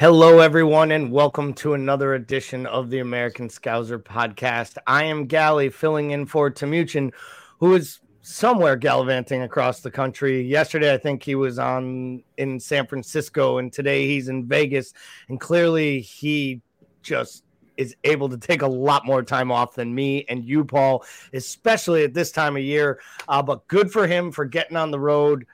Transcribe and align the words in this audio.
Hello, 0.00 0.38
everyone, 0.38 0.92
and 0.92 1.12
welcome 1.12 1.52
to 1.52 1.74
another 1.74 2.14
edition 2.14 2.64
of 2.64 2.88
the 2.88 3.00
American 3.00 3.48
Scouser 3.48 4.02
podcast. 4.02 4.78
I 4.86 5.04
am 5.04 5.26
Gally, 5.26 5.68
filling 5.68 6.12
in 6.12 6.24
for 6.24 6.50
Timuchin, 6.50 7.12
who 7.58 7.74
is 7.74 8.00
somewhere 8.22 8.76
gallivanting 8.76 9.42
across 9.42 9.80
the 9.80 9.90
country. 9.90 10.40
Yesterday, 10.40 10.94
I 10.94 10.96
think 10.96 11.22
he 11.22 11.34
was 11.34 11.58
on 11.58 12.22
in 12.38 12.58
San 12.58 12.86
Francisco, 12.86 13.58
and 13.58 13.70
today 13.70 14.06
he's 14.06 14.28
in 14.28 14.48
Vegas. 14.48 14.94
And 15.28 15.38
clearly, 15.38 16.00
he 16.00 16.62
just 17.02 17.44
is 17.76 17.94
able 18.04 18.30
to 18.30 18.38
take 18.38 18.62
a 18.62 18.66
lot 18.66 19.04
more 19.04 19.22
time 19.22 19.52
off 19.52 19.74
than 19.74 19.94
me 19.94 20.24
and 20.30 20.42
you, 20.42 20.64
Paul, 20.64 21.04
especially 21.34 22.04
at 22.04 22.14
this 22.14 22.32
time 22.32 22.56
of 22.56 22.62
year. 22.62 23.02
Uh, 23.28 23.42
but 23.42 23.68
good 23.68 23.92
for 23.92 24.06
him 24.06 24.32
for 24.32 24.46
getting 24.46 24.78
on 24.78 24.92
the 24.92 24.98
road. 24.98 25.46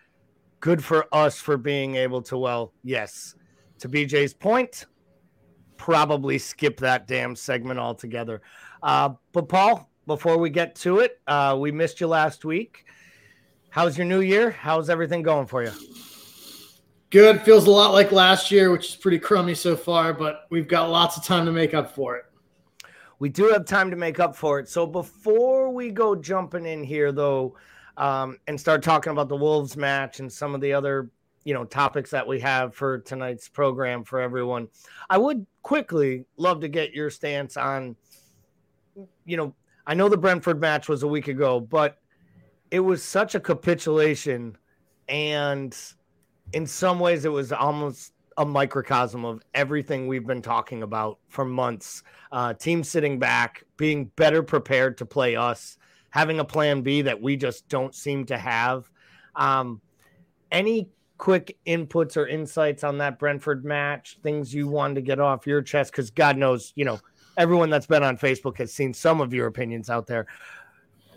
Good 0.60 0.84
for 0.84 1.12
us 1.12 1.36
for 1.36 1.56
being 1.56 1.96
able 1.96 2.22
to, 2.22 2.38
well, 2.38 2.72
yes 2.84 3.34
to 3.78 3.88
BJ's 3.88 4.34
point, 4.34 4.86
probably 5.76 6.38
skip 6.38 6.78
that 6.78 7.06
damn 7.06 7.36
segment 7.36 7.78
altogether. 7.78 8.42
Uh, 8.82 9.10
but 9.32 9.48
Paul, 9.48 9.90
before 10.06 10.38
we 10.38 10.50
get 10.50 10.74
to 10.76 11.00
it, 11.00 11.20
uh, 11.26 11.56
we 11.58 11.72
missed 11.72 12.00
you 12.00 12.06
last 12.06 12.44
week. 12.44 12.84
How's 13.70 13.98
your 13.98 14.06
new 14.06 14.20
year? 14.20 14.50
How's 14.50 14.88
everything 14.88 15.22
going 15.22 15.46
for 15.46 15.62
you? 15.62 15.72
Good. 17.10 17.42
Feels 17.42 17.66
a 17.66 17.70
lot 17.70 17.92
like 17.92 18.10
last 18.10 18.50
year, 18.50 18.70
which 18.70 18.90
is 18.90 18.96
pretty 18.96 19.18
crummy 19.18 19.54
so 19.54 19.76
far, 19.76 20.12
but 20.12 20.46
we've 20.50 20.68
got 20.68 20.90
lots 20.90 21.16
of 21.16 21.24
time 21.24 21.44
to 21.46 21.52
make 21.52 21.74
up 21.74 21.94
for 21.94 22.16
it. 22.16 22.24
We 23.18 23.28
do 23.28 23.48
have 23.48 23.64
time 23.64 23.90
to 23.90 23.96
make 23.96 24.20
up 24.20 24.36
for 24.36 24.58
it. 24.58 24.68
So 24.68 24.86
before 24.86 25.70
we 25.70 25.90
go 25.90 26.14
jumping 26.14 26.66
in 26.66 26.82
here, 26.82 27.12
though, 27.12 27.56
um, 27.96 28.38
and 28.46 28.60
start 28.60 28.82
talking 28.82 29.12
about 29.12 29.28
the 29.28 29.36
Wolves 29.36 29.76
match 29.76 30.20
and 30.20 30.30
some 30.30 30.54
of 30.54 30.60
the 30.60 30.72
other 30.72 31.10
you 31.46 31.54
know 31.54 31.64
topics 31.64 32.10
that 32.10 32.26
we 32.26 32.40
have 32.40 32.74
for 32.74 32.98
tonight's 32.98 33.48
program 33.48 34.02
for 34.02 34.20
everyone. 34.20 34.68
I 35.08 35.16
would 35.16 35.46
quickly 35.62 36.26
love 36.36 36.60
to 36.60 36.68
get 36.68 36.92
your 36.92 37.08
stance 37.08 37.56
on 37.56 37.96
you 39.24 39.36
know 39.36 39.54
i 39.86 39.92
know 39.92 40.08
the 40.08 40.16
brentford 40.16 40.58
match 40.58 40.88
was 40.88 41.02
a 41.02 41.06
week 41.06 41.28
ago 41.28 41.60
but 41.60 41.98
it 42.70 42.80
was 42.80 43.02
such 43.02 43.34
a 43.34 43.40
capitulation 43.40 44.56
and 45.08 45.76
in 46.52 46.66
some 46.66 46.98
ways 46.98 47.24
it 47.24 47.32
was 47.32 47.52
almost 47.52 48.12
a 48.38 48.44
microcosm 48.44 49.24
of 49.24 49.42
everything 49.54 50.06
we've 50.06 50.26
been 50.26 50.42
talking 50.42 50.82
about 50.82 51.18
for 51.28 51.44
months. 51.44 52.02
Uh, 52.32 52.52
team 52.52 52.84
sitting 52.84 53.18
back 53.18 53.64
being 53.76 54.04
better 54.16 54.42
prepared 54.42 54.98
to 54.98 55.06
play 55.06 55.36
us 55.36 55.78
having 56.10 56.38
a 56.38 56.44
plan 56.44 56.82
b 56.82 57.02
that 57.02 57.20
we 57.20 57.36
just 57.36 57.68
don't 57.68 57.94
seem 57.94 58.24
to 58.26 58.38
have. 58.38 58.90
Um, 59.34 59.80
any 60.50 60.88
quick 61.18 61.58
inputs 61.66 62.16
or 62.16 62.26
insights 62.26 62.84
on 62.84 62.98
that 62.98 63.18
Brentford 63.18 63.64
match, 63.64 64.18
things 64.22 64.54
you 64.54 64.68
wanted 64.68 64.96
to 64.96 65.00
get 65.02 65.20
off 65.20 65.46
your 65.46 65.62
chest? 65.62 65.92
Because 65.92 66.10
God 66.10 66.36
knows, 66.36 66.72
you 66.76 66.84
know, 66.84 67.00
everyone 67.36 67.70
that's 67.70 67.86
been 67.86 68.02
on 68.02 68.16
Facebook 68.16 68.58
has 68.58 68.72
seen 68.72 68.94
some 68.94 69.20
of 69.20 69.32
your 69.32 69.46
opinions 69.46 69.90
out 69.90 70.06
there. 70.06 70.26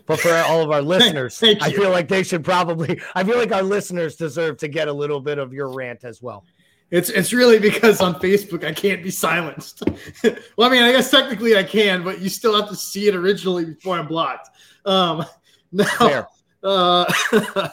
But 0.06 0.20
for 0.20 0.34
all 0.34 0.62
of 0.62 0.70
our 0.70 0.82
listeners, 0.82 1.42
I 1.42 1.70
feel 1.70 1.90
like 1.90 2.08
they 2.08 2.22
should 2.22 2.44
probably, 2.44 3.00
I 3.14 3.24
feel 3.24 3.38
like 3.38 3.52
our 3.52 3.62
listeners 3.62 4.16
deserve 4.16 4.56
to 4.58 4.68
get 4.68 4.88
a 4.88 4.92
little 4.92 5.20
bit 5.20 5.38
of 5.38 5.52
your 5.52 5.72
rant 5.72 6.04
as 6.04 6.20
well. 6.20 6.44
It's 6.90 7.08
it's 7.08 7.32
really 7.32 7.60
because 7.60 8.00
on 8.00 8.16
Facebook 8.16 8.64
I 8.64 8.72
can't 8.72 9.02
be 9.02 9.12
silenced. 9.12 9.84
well, 10.56 10.68
I 10.68 10.72
mean, 10.72 10.82
I 10.82 10.90
guess 10.90 11.08
technically 11.10 11.56
I 11.56 11.62
can, 11.62 12.02
but 12.02 12.20
you 12.20 12.28
still 12.28 12.60
have 12.60 12.68
to 12.68 12.74
see 12.74 13.06
it 13.06 13.14
originally 13.14 13.66
before 13.66 13.96
I'm 13.96 14.08
blocked. 14.08 14.48
Um, 14.84 15.24
now, 15.72 16.26
uh, 16.64 17.68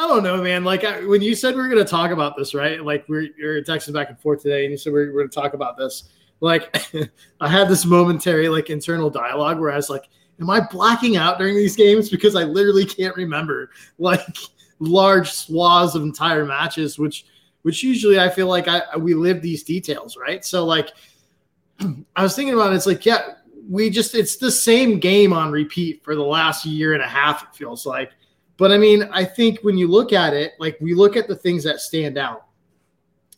I 0.00 0.06
don't 0.06 0.22
know, 0.22 0.42
man. 0.42 0.64
Like 0.64 0.82
I, 0.82 1.04
when 1.04 1.20
you 1.20 1.34
said 1.34 1.54
we 1.54 1.60
are 1.60 1.68
going 1.68 1.76
to 1.76 1.84
talk 1.84 2.10
about 2.10 2.34
this, 2.34 2.54
right? 2.54 2.82
Like 2.82 3.04
we're 3.06 3.28
you're 3.36 3.62
texting 3.62 3.92
back 3.92 4.08
and 4.08 4.18
forth 4.18 4.40
today, 4.40 4.64
and 4.64 4.70
you 4.72 4.78
said 4.78 4.94
we 4.94 5.00
are 5.00 5.12
going 5.12 5.28
to 5.28 5.34
talk 5.34 5.52
about 5.52 5.76
this. 5.76 6.04
Like 6.40 6.74
I 7.40 7.48
had 7.48 7.68
this 7.68 7.84
momentary 7.84 8.48
like 8.48 8.70
internal 8.70 9.10
dialogue 9.10 9.60
where 9.60 9.70
I 9.70 9.76
was 9.76 9.90
like, 9.90 10.08
"Am 10.40 10.48
I 10.48 10.66
blacking 10.70 11.18
out 11.18 11.36
during 11.36 11.54
these 11.54 11.76
games 11.76 12.08
because 12.08 12.34
I 12.34 12.44
literally 12.44 12.86
can't 12.86 13.14
remember 13.14 13.72
like 13.98 14.24
large 14.78 15.30
swaths 15.30 15.94
of 15.94 16.00
entire 16.00 16.46
matches?" 16.46 16.98
Which 16.98 17.26
which 17.60 17.82
usually 17.82 18.18
I 18.18 18.30
feel 18.30 18.46
like 18.46 18.68
I 18.68 18.96
we 18.96 19.12
live 19.12 19.42
these 19.42 19.64
details, 19.64 20.16
right? 20.16 20.42
So 20.46 20.64
like 20.64 20.92
I 22.16 22.22
was 22.22 22.34
thinking 22.34 22.54
about 22.54 22.72
it, 22.72 22.76
it's 22.76 22.86
like 22.86 23.04
yeah, 23.04 23.34
we 23.68 23.90
just 23.90 24.14
it's 24.14 24.38
the 24.38 24.50
same 24.50 24.98
game 24.98 25.34
on 25.34 25.52
repeat 25.52 26.02
for 26.02 26.16
the 26.16 26.24
last 26.24 26.64
year 26.64 26.94
and 26.94 27.02
a 27.02 27.06
half. 27.06 27.42
It 27.42 27.54
feels 27.54 27.84
like 27.84 28.12
but 28.60 28.70
I 28.70 28.76
mean, 28.76 29.08
I 29.10 29.24
think 29.24 29.60
when 29.62 29.78
you 29.78 29.88
look 29.88 30.12
at 30.12 30.34
it, 30.34 30.52
like 30.58 30.76
we 30.82 30.92
look 30.92 31.16
at 31.16 31.26
the 31.26 31.34
things 31.34 31.64
that 31.64 31.80
stand 31.80 32.18
out. 32.18 32.44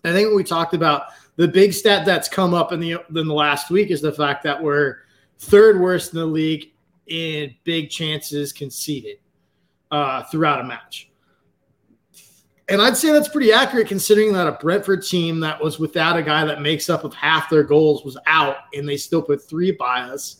I 0.04 0.10
think 0.10 0.34
we 0.34 0.42
talked 0.42 0.74
about 0.74 1.04
the 1.36 1.46
big 1.46 1.72
stat 1.72 2.04
that's 2.04 2.28
come 2.28 2.54
up 2.54 2.72
in 2.72 2.80
the 2.80 2.94
in 3.14 3.28
the 3.28 3.32
last 3.32 3.70
week 3.70 3.92
is 3.92 4.00
the 4.00 4.12
fact 4.12 4.42
that 4.42 4.60
we're 4.60 4.96
third 5.38 5.80
worst 5.80 6.12
in 6.12 6.18
the 6.18 6.26
league 6.26 6.72
in 7.06 7.54
big 7.62 7.88
chances 7.88 8.52
conceded 8.52 9.18
uh, 9.92 10.24
throughout 10.24 10.60
a 10.60 10.64
match. 10.64 11.08
And 12.68 12.82
I'd 12.82 12.96
say 12.96 13.12
that's 13.12 13.28
pretty 13.28 13.52
accurate 13.52 13.86
considering 13.86 14.32
that 14.32 14.48
a 14.48 14.52
Brentford 14.52 15.04
team 15.04 15.38
that 15.40 15.62
was 15.62 15.78
without 15.78 16.16
a 16.16 16.22
guy 16.22 16.44
that 16.44 16.62
makes 16.62 16.90
up 16.90 17.04
of 17.04 17.14
half 17.14 17.48
their 17.48 17.62
goals 17.62 18.04
was 18.04 18.18
out 18.26 18.56
and 18.74 18.88
they 18.88 18.96
still 18.96 19.22
put 19.22 19.48
three 19.48 19.70
by 19.70 20.00
us. 20.00 20.38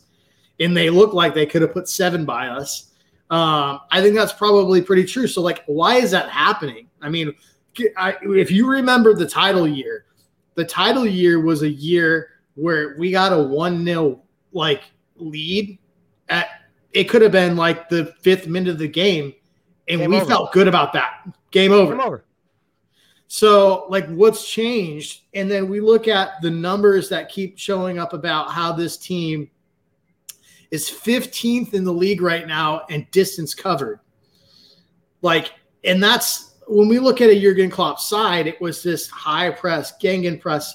And 0.59 0.75
they 0.75 0.89
look 0.89 1.13
like 1.13 1.33
they 1.33 1.45
could 1.45 1.61
have 1.61 1.71
put 1.71 1.87
seven 1.87 2.25
by 2.25 2.47
us. 2.47 2.92
Um, 3.33 3.79
I 3.89 3.99
think 3.99 4.13
that's 4.13 4.31
probably 4.31 4.79
pretty 4.79 5.05
true. 5.05 5.25
So, 5.25 5.41
like, 5.41 5.63
why 5.65 5.95
is 5.95 6.11
that 6.11 6.29
happening? 6.29 6.87
I 7.01 7.09
mean, 7.09 7.33
I, 7.97 8.15
if 8.21 8.51
you 8.51 8.69
remember 8.69 9.15
the 9.15 9.27
title 9.27 9.67
year, 9.67 10.05
the 10.53 10.63
title 10.63 11.03
year 11.03 11.41
was 11.41 11.63
a 11.63 11.69
year 11.69 12.29
where 12.53 12.95
we 12.99 13.09
got 13.09 13.33
a 13.33 13.41
1 13.41 13.83
0 13.83 14.21
like 14.51 14.83
lead 15.15 15.79
at 16.29 16.47
it 16.91 17.05
could 17.05 17.23
have 17.23 17.31
been 17.31 17.55
like 17.55 17.89
the 17.89 18.13
fifth 18.21 18.45
minute 18.45 18.69
of 18.69 18.77
the 18.77 18.87
game, 18.87 19.33
and 19.87 19.99
game 19.99 20.11
we 20.11 20.17
over. 20.17 20.25
felt 20.27 20.51
good 20.51 20.67
about 20.67 20.93
that. 20.93 21.27
Game 21.49 21.71
over. 21.71 21.93
Game 21.93 22.01
over. 22.01 22.25
So, 23.29 23.87
like, 23.89 24.07
what's 24.09 24.47
changed? 24.47 25.23
And 25.33 25.49
then 25.49 25.67
we 25.67 25.79
look 25.79 26.07
at 26.07 26.39
the 26.43 26.51
numbers 26.51 27.09
that 27.09 27.29
keep 27.29 27.57
showing 27.57 27.97
up 27.97 28.13
about 28.13 28.51
how 28.51 28.73
this 28.73 28.95
team 28.95 29.49
is 30.73 30.89
15th 30.89 31.75
in 31.75 31.83
the 31.83 31.93
league 31.93 32.19
right 32.19 32.47
now 32.47 32.81
and 32.89 33.09
distance 33.11 33.53
covered. 33.53 33.99
Like, 35.21 35.51
and 35.83 36.01
that's 36.01 36.55
when 36.65 36.87
we 36.87 36.97
look 36.97 37.21
at 37.21 37.29
a 37.29 37.39
Jurgen 37.39 37.69
Klopp 37.69 37.99
side, 37.99 38.47
it 38.47 38.59
was 38.59 38.81
this 38.81 39.07
high 39.07 39.51
press, 39.51 39.93
gegenpress, 40.01 40.71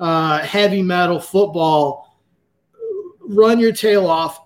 uh, 0.00 0.40
heavy 0.40 0.82
metal 0.82 1.20
football, 1.20 2.18
run 3.20 3.60
your 3.60 3.70
tail 3.70 4.08
off. 4.08 4.40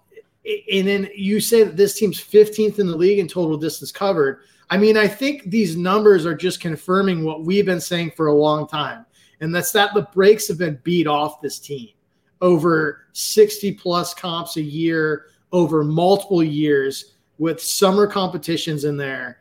And 0.71 0.87
then 0.87 1.09
you 1.15 1.41
say 1.41 1.65
that 1.65 1.79
this 1.79 1.95
team's 1.95 2.21
15th 2.21 2.79
in 2.79 2.87
the 2.87 2.95
league 2.95 3.19
in 3.19 3.29
total 3.29 3.57
distance 3.57 3.93
covered. 3.93 4.41
I 4.69 4.77
mean, 4.77 4.99
I 4.99 5.09
think 5.09 5.45
these 5.45 5.75
numbers 5.75 6.27
are 6.27 6.37
just 6.37 6.61
confirming 6.61 7.25
what 7.25 7.45
we've 7.47 7.65
been 7.65 7.81
saying 7.81 8.11
for 8.15 8.27
a 8.27 8.35
long 8.35 8.69
time, 8.69 9.07
and 9.41 9.55
that's 9.55 9.73
that 9.73 9.95
the 9.95 10.03
brakes 10.13 10.49
have 10.49 10.59
been 10.59 10.79
beat 10.85 11.07
off 11.07 11.41
this 11.41 11.59
team 11.59 11.95
over 12.43 13.07
60 13.13 13.73
plus 13.73 14.13
comps 14.13 14.57
a 14.57 14.63
year 14.63 15.27
over 15.53 15.83
multiple 15.83 16.43
years 16.43 17.15
with 17.39 17.63
summer 17.63 18.07
competitions 18.07 18.85
in 18.85 18.97
there 18.99 19.39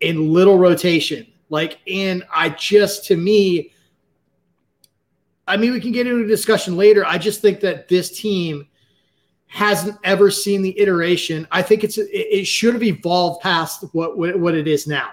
in 0.00 0.32
little 0.32 0.56
rotation. 0.56 1.26
Like, 1.50 1.80
and 1.90 2.24
I 2.34 2.50
just, 2.50 3.04
to 3.06 3.16
me, 3.16 3.72
I 5.46 5.56
mean, 5.56 5.72
we 5.72 5.80
can 5.80 5.92
get 5.92 6.06
into 6.06 6.24
a 6.24 6.26
discussion 6.26 6.76
later. 6.76 7.04
I 7.04 7.18
just 7.18 7.42
think 7.42 7.60
that 7.60 7.88
this 7.88 8.18
team 8.18 8.66
hasn't 9.46 9.98
ever 10.02 10.30
seen 10.30 10.62
the 10.62 10.78
iteration. 10.80 11.46
I 11.52 11.62
think 11.62 11.84
it's 11.84 11.98
it 11.98 12.44
should 12.44 12.74
have 12.74 12.82
evolved 12.82 13.42
past 13.42 13.84
what 13.92 14.16
what 14.16 14.54
it 14.54 14.66
is 14.66 14.86
now. 14.86 15.10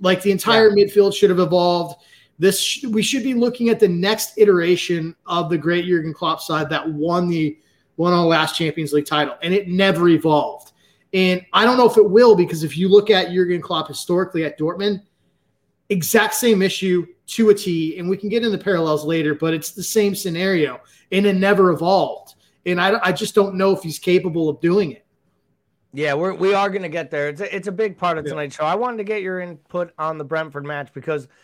Like 0.00 0.20
the 0.20 0.32
entire 0.32 0.68
yeah. 0.68 0.84
midfield 0.84 1.14
should 1.14 1.30
have 1.30 1.38
evolved 1.38 2.02
this 2.38 2.60
sh- 2.60 2.84
we 2.84 3.02
should 3.02 3.22
be 3.22 3.34
looking 3.34 3.68
at 3.68 3.80
the 3.80 3.88
next 3.88 4.36
iteration 4.36 5.14
of 5.26 5.48
the 5.48 5.58
great 5.58 5.86
Jurgen 5.86 6.12
Klopp 6.12 6.40
side 6.40 6.68
that 6.70 6.88
won 6.88 7.28
the 7.28 7.58
won 7.96 8.12
our 8.12 8.26
last 8.26 8.56
Champions 8.56 8.92
League 8.92 9.06
title, 9.06 9.36
and 9.42 9.54
it 9.54 9.68
never 9.68 10.08
evolved. 10.08 10.72
And 11.14 11.44
I 11.52 11.64
don't 11.64 11.78
know 11.78 11.88
if 11.88 11.96
it 11.96 12.08
will 12.08 12.36
because 12.36 12.62
if 12.62 12.76
you 12.76 12.88
look 12.88 13.10
at 13.10 13.30
Jurgen 13.30 13.62
Klopp 13.62 13.88
historically 13.88 14.44
at 14.44 14.58
Dortmund, 14.58 15.02
exact 15.88 16.34
same 16.34 16.60
issue 16.60 17.06
to 17.28 17.50
a 17.50 17.54
T, 17.54 17.98
and 17.98 18.08
we 18.08 18.16
can 18.16 18.28
get 18.28 18.44
into 18.44 18.58
parallels 18.58 19.04
later, 19.04 19.34
but 19.34 19.54
it's 19.54 19.70
the 19.70 19.82
same 19.82 20.14
scenario, 20.14 20.80
and 21.12 21.24
it 21.24 21.36
never 21.36 21.70
evolved. 21.70 22.34
And 22.66 22.80
I, 22.80 22.98
I 23.02 23.12
just 23.12 23.34
don't 23.34 23.54
know 23.54 23.70
if 23.70 23.82
he's 23.82 23.98
capable 23.98 24.48
of 24.48 24.60
doing 24.60 24.92
it. 24.92 25.06
Yeah, 25.94 26.12
we're 26.12 26.34
we 26.34 26.52
are 26.52 26.68
going 26.68 26.82
to 26.82 26.90
get 26.90 27.10
there. 27.10 27.28
It's 27.28 27.40
a, 27.40 27.56
it's 27.56 27.68
a 27.68 27.72
big 27.72 27.96
part 27.96 28.18
of 28.18 28.26
tonight's 28.26 28.56
yeah. 28.56 28.64
show. 28.64 28.66
I 28.66 28.74
wanted 28.74 28.98
to 28.98 29.04
get 29.04 29.22
your 29.22 29.40
input 29.40 29.92
on 29.98 30.18
the 30.18 30.24
Brentford 30.24 30.66
match 30.66 30.92
because– 30.92 31.28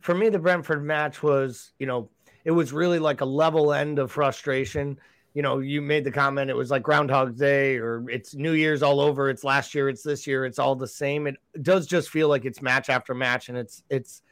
for 0.00 0.14
me, 0.14 0.28
the 0.28 0.38
Brentford 0.38 0.84
match 0.84 1.22
was, 1.22 1.72
you 1.78 1.86
know, 1.86 2.08
it 2.44 2.50
was 2.50 2.72
really 2.72 2.98
like 2.98 3.20
a 3.20 3.26
level 3.26 3.72
end 3.72 3.98
of 3.98 4.10
frustration. 4.10 4.98
You 5.34 5.42
know, 5.42 5.60
you 5.60 5.80
made 5.80 6.04
the 6.04 6.10
comment 6.10 6.50
it 6.50 6.56
was 6.56 6.70
like 6.70 6.82
Groundhog 6.82 7.36
Day 7.36 7.76
or 7.76 8.08
it's 8.08 8.34
New 8.34 8.52
Year's 8.52 8.82
all 8.82 9.00
over. 9.00 9.30
It's 9.30 9.44
last 9.44 9.74
year, 9.74 9.88
it's 9.88 10.02
this 10.02 10.26
year, 10.26 10.44
it's 10.44 10.58
all 10.58 10.74
the 10.74 10.88
same. 10.88 11.26
It 11.26 11.36
does 11.62 11.86
just 11.86 12.08
feel 12.08 12.28
like 12.28 12.44
it's 12.44 12.62
match 12.62 12.88
after 12.88 13.14
match, 13.14 13.48
and 13.48 13.56
it's 13.56 13.84
it's 13.90 14.22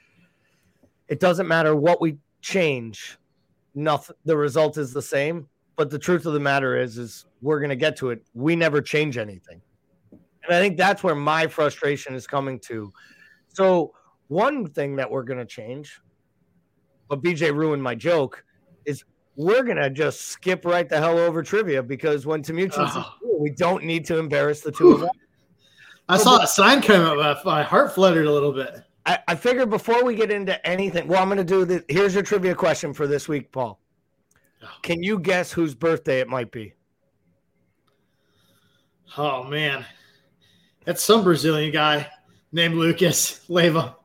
it 1.06 1.20
doesn't 1.20 1.46
matter 1.46 1.76
what 1.76 2.00
we 2.00 2.16
change, 2.40 3.18
nothing. 3.74 4.16
The 4.24 4.36
result 4.36 4.76
is 4.78 4.92
the 4.92 5.02
same. 5.02 5.48
But 5.76 5.90
the 5.90 5.98
truth 5.98 6.26
of 6.26 6.32
the 6.32 6.40
matter 6.40 6.76
is, 6.76 6.98
is 6.98 7.26
we're 7.40 7.60
to 7.60 7.76
get 7.76 7.96
to 7.98 8.10
it. 8.10 8.24
We 8.34 8.56
never 8.56 8.82
change 8.82 9.16
anything, 9.16 9.60
and 10.10 10.52
I 10.52 10.58
think 10.58 10.76
that's 10.76 11.04
where 11.04 11.14
my 11.14 11.46
frustration 11.46 12.16
is 12.16 12.26
coming 12.26 12.58
to. 12.60 12.92
So 13.46 13.92
one 14.28 14.66
thing 14.66 14.96
that 14.96 15.10
we're 15.10 15.22
going 15.24 15.38
to 15.38 15.46
change, 15.46 16.00
but 17.08 17.22
BJ 17.22 17.54
ruined 17.54 17.82
my 17.82 17.94
joke, 17.94 18.44
is 18.84 19.04
we're 19.36 19.62
going 19.62 19.76
to 19.76 19.90
just 19.90 20.22
skip 20.22 20.64
right 20.64 20.88
the 20.88 20.98
hell 20.98 21.18
over 21.18 21.42
trivia 21.42 21.82
because 21.82 22.26
when 22.26 22.42
Timuchin 22.42 22.78
oh. 22.78 22.92
Ah. 22.94 23.16
we 23.38 23.50
don't 23.50 23.84
need 23.84 24.04
to 24.06 24.18
embarrass 24.18 24.60
the 24.60 24.72
two 24.72 24.92
of 24.92 25.00
them. 25.00 25.10
I 26.08 26.16
saw 26.16 26.42
a 26.42 26.46
sign 26.46 26.80
come 26.80 27.18
up. 27.18 27.44
My 27.44 27.62
heart 27.62 27.94
fluttered 27.94 28.26
a 28.26 28.32
little 28.32 28.52
bit. 28.52 28.82
I, 29.04 29.18
I 29.28 29.34
figured 29.34 29.70
before 29.70 30.04
we 30.04 30.14
get 30.14 30.30
into 30.30 30.64
anything, 30.66 31.06
well, 31.06 31.22
I'm 31.22 31.28
going 31.28 31.38
to 31.38 31.44
do 31.44 31.64
this. 31.64 31.82
Here's 31.88 32.14
your 32.14 32.22
trivia 32.22 32.54
question 32.54 32.94
for 32.94 33.06
this 33.06 33.28
week, 33.28 33.52
Paul. 33.52 33.78
Oh. 34.62 34.68
Can 34.82 35.02
you 35.02 35.18
guess 35.18 35.52
whose 35.52 35.74
birthday 35.74 36.20
it 36.20 36.28
might 36.28 36.50
be? 36.50 36.74
Oh 39.16 39.42
man, 39.44 39.86
that's 40.84 41.02
some 41.02 41.24
Brazilian 41.24 41.72
guy 41.72 42.08
named 42.52 42.74
Lucas 42.74 43.48
Leiva. 43.48 43.96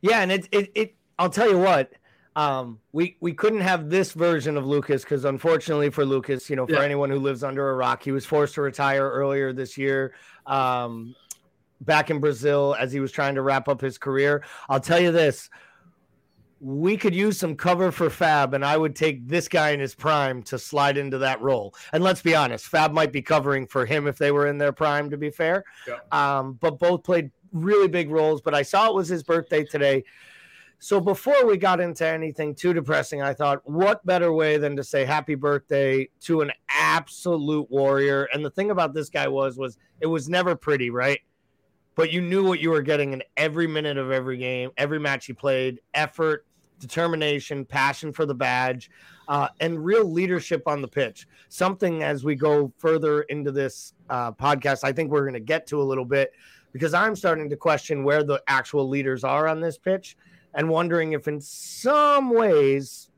Yeah, 0.00 0.20
and 0.20 0.32
it 0.32 0.48
it, 0.52 0.72
it 0.74 0.94
I'll 1.18 1.30
tell 1.30 1.50
you 1.50 1.58
what. 1.58 1.92
Um, 2.36 2.80
we 2.92 3.16
we 3.20 3.32
couldn't 3.32 3.62
have 3.62 3.88
this 3.88 4.12
version 4.12 4.58
of 4.58 4.66
Lucas 4.66 5.02
because 5.02 5.24
unfortunately 5.24 5.88
for 5.88 6.04
Lucas, 6.04 6.50
you 6.50 6.56
know, 6.56 6.66
for 6.66 6.74
yeah. 6.74 6.82
anyone 6.82 7.08
who 7.08 7.18
lives 7.18 7.42
under 7.42 7.70
a 7.70 7.74
rock, 7.74 8.02
he 8.02 8.12
was 8.12 8.26
forced 8.26 8.54
to 8.54 8.62
retire 8.62 9.08
earlier 9.10 9.54
this 9.54 9.78
year. 9.78 10.12
Um, 10.44 11.14
back 11.80 12.10
in 12.10 12.20
Brazil 12.20 12.76
as 12.78 12.92
he 12.92 13.00
was 13.00 13.10
trying 13.10 13.34
to 13.36 13.42
wrap 13.42 13.68
up 13.68 13.80
his 13.80 13.96
career. 13.96 14.44
I'll 14.68 14.80
tell 14.80 15.00
you 15.00 15.12
this: 15.12 15.48
we 16.60 16.96
could 16.96 17.14
use 17.14 17.38
some 17.38 17.54
cover 17.54 17.90
for 17.92 18.10
Fab, 18.10 18.54
and 18.54 18.64
I 18.64 18.76
would 18.76 18.96
take 18.96 19.26
this 19.28 19.48
guy 19.48 19.70
in 19.70 19.80
his 19.80 19.94
prime 19.94 20.42
to 20.44 20.58
slide 20.58 20.96
into 20.96 21.18
that 21.18 21.40
role. 21.40 21.74
And 21.92 22.02
let's 22.02 22.22
be 22.22 22.34
honest, 22.34 22.66
Fab 22.66 22.92
might 22.92 23.12
be 23.12 23.22
covering 23.22 23.66
for 23.66 23.84
him 23.84 24.06
if 24.06 24.18
they 24.18 24.30
were 24.30 24.46
in 24.46 24.58
their 24.58 24.72
prime, 24.72 25.10
to 25.10 25.16
be 25.16 25.30
fair. 25.30 25.64
Yeah. 25.86 25.98
Um, 26.12 26.54
but 26.54 26.78
both 26.78 27.02
played 27.02 27.30
really 27.52 27.88
big 27.88 28.10
roles. 28.10 28.40
But 28.40 28.54
I 28.54 28.62
saw 28.62 28.88
it 28.88 28.94
was 28.94 29.08
his 29.08 29.22
birthday 29.22 29.64
today. 29.64 30.04
So 30.78 31.00
before 31.00 31.46
we 31.46 31.56
got 31.56 31.80
into 31.80 32.06
anything 32.06 32.54
too 32.54 32.74
depressing, 32.74 33.22
I 33.22 33.32
thought, 33.32 33.62
what 33.64 34.04
better 34.04 34.32
way 34.32 34.58
than 34.58 34.76
to 34.76 34.84
say 34.84 35.04
happy 35.04 35.34
birthday 35.34 36.08
to 36.20 36.42
an 36.42 36.52
absolute 36.68 37.70
warrior? 37.70 38.28
And 38.32 38.44
the 38.44 38.50
thing 38.50 38.70
about 38.70 38.92
this 38.92 39.08
guy 39.08 39.26
was, 39.26 39.56
was 39.56 39.78
it 40.00 40.06
was 40.06 40.28
never 40.28 40.54
pretty, 40.54 40.90
right? 40.90 41.20
But 41.94 42.12
you 42.12 42.20
knew 42.20 42.44
what 42.44 42.60
you 42.60 42.70
were 42.70 42.82
getting 42.82 43.14
in 43.14 43.22
every 43.38 43.66
minute 43.66 43.96
of 43.96 44.10
every 44.10 44.36
game, 44.36 44.70
every 44.76 45.00
match 45.00 45.24
he 45.24 45.32
played, 45.32 45.80
effort, 45.94 46.44
determination, 46.78 47.64
passion 47.64 48.12
for 48.12 48.26
the 48.26 48.34
badge, 48.34 48.90
uh, 49.28 49.48
and 49.60 49.82
real 49.82 50.04
leadership 50.04 50.68
on 50.68 50.82
the 50.82 50.88
pitch. 50.88 51.26
Something 51.48 52.02
as 52.02 52.22
we 52.22 52.34
go 52.34 52.70
further 52.76 53.22
into 53.22 53.50
this 53.50 53.94
uh, 54.10 54.32
podcast, 54.32 54.80
I 54.84 54.92
think 54.92 55.10
we're 55.10 55.22
going 55.22 55.34
to 55.34 55.40
get 55.40 55.66
to 55.68 55.80
a 55.80 55.82
little 55.82 56.04
bit 56.04 56.32
because 56.76 56.92
I'm 56.92 57.16
starting 57.16 57.48
to 57.48 57.56
question 57.56 58.04
where 58.04 58.22
the 58.22 58.42
actual 58.48 58.86
leaders 58.86 59.24
are 59.24 59.48
on 59.48 59.60
this 59.60 59.78
pitch 59.78 60.14
and 60.52 60.68
wondering 60.68 61.14
if, 61.14 61.26
in 61.26 61.40
some 61.40 62.28
ways, 62.28 63.10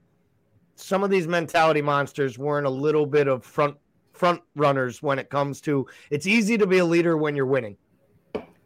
some 0.76 1.02
of 1.02 1.10
these 1.10 1.26
mentality 1.26 1.82
monsters 1.82 2.38
weren't 2.38 2.69
a 2.69 2.70
little 2.70 3.05
bit 3.05 3.26
of 3.26 3.44
front 3.44 3.76
front 4.12 4.40
runners 4.55 5.02
when 5.02 5.19
it 5.19 5.28
comes 5.28 5.60
to 5.60 5.87
it's 6.10 6.26
easy 6.26 6.56
to 6.58 6.69
be 6.69 6.78
a 6.78 6.84
leader 6.84 7.16
when 7.16 7.34
you're 7.34 7.46
winning. 7.46 7.76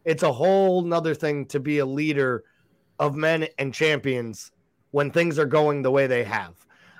It's 0.04 0.22
a 0.22 0.32
whole 0.32 0.82
nother 0.82 1.14
thing 1.14 1.46
to 1.46 1.60
be 1.60 1.78
a 1.78 1.86
leader 1.86 2.44
of 2.98 3.16
men 3.16 3.48
and 3.58 3.72
champions 3.72 4.52
when 4.90 5.10
things 5.10 5.38
are 5.38 5.46
going 5.46 5.80
the 5.80 5.90
way 5.90 6.06
they 6.06 6.24
have. 6.24 6.54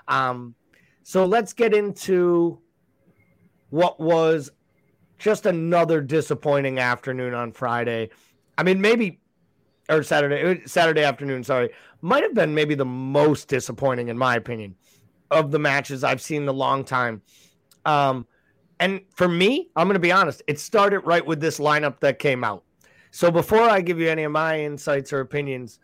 Um, 0.08 0.54
so 1.02 1.26
let's 1.26 1.52
get 1.52 1.74
into 1.74 2.58
what 3.68 4.00
was 4.00 4.50
just 5.22 5.46
another 5.46 6.00
disappointing 6.00 6.80
afternoon 6.80 7.32
on 7.32 7.52
Friday. 7.52 8.10
I 8.58 8.64
mean, 8.64 8.80
maybe 8.80 9.20
or 9.88 10.02
Saturday, 10.02 10.62
Saturday 10.66 11.04
afternoon. 11.04 11.44
Sorry, 11.44 11.70
might 12.00 12.24
have 12.24 12.34
been 12.34 12.54
maybe 12.54 12.74
the 12.74 12.84
most 12.84 13.46
disappointing 13.46 14.08
in 14.08 14.18
my 14.18 14.34
opinion 14.34 14.74
of 15.30 15.52
the 15.52 15.60
matches 15.60 16.02
I've 16.02 16.20
seen 16.20 16.42
in 16.42 16.48
a 16.48 16.52
long 16.52 16.84
time. 16.84 17.22
Um, 17.84 18.26
and 18.80 19.00
for 19.14 19.28
me, 19.28 19.70
I'm 19.76 19.86
going 19.86 19.94
to 19.94 20.00
be 20.00 20.10
honest. 20.10 20.42
It 20.48 20.58
started 20.58 21.00
right 21.00 21.24
with 21.24 21.40
this 21.40 21.58
lineup 21.58 22.00
that 22.00 22.18
came 22.18 22.42
out. 22.42 22.64
So 23.12 23.30
before 23.30 23.62
I 23.62 23.80
give 23.80 24.00
you 24.00 24.08
any 24.08 24.24
of 24.24 24.32
my 24.32 24.60
insights 24.60 25.12
or 25.12 25.20
opinions, 25.20 25.78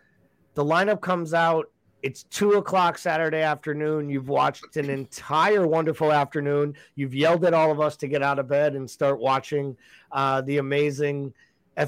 the 0.55 0.65
lineup 0.65 1.01
comes 1.01 1.33
out 1.33 1.71
it's 2.03 2.25
two 2.25 2.53
o'clock 2.53 2.99
Saturday 2.99 3.43
afternoon. 3.43 4.09
You've 4.09 4.29
watched 4.29 4.77
an 4.77 4.91
entire 4.91 5.67
wonderful 5.67 6.13
afternoon. 6.13 6.75
You've 6.95 7.15
yelled 7.15 7.45
at 7.45 7.55
all 7.55 7.71
of 7.71 7.81
us 7.81 7.97
to 7.99 8.09
get 8.09 8.23
out 8.23 8.39
of 8.39 8.49
bed 8.49 8.75
and 8.75 8.89
start 8.89 9.19
watching 9.19 9.77
uh, 10.13 10.41
the 10.43 10.59
amazing 10.59 11.33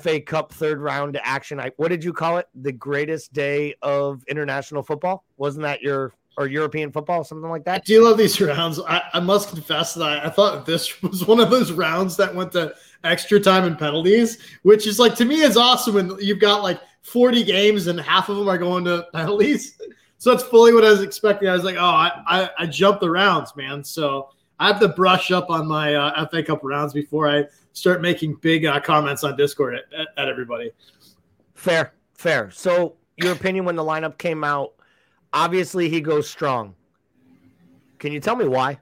FA 0.00 0.20
Cup 0.20 0.52
third 0.52 0.80
round 0.80 1.18
action. 1.22 1.60
I, 1.60 1.72
what 1.76 1.88
did 1.88 2.04
you 2.04 2.12
call 2.12 2.38
it? 2.38 2.48
The 2.54 2.72
greatest 2.72 3.32
day 3.32 3.74
of 3.82 4.24
international 4.28 4.82
football? 4.82 5.24
Wasn't 5.36 5.62
that 5.62 5.80
your 5.80 6.12
or 6.36 6.46
European 6.46 6.90
football, 6.92 7.24
something 7.24 7.50
like 7.50 7.64
that? 7.64 7.82
I 7.82 7.84
do 7.84 8.04
love 8.04 8.16
these 8.16 8.40
rounds. 8.40 8.80
I, 8.80 9.02
I 9.12 9.20
must 9.20 9.50
confess 9.50 9.94
that 9.94 10.24
I, 10.24 10.30
thought 10.30 10.64
this 10.64 11.02
was 11.02 11.26
one 11.26 11.40
of 11.40 11.50
those 11.50 11.72
rounds 11.72 12.16
that 12.16 12.34
went 12.34 12.52
to 12.52 12.74
extra 13.04 13.40
time 13.40 13.64
and 13.64 13.78
penalties, 13.78 14.38
which 14.62 14.86
is 14.86 14.98
like 14.98 15.14
to 15.16 15.24
me 15.24 15.40
is 15.40 15.56
awesome 15.56 15.94
when 15.94 16.16
you've 16.20 16.40
got 16.40 16.62
like 16.62 16.80
40 17.02 17.44
games 17.44 17.86
and 17.86 18.00
half 18.00 18.28
of 18.28 18.36
them 18.36 18.48
are 18.48 18.58
going 18.58 18.84
to 18.84 19.06
penalties. 19.12 19.78
So 20.20 20.28
that's 20.28 20.42
fully 20.42 20.74
what 20.74 20.84
I 20.84 20.90
was 20.90 21.00
expecting. 21.00 21.48
I 21.48 21.54
was 21.54 21.64
like, 21.64 21.76
oh, 21.76 21.80
I, 21.80 22.10
I, 22.26 22.50
I 22.58 22.66
jumped 22.66 23.00
the 23.00 23.10
rounds, 23.10 23.56
man. 23.56 23.82
So 23.82 24.28
I 24.58 24.66
have 24.66 24.78
to 24.80 24.88
brush 24.88 25.30
up 25.30 25.48
on 25.48 25.66
my 25.66 25.94
uh, 25.94 26.26
FA 26.26 26.42
Cup 26.42 26.60
rounds 26.62 26.92
before 26.92 27.26
I 27.26 27.46
start 27.72 28.02
making 28.02 28.34
big 28.42 28.66
uh, 28.66 28.80
comments 28.80 29.24
on 29.24 29.34
Discord 29.34 29.76
at, 29.76 29.84
at, 29.98 30.08
at 30.18 30.28
everybody. 30.28 30.72
Fair, 31.54 31.94
fair. 32.12 32.50
So 32.50 32.96
your 33.16 33.32
opinion 33.32 33.64
when 33.64 33.76
the 33.76 33.82
lineup 33.82 34.18
came 34.18 34.44
out, 34.44 34.74
obviously 35.32 35.88
he 35.88 36.02
goes 36.02 36.28
strong. 36.28 36.74
Can 37.98 38.12
you 38.12 38.20
tell 38.20 38.36
me 38.36 38.46
why? 38.46 38.78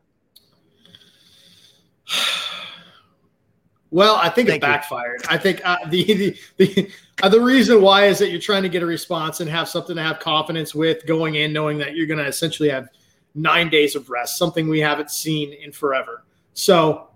Well, 3.91 4.17
I 4.17 4.29
think 4.29 4.49
Thank 4.49 4.63
it 4.63 4.67
backfired. 4.67 5.23
You. 5.23 5.29
I 5.31 5.39
think 5.39 5.61
uh, 5.65 5.79
the 5.89 6.05
the 6.05 6.39
the, 6.59 6.91
uh, 7.23 7.29
the 7.29 7.41
reason 7.41 7.81
why 7.81 8.07
is 8.07 8.19
that 8.19 8.31
you're 8.31 8.41
trying 8.41 8.63
to 8.63 8.69
get 8.69 8.83
a 8.83 8.87
response 8.87 9.41
and 9.41 9.49
have 9.49 9.69
something 9.69 9.97
to 9.97 10.03
have 10.03 10.19
confidence 10.19 10.75
with 10.75 11.07
going 11.07 11.37
in, 11.37 11.53
knowing 11.53 11.79
that 11.79 11.95
you're 11.97 12.07
going 12.07 12.19
to 12.19 12.27
essentially 12.27 12.69
have 12.69 12.89
nine 13.35 13.71
days 13.71 13.95
of 13.95 14.11
rest, 14.11 14.37
something 14.37 14.69
we 14.69 14.81
haven't 14.81 15.11
seen 15.11 15.53
in 15.55 15.73
forever. 15.73 16.25
So, 16.53 17.09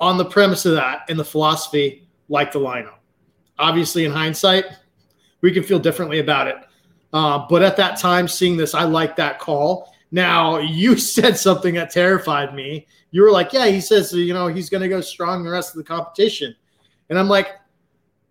on 0.00 0.16
the 0.16 0.24
premise 0.24 0.64
of 0.64 0.74
that 0.74 1.02
and 1.08 1.18
the 1.18 1.24
philosophy, 1.24 2.08
like 2.28 2.52
the 2.52 2.60
lineup, 2.60 2.98
obviously 3.58 4.04
in 4.04 4.12
hindsight, 4.12 4.64
we 5.40 5.52
can 5.52 5.62
feel 5.62 5.78
differently 5.78 6.20
about 6.20 6.46
it. 6.46 6.56
Uh, 7.12 7.46
but 7.48 7.62
at 7.62 7.76
that 7.76 7.98
time, 7.98 8.28
seeing 8.28 8.56
this, 8.56 8.74
I 8.74 8.84
like 8.84 9.16
that 9.16 9.38
call. 9.38 9.94
Now, 10.10 10.58
you 10.58 10.96
said 10.98 11.36
something 11.36 11.74
that 11.74 11.90
terrified 11.90 12.54
me 12.54 12.86
you 13.10 13.22
were 13.22 13.30
like, 13.30 13.52
yeah, 13.52 13.66
he 13.66 13.80
says, 13.80 14.12
you 14.12 14.34
know, 14.34 14.48
he's 14.48 14.68
going 14.68 14.82
to 14.82 14.88
go 14.88 15.00
strong 15.00 15.42
the 15.42 15.50
rest 15.50 15.70
of 15.70 15.76
the 15.76 15.84
competition. 15.84 16.54
And 17.08 17.18
I'm 17.18 17.28
like, 17.28 17.48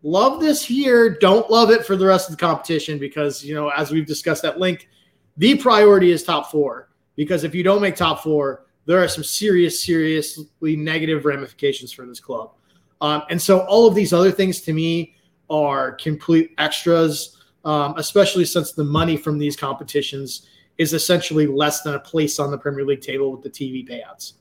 love 0.04 0.40
this 0.40 0.64
here. 0.64 1.18
Don't 1.18 1.50
love 1.50 1.72
it 1.72 1.86
for 1.86 1.96
the 1.96 2.06
rest 2.06 2.30
of 2.30 2.38
the 2.38 2.40
competition 2.40 3.00
because, 3.00 3.44
you 3.44 3.56
know, 3.56 3.70
as 3.70 3.92
we've 3.92 4.06
discussed 4.06 4.46
at 4.46 4.60
length, 4.60 4.86
the 5.38 5.56
priority 5.58 6.12
is 6.12 6.24
top 6.24 6.52
four. 6.52 6.90
Because 7.16 7.44
if 7.44 7.56
you 7.56 7.64
don't 7.64 7.82
make 7.82 7.96
top 7.96 8.22
four, 8.22 8.66
there 8.86 9.02
are 9.02 9.08
some 9.08 9.24
serious, 9.24 9.84
seriously 9.84 10.76
negative 10.76 11.26
ramifications 11.26 11.92
for 11.92 12.06
this 12.06 12.20
club. 12.20 12.52
Um, 13.02 13.24
and 13.30 13.42
so 13.42 13.62
all 13.62 13.88
of 13.88 13.96
these 13.96 14.14
other 14.14 14.32
things 14.32 14.62
to 14.62 14.74
me 14.74 15.16
are 15.50 15.94
complete 15.94 16.52
extras, 16.60 17.38
um, 17.66 17.96
especially 17.98 18.46
since 18.46 18.74
the 18.74 18.84
money 18.84 19.18
from 19.18 19.40
these 19.40 19.56
competitions 19.56 20.48
is 20.78 20.94
essentially 20.94 21.48
less 21.48 21.82
than 21.82 21.96
a 21.96 22.00
place 22.00 22.40
on 22.40 22.52
the 22.52 22.58
Premier 22.58 22.86
League 22.86 23.02
table 23.02 23.32
with 23.32 23.42
the 23.42 23.50
TV 23.50 23.88
payouts. 23.88 24.34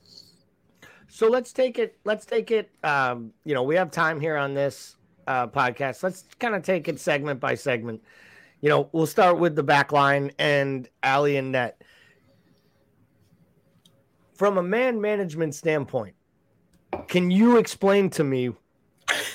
So 1.07 1.27
let's 1.27 1.51
take 1.51 1.79
it. 1.79 1.97
Let's 2.03 2.25
take 2.25 2.51
it. 2.51 2.69
Um, 2.83 3.33
you 3.43 3.53
know, 3.53 3.63
we 3.63 3.75
have 3.75 3.89
time 3.89 4.19
here 4.19 4.37
on 4.37 4.53
this 4.53 4.97
uh, 5.25 5.47
podcast. 5.47 6.03
Let's 6.03 6.25
kind 6.39 6.55
of 6.55 6.63
take 6.63 6.87
it 6.87 6.99
segment 6.99 7.39
by 7.39 7.55
segment. 7.55 8.03
You 8.61 8.69
know, 8.69 8.89
we'll 8.91 9.07
start 9.07 9.39
with 9.39 9.55
the 9.55 9.63
back 9.63 9.91
line 9.91 10.31
and 10.39 10.87
Ali 11.03 11.37
and 11.37 11.51
Net. 11.51 11.81
From 14.33 14.57
a 14.57 14.63
man 14.63 15.01
management 15.01 15.55
standpoint, 15.55 16.13
can 17.07 17.31
you 17.31 17.57
explain 17.57 18.09
to 18.11 18.23
me 18.23 18.53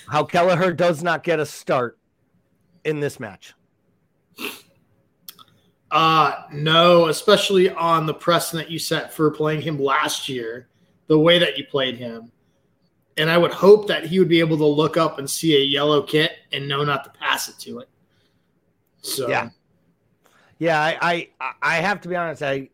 how 0.09 0.25
Kelleher 0.25 0.73
does 0.73 1.03
not 1.03 1.25
get 1.25 1.41
a 1.41 1.47
start 1.47 1.99
in 2.85 3.01
this 3.01 3.19
match? 3.19 3.55
Uh 5.93 6.45
no, 6.53 7.09
especially 7.09 7.69
on 7.71 8.07
the 8.07 8.15
precedent 8.15 8.71
you 8.71 8.79
set 8.79 9.13
for 9.13 9.31
playing 9.31 9.61
him 9.61 9.79
last 9.79 10.29
year 10.29 10.69
the 11.07 11.19
way 11.19 11.39
that 11.39 11.59
you 11.59 11.67
played 11.67 11.97
him. 11.97 12.33
And 13.19 13.29
I 13.31 13.37
would 13.37 13.53
hope 13.53 13.87
that 13.89 14.07
he 14.07 14.19
would 14.19 14.29
be 14.29 14.41
able 14.41 14.57
to 14.57 14.65
look 14.65 14.97
up 14.97 15.19
and 15.19 15.29
see 15.29 15.55
a 15.55 15.61
yellow 15.61 16.03
kit 16.03 16.33
and 16.51 16.67
know 16.67 16.83
not 16.83 17.05
to 17.05 17.11
pass 17.11 17.49
it 17.51 17.59
to 17.61 17.81
it. 17.81 17.91
So 19.03 19.29
yeah, 19.29 19.51
Yeah, 20.59 20.81
I, 20.81 21.29
I 21.39 21.53
I 21.61 21.77
have 21.77 22.01
to 22.01 22.09
be 22.09 22.17
honest. 22.17 22.43
I 22.43 22.71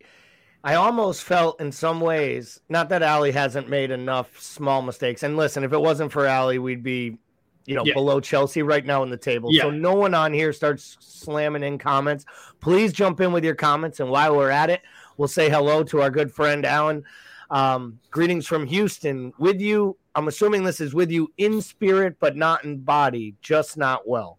I 0.63 0.75
almost 0.75 1.23
felt 1.23 1.61
in 1.61 1.73
some 1.73 2.01
ways, 2.01 2.61
not 2.69 2.89
that 2.91 3.03
Ali 3.03 3.33
hasn't 3.33 3.69
made 3.69 3.91
enough 3.91 4.41
small 4.41 4.83
mistakes. 4.83 5.23
And 5.23 5.37
listen, 5.37 5.65
if 5.65 5.73
it 5.73 5.81
wasn't 5.81 6.13
for 6.13 6.29
Ali, 6.29 6.59
we'd 6.59 6.83
be, 6.83 7.19
you 7.67 7.75
know, 7.75 7.85
yeah. 7.85 7.95
below 7.95 8.21
Chelsea 8.21 8.63
right 8.63 8.85
now 8.85 9.03
in 9.03 9.11
the 9.11 9.17
table. 9.17 9.53
Yeah. 9.53 9.63
So 9.63 9.71
no 9.71 9.95
one 9.95 10.15
on 10.15 10.33
here 10.33 10.53
starts 10.53 10.97
slamming 11.01 11.63
in 11.63 11.79
comments. 11.79 12.25
Please 12.61 12.93
jump 12.93 13.21
in 13.21 13.33
with 13.33 13.45
your 13.45 13.55
comments. 13.55 14.01
And 14.01 14.11
while 14.11 14.37
we're 14.37 14.51
at 14.51 14.71
it, 14.71 14.83
we'll 15.17 15.29
say 15.29 15.51
hello 15.51 15.83
to 15.85 16.01
our 16.01 16.11
good 16.11 16.33
friend 16.33 16.65
Alan. 16.65 17.05
Um, 17.51 17.99
greetings 18.11 18.47
from 18.47 18.67
Houston 18.67 19.33
with 19.39 19.61
you. 19.61 19.97
I'm 20.15 20.29
assuming 20.29 20.65
this 20.65 20.81
is 20.81 20.95
with 20.95 21.11
you 21.11 21.33
in 21.39 21.61
spirit, 21.61 22.17
but 22.21 22.37
not 22.37 22.65
in 22.65 22.79
body, 22.79 23.35
just 23.41 23.77
not 23.77 24.09
well. 24.09 24.39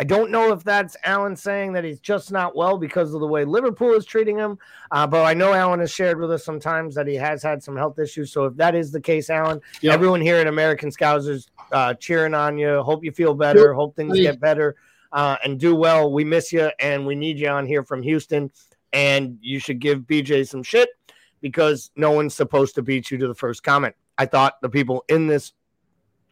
I 0.00 0.04
don't 0.04 0.30
know 0.30 0.50
if 0.50 0.64
that's 0.64 0.96
Alan 1.04 1.36
saying 1.36 1.74
that 1.74 1.84
he's 1.84 2.00
just 2.00 2.32
not 2.32 2.56
well 2.56 2.78
because 2.78 3.12
of 3.12 3.20
the 3.20 3.26
way 3.26 3.44
Liverpool 3.44 3.92
is 3.92 4.06
treating 4.06 4.38
him. 4.38 4.58
Uh, 4.90 5.06
but 5.06 5.26
I 5.26 5.34
know 5.34 5.52
Alan 5.52 5.80
has 5.80 5.90
shared 5.90 6.18
with 6.18 6.32
us 6.32 6.42
sometimes 6.42 6.94
that 6.94 7.06
he 7.06 7.16
has 7.16 7.42
had 7.42 7.62
some 7.62 7.76
health 7.76 7.98
issues. 7.98 8.32
So 8.32 8.46
if 8.46 8.56
that 8.56 8.74
is 8.74 8.92
the 8.92 9.00
case, 9.00 9.28
Alan, 9.28 9.60
yep. 9.82 9.92
everyone 9.92 10.22
here 10.22 10.36
at 10.36 10.46
American 10.46 10.88
Scousers 10.88 11.48
uh, 11.72 11.94
cheering 11.94 12.34
on 12.34 12.58
you. 12.58 12.82
Hope 12.82 13.04
you 13.04 13.12
feel 13.12 13.34
better. 13.34 13.68
Yep. 13.68 13.74
Hope 13.74 13.96
things 13.96 14.18
get 14.18 14.40
better 14.40 14.76
uh, 15.12 15.36
and 15.44 15.58
do 15.58 15.74
well. 15.74 16.12
We 16.12 16.24
miss 16.24 16.52
you 16.52 16.70
and 16.78 17.06
we 17.06 17.14
need 17.14 17.38
you 17.38 17.48
on 17.48 17.66
here 17.66 17.82
from 17.82 18.02
Houston. 18.02 18.50
And 18.92 19.38
you 19.40 19.58
should 19.58 19.78
give 19.78 20.00
BJ 20.00 20.48
some 20.48 20.62
shit 20.62 20.90
because 21.40 21.90
no 21.96 22.10
one's 22.10 22.34
supposed 22.34 22.74
to 22.74 22.82
beat 22.82 23.10
you 23.10 23.18
to 23.18 23.28
the 23.28 23.34
first 23.34 23.62
comment. 23.62 23.94
I 24.18 24.26
thought 24.26 24.60
the 24.60 24.68
people 24.68 25.04
in 25.08 25.26
this 25.26 25.52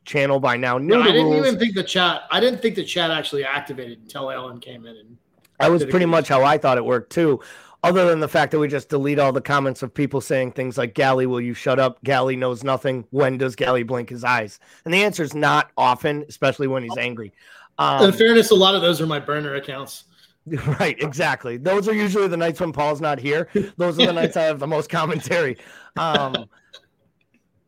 channel 0.04 0.40
by 0.40 0.56
now. 0.56 0.78
knew. 0.78 0.96
No, 0.96 1.02
I 1.02 1.06
didn't 1.06 1.26
rules. 1.26 1.46
even 1.46 1.58
think 1.58 1.74
the 1.74 1.84
chat. 1.84 2.22
I 2.30 2.40
didn't 2.40 2.60
think 2.60 2.74
the 2.74 2.84
chat 2.84 3.10
actually 3.10 3.44
activated 3.44 4.00
until 4.00 4.30
Ellen 4.30 4.58
came 4.58 4.86
in. 4.86 4.96
And 4.96 5.16
that 5.60 5.70
was 5.70 5.84
pretty 5.84 6.06
much 6.06 6.28
how 6.28 6.44
I 6.44 6.58
thought 6.58 6.78
it 6.78 6.84
worked 6.84 7.12
too. 7.12 7.40
Other 7.84 8.06
than 8.08 8.18
the 8.18 8.28
fact 8.28 8.50
that 8.50 8.58
we 8.58 8.66
just 8.66 8.88
delete 8.88 9.20
all 9.20 9.32
the 9.32 9.40
comments 9.40 9.82
of 9.82 9.94
people 9.94 10.20
saying 10.20 10.52
things 10.52 10.76
like 10.76 10.94
"Gally, 10.94 11.26
will 11.26 11.40
you 11.40 11.54
shut 11.54 11.78
up?" 11.78 12.02
Gally 12.02 12.34
knows 12.34 12.64
nothing. 12.64 13.04
When 13.10 13.38
does 13.38 13.54
Gally 13.54 13.84
blink 13.84 14.10
his 14.10 14.24
eyes? 14.24 14.58
And 14.84 14.92
the 14.92 15.02
answer 15.02 15.22
is 15.22 15.34
not 15.34 15.70
often, 15.76 16.24
especially 16.28 16.66
when 16.66 16.82
he's 16.82 16.96
angry. 16.96 17.32
Um, 17.78 18.04
In 18.04 18.12
fairness, 18.12 18.50
a 18.50 18.56
lot 18.56 18.74
of 18.74 18.82
those 18.82 19.00
are 19.00 19.06
my 19.06 19.20
burner 19.20 19.54
accounts. 19.54 20.04
Right, 20.80 20.96
exactly. 21.02 21.58
Those 21.58 21.88
are 21.88 21.92
usually 21.94 22.26
the 22.26 22.36
nights 22.36 22.58
when 22.58 22.72
Paul's 22.72 23.02
not 23.02 23.18
here. 23.18 23.48
Those 23.76 23.98
are 23.98 24.06
the 24.06 24.14
nights 24.14 24.34
I 24.34 24.44
have 24.44 24.58
the 24.58 24.66
most 24.66 24.88
commentary. 24.88 25.58
Um, 25.98 26.46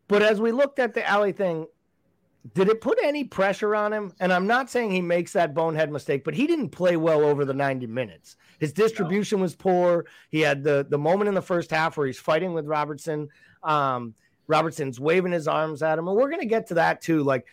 but 0.09 0.23
as 0.23 0.41
we 0.41 0.51
looked 0.51 0.79
at 0.79 0.95
the 0.95 1.13
Ali 1.13 1.33
thing, 1.33 1.67
did 2.55 2.69
it 2.69 2.81
put 2.81 2.99
any 3.03 3.25
pressure 3.25 3.77
on 3.77 3.93
him? 3.93 4.15
And 4.19 4.33
I'm 4.33 4.47
not 4.47 4.71
saying 4.71 4.93
he 4.93 5.03
makes 5.03 5.35
that 5.35 5.53
bonehead 5.53 5.93
mistake, 5.93 6.25
but 6.25 6.35
he 6.35 6.47
didn't 6.47 6.71
play 6.71 6.97
well 6.97 7.21
over 7.21 7.45
the 7.45 7.53
90 7.53 7.87
minutes. 7.87 8.37
His 8.61 8.73
distribution 8.73 9.41
was 9.41 9.57
poor. 9.57 10.07
He 10.29 10.41
had 10.41 10.63
the 10.63 10.87
the 10.89 10.99
moment 10.99 11.29
in 11.29 11.35
the 11.35 11.43
first 11.43 11.71
half 11.71 11.97
where 11.97 12.07
he's 12.07 12.19
fighting 12.19 12.53
with 12.53 12.67
Robertson. 12.67 13.29
Um, 13.63 14.15
Robertson's 14.47 15.01
waving 15.01 15.33
his 15.33 15.49
arms 15.49 15.83
at 15.83 15.99
him, 15.99 16.07
and 16.07 16.17
we're 16.17 16.29
going 16.29 16.41
to 16.41 16.47
get 16.47 16.67
to 16.69 16.75
that 16.75 17.01
too. 17.01 17.23
Like 17.23 17.47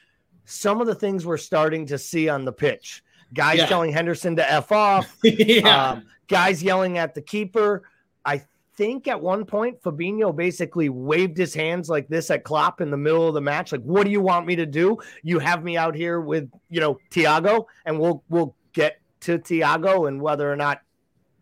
some 0.46 0.82
of 0.82 0.88
the 0.88 0.96
things 0.96 1.26
we're 1.26 1.38
starting 1.38 1.86
to 1.88 1.98
see 1.98 2.28
on 2.28 2.44
the 2.44 2.52
pitch, 2.52 3.04
guys 3.34 3.60
yeah. 3.60 3.66
telling 3.68 3.92
Henderson 3.92 4.36
to 4.36 4.52
f 4.52 4.72
off, 4.72 5.18
yeah. 5.24 5.92
um, 5.92 6.06
guys 6.28 6.62
yelling 6.62 6.98
at 6.98 7.16
the 7.16 7.22
keeper. 7.22 7.84
I 8.26 8.42
think 8.76 9.08
at 9.08 9.22
one 9.22 9.46
point 9.46 9.82
Fabinho 9.82 10.36
basically 10.36 10.90
waved 10.90 11.38
his 11.38 11.54
hands 11.54 11.90
like 11.90 12.08
this 12.10 12.30
at 12.30 12.44
Klopp 12.44 12.82
in 12.82 12.92
the 12.92 12.98
middle 12.98 13.28
of 13.28 13.34
the 13.34 13.42
match. 13.42 13.72
Like, 13.72 13.82
what 13.82 14.04
do 14.04 14.12
you 14.12 14.22
want 14.22 14.46
me 14.46 14.56
to 14.58 14.66
do? 14.66 14.98
You 15.24 15.40
have 15.40 15.64
me 15.64 15.78
out 15.78 15.96
here 15.96 16.20
with, 16.20 16.52
you 16.70 16.80
know, 16.80 17.00
Thiago, 17.12 17.66
and 17.86 18.00
we'll 18.00 18.24
we'll 18.30 18.56
get 18.74 19.00
to 19.22 19.40
Thiago 19.40 20.08
and 20.08 20.22
whether 20.22 20.52
or 20.52 20.56
not, 20.56 20.82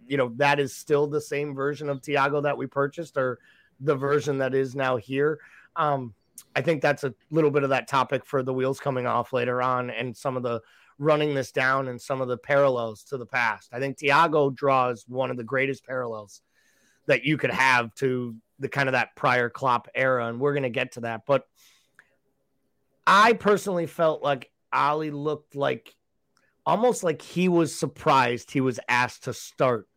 you 0.08 0.18
know, 0.18 0.34
that 0.38 0.60
is 0.60 0.76
still 0.76 1.08
the 1.08 1.22
same 1.22 1.56
version 1.56 1.90
of 1.90 2.02
Thiago 2.02 2.44
that 2.44 2.58
we 2.58 2.68
purchased 2.68 3.18
or 3.18 3.40
the 3.80 3.96
version 3.96 4.38
that 4.40 4.54
is 4.54 4.76
now 4.76 4.98
here. 4.98 5.40
Um, 5.76 6.14
I 6.56 6.62
think 6.62 6.82
that's 6.82 7.04
a 7.04 7.14
little 7.32 7.52
bit 7.52 7.64
of 7.64 7.70
that 7.70 7.88
topic 7.88 8.26
for 8.26 8.44
the 8.44 8.54
wheels 8.54 8.80
coming 8.80 9.06
off 9.06 9.34
later 9.34 9.62
on 9.62 9.90
and 9.90 10.16
some 10.16 10.38
of 10.38 10.44
the 10.44 10.62
running 10.98 11.34
this 11.34 11.52
down 11.52 11.88
and 11.88 12.02
some 12.02 12.22
of 12.22 12.28
the 12.28 12.38
parallels 12.38 13.04
to 13.04 13.18
the 13.18 13.26
past. 13.26 13.70
I 13.74 13.80
think 13.80 13.98
Thiago 13.98 14.54
draws 14.54 15.06
one 15.08 15.32
of 15.32 15.38
the 15.38 15.44
greatest 15.44 15.86
parallels 15.86 16.42
that 17.08 17.24
you 17.24 17.38
could 17.38 17.52
have 17.52 17.94
to 17.96 18.36
the 18.60 18.70
kind 18.70 18.88
of 18.88 18.94
that 18.94 19.16
prior 19.16 19.50
Klopp 19.50 19.90
era, 19.94 20.28
and 20.28 20.40
we're 20.40 20.54
going 20.54 20.64
to 20.64 20.70
get 20.70 20.94
to 20.94 21.02
that. 21.02 21.22
But 21.28 21.46
I 23.06 23.34
personally 23.34 23.86
felt 23.86 24.24
like 24.24 24.50
Ali 24.72 25.12
looked 25.12 25.56
like 25.56 25.94
almost 26.66 27.04
like 27.04 27.22
he 27.22 27.50
was 27.50 27.78
surprised 27.78 28.52
he 28.52 28.62
was 28.62 28.80
asked 28.88 29.26
to 29.26 29.34
start 29.34 29.88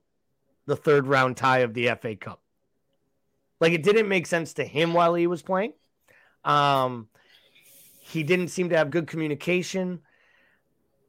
the 0.68 0.76
third 0.76 1.06
round 1.06 1.36
tie 1.36 1.60
of 1.60 1.74
the 1.74 1.88
FA 2.00 2.14
Cup. 2.14 2.40
Like 3.60 3.72
it 3.72 3.82
didn't 3.82 4.08
make 4.08 4.26
sense 4.26 4.52
to 4.54 4.64
him 4.64 4.92
while 4.92 5.14
he 5.14 5.26
was 5.26 5.42
playing. 5.42 5.72
Um, 6.44 7.08
he 8.00 8.22
didn't 8.22 8.48
seem 8.48 8.68
to 8.68 8.76
have 8.76 8.90
good 8.90 9.06
communication. 9.06 10.00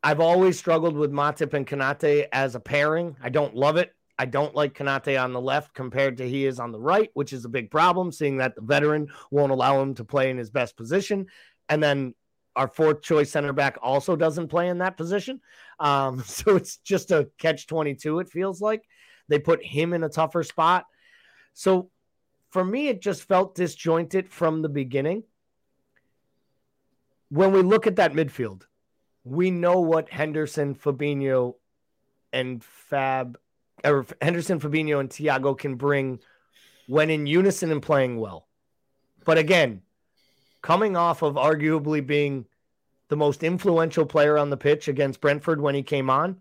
I've 0.02 0.22
always 0.22 0.58
struggled 0.58 0.96
with 0.96 1.12
Matip 1.12 1.54
and 1.54 1.68
Konate 1.68 2.28
as 2.32 2.56
a 2.56 2.60
pairing. 2.60 3.18
I 3.22 3.30
don't 3.30 3.54
love 3.54 3.76
it. 3.76 3.94
I 4.18 4.26
don't 4.26 4.56
like 4.56 4.74
Konate 4.74 5.22
on 5.22 5.34
the 5.34 5.42
left 5.42 5.74
compared 5.74 6.18
to 6.18 6.28
he 6.28 6.46
is 6.46 6.60
on 6.60 6.72
the 6.72 6.80
right, 6.80 7.10
which 7.14 7.34
is 7.34 7.46
a 7.46 7.50
big 7.50 7.70
problem, 7.70 8.12
seeing 8.12 8.38
that 8.38 8.56
the 8.56 8.62
veteran 8.62 9.10
won't 9.30 9.52
allow 9.52 9.82
him 9.82 9.94
to 9.96 10.06
play 10.06 10.30
in 10.30 10.38
his 10.38 10.50
best 10.50 10.78
position. 10.78 11.28
And 11.68 11.84
then 11.84 12.16
our 12.56 12.68
fourth 12.68 13.02
choice 13.02 13.30
center 13.30 13.54
back 13.54 13.78
also 13.82 14.16
doesn't 14.16 14.48
play 14.48 14.70
in 14.70 14.80
that 14.80 14.98
position. 14.98 15.42
Um, 15.80 16.24
so 16.26 16.56
it's 16.56 16.78
just 16.78 17.12
a 17.12 17.30
catch 17.38 17.68
22, 17.68 18.20
it 18.20 18.30
feels 18.30 18.62
like. 18.62 18.84
They 19.30 19.40
put 19.40 19.64
him 19.64 19.94
in 19.94 20.04
a 20.04 20.10
tougher 20.10 20.44
spot. 20.44 20.86
So 21.54 21.90
for 22.50 22.66
me, 22.66 22.90
it 22.90 23.02
just 23.02 23.24
felt 23.24 23.56
disjointed 23.56 24.28
from 24.30 24.62
the 24.62 24.70
beginning. 24.70 25.24
When 27.30 27.52
we 27.52 27.62
look 27.62 27.88
at 27.88 27.98
that 27.98 28.14
midfield, 28.14 28.64
we 29.24 29.52
know 29.52 29.80
what 29.80 30.10
Henderson, 30.10 30.76
Fabinho, 30.76 31.56
and 32.34 32.64
Fab 32.64 33.40
or 33.86 34.06
Henderson, 34.22 34.60
Fabinho, 34.60 35.00
and 35.00 35.10
Thiago 35.10 35.58
can 35.58 35.76
bring 35.76 36.20
when 36.88 37.10
in 37.10 37.28
unison 37.28 37.72
and 37.72 37.82
playing 37.82 38.20
well. 38.20 38.48
But 39.26 39.38
again, 39.38 39.84
coming 40.62 40.98
off 40.98 41.22
of 41.22 41.36
arguably 41.36 42.06
being 42.06 42.46
the 43.10 43.16
most 43.16 43.44
influential 43.44 44.06
player 44.06 44.38
on 44.38 44.50
the 44.50 44.58
pitch 44.58 44.88
against 44.88 45.22
Brentford 45.22 45.62
when 45.62 45.76
he 45.76 45.84
came 45.84 46.10
on, 46.10 46.38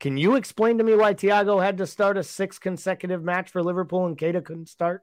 can 0.00 0.16
you 0.16 0.36
explain 0.36 0.78
to 0.78 0.84
me 0.84 0.94
why 0.94 1.14
Thiago 1.14 1.62
had 1.62 1.78
to 1.78 1.86
start 1.86 2.18
a 2.18 2.22
six 2.22 2.58
consecutive 2.58 3.22
match 3.22 3.50
for 3.50 3.62
Liverpool 3.62 4.06
and 4.06 4.18
Keita 4.18 4.44
couldn't 4.44 4.68
start? 4.68 5.02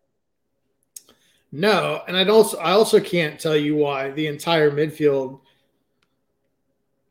No, 1.51 2.01
and 2.07 2.15
I 2.15 2.25
also 2.25 2.57
I 2.57 2.71
also 2.71 2.99
can't 2.99 3.39
tell 3.39 3.57
you 3.57 3.75
why 3.75 4.11
the 4.11 4.27
entire 4.27 4.71
midfield 4.71 5.41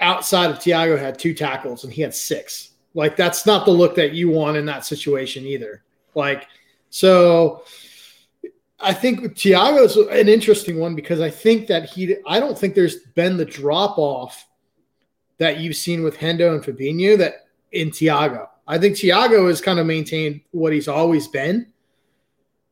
outside 0.00 0.50
of 0.50 0.58
Thiago 0.58 0.98
had 0.98 1.18
two 1.18 1.34
tackles 1.34 1.84
and 1.84 1.92
he 1.92 2.00
had 2.00 2.14
six. 2.14 2.70
Like 2.94 3.16
that's 3.16 3.44
not 3.44 3.66
the 3.66 3.70
look 3.70 3.94
that 3.96 4.12
you 4.12 4.30
want 4.30 4.56
in 4.56 4.64
that 4.66 4.86
situation 4.86 5.44
either. 5.44 5.82
Like 6.14 6.46
so 6.88 7.64
I 8.80 8.94
think 8.94 9.20
Thiago's 9.34 9.96
an 9.96 10.28
interesting 10.28 10.78
one 10.78 10.94
because 10.94 11.20
I 11.20 11.28
think 11.30 11.66
that 11.66 11.90
he 11.90 12.16
I 12.26 12.40
don't 12.40 12.58
think 12.58 12.74
there's 12.74 13.00
been 13.14 13.36
the 13.36 13.44
drop 13.44 13.98
off 13.98 14.46
that 15.36 15.58
you've 15.58 15.76
seen 15.76 16.02
with 16.02 16.16
Hendo 16.16 16.54
and 16.54 16.64
Fabinho 16.64 17.18
that 17.18 17.46
in 17.72 17.90
Thiago. 17.90 18.48
I 18.66 18.78
think 18.78 18.96
Thiago 18.96 19.48
has 19.48 19.60
kind 19.60 19.78
of 19.78 19.86
maintained 19.86 20.40
what 20.50 20.72
he's 20.72 20.88
always 20.88 21.28
been. 21.28 21.66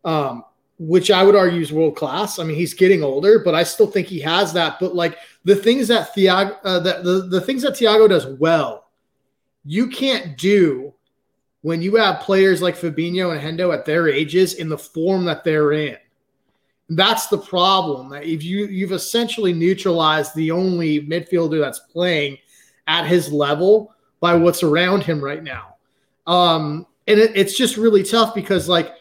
Um, 0.05 0.45
which 0.81 1.11
I 1.11 1.25
would 1.25 1.35
argue 1.35 1.61
is 1.61 1.73
world 1.73 1.97
class. 1.97 2.38
I 2.38 2.45
mean, 2.45 2.57
he's 2.57 2.73
getting 2.73 3.02
older, 3.02 3.40
but 3.40 3.52
I 3.52 3.64
still 3.64 3.88
think 3.88 4.07
he 4.07 4.21
has 4.21 4.52
that. 4.52 4.78
But 4.78 4.95
like 4.95 5.19
the 5.45 5.57
things 5.57 5.88
that 5.88 6.14
Thiago, 6.14 6.57
uh, 6.62 6.78
that 6.81 7.02
the, 7.02 7.26
the 7.28 7.40
things 7.40 7.62
that 7.62 7.73
Thiago 7.73 8.09
does 8.09 8.26
well 8.26 8.88
you 9.69 9.87
can't 9.87 10.38
do 10.38 10.95
when 11.61 11.83
you 11.83 11.97
have 11.97 12.21
players 12.21 12.62
like 12.62 12.75
Fabinho 12.75 13.37
and 13.37 13.40
Hendo 13.40 13.75
at 13.75 13.85
their 13.85 14.09
ages 14.09 14.55
in 14.55 14.71
the 14.71 14.78
form 14.78 15.26
that 15.26 15.45
they're 15.45 15.73
in. 15.73 15.99
That's 16.88 17.26
the 17.26 17.37
problem. 17.37 18.09
That 18.09 18.25
if 18.25 18.43
you 18.43 18.64
you've 18.67 18.93
essentially 18.93 19.52
neutralized 19.52 20.35
the 20.35 20.50
only 20.50 21.02
midfielder 21.07 21.61
that's 21.61 21.81
playing 21.81 22.38
at 22.87 23.07
his 23.07 23.31
level 23.31 23.95
by 24.21 24.35
what's 24.35 24.63
around 24.63 25.03
him 25.03 25.23
right 25.23 25.43
now. 25.43 25.77
Um, 26.27 26.87
and 27.07 27.19
it, 27.19 27.33
it's 27.35 27.57
just 27.57 27.77
really 27.77 28.03
tough 28.03 28.35
because 28.35 28.69
like 28.69 28.95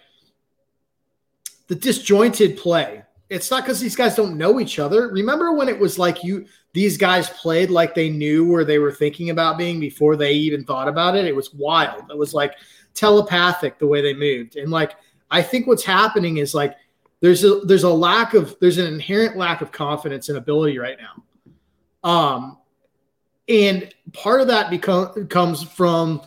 the 1.68 1.76
disjointed 1.76 2.58
play. 2.58 3.04
It's 3.30 3.52
not 3.52 3.64
because 3.64 3.82
these 3.82 3.96
guys 3.96 4.16
don't 4.16 4.38
know 4.38 4.60
each 4.60 4.80
other. 4.80 5.10
Remember 5.10 5.52
when 5.52 5.68
it 5.68 5.78
was 5.78 6.00
like 6.00 6.24
you 6.24 6.46
these 6.74 6.98
guys 6.98 7.30
played 7.32 7.70
like 7.70 7.94
they 7.94 8.10
knew 8.10 8.50
where 8.50 8.64
they 8.64 8.80
were 8.80 8.92
thinking 8.92 9.32
about 9.32 9.58
being 9.58 9.80
before 9.80 10.16
they 10.16 10.32
even 10.32 10.64
thought 10.64 10.88
about 10.88 11.16
it. 11.16 11.26
It 11.26 11.36
was 11.36 11.54
wild. 11.54 12.10
It 12.10 12.18
was 12.18 12.34
like 12.34 12.54
telepathic 12.94 13.80
the 13.80 13.88
way 13.88 14.02
they 14.02 14.14
moved. 14.14 14.56
And 14.56 14.72
like 14.72 14.94
I 15.30 15.42
think 15.42 15.68
what's 15.68 15.84
happening 15.84 16.38
is 16.38 16.54
like 16.54 16.76
there's 17.20 17.44
a 17.44 17.60
there's 17.62 17.84
a 17.84 17.90
lack 17.90 18.34
of 18.34 18.56
there's 18.62 18.78
an 18.78 18.88
inherent 18.88 19.36
lack 19.36 19.62
of 19.62 19.74
confidence 19.74 20.30
and 20.30 20.38
ability 20.38 20.78
right 20.78 20.98
now. 21.00 22.10
Um 22.10 22.58
and 23.48 23.94
part 24.14 24.42
of 24.42 24.48
that 24.48 24.70
becomes 24.70 25.28
comes 25.30 25.64
from 25.64 26.22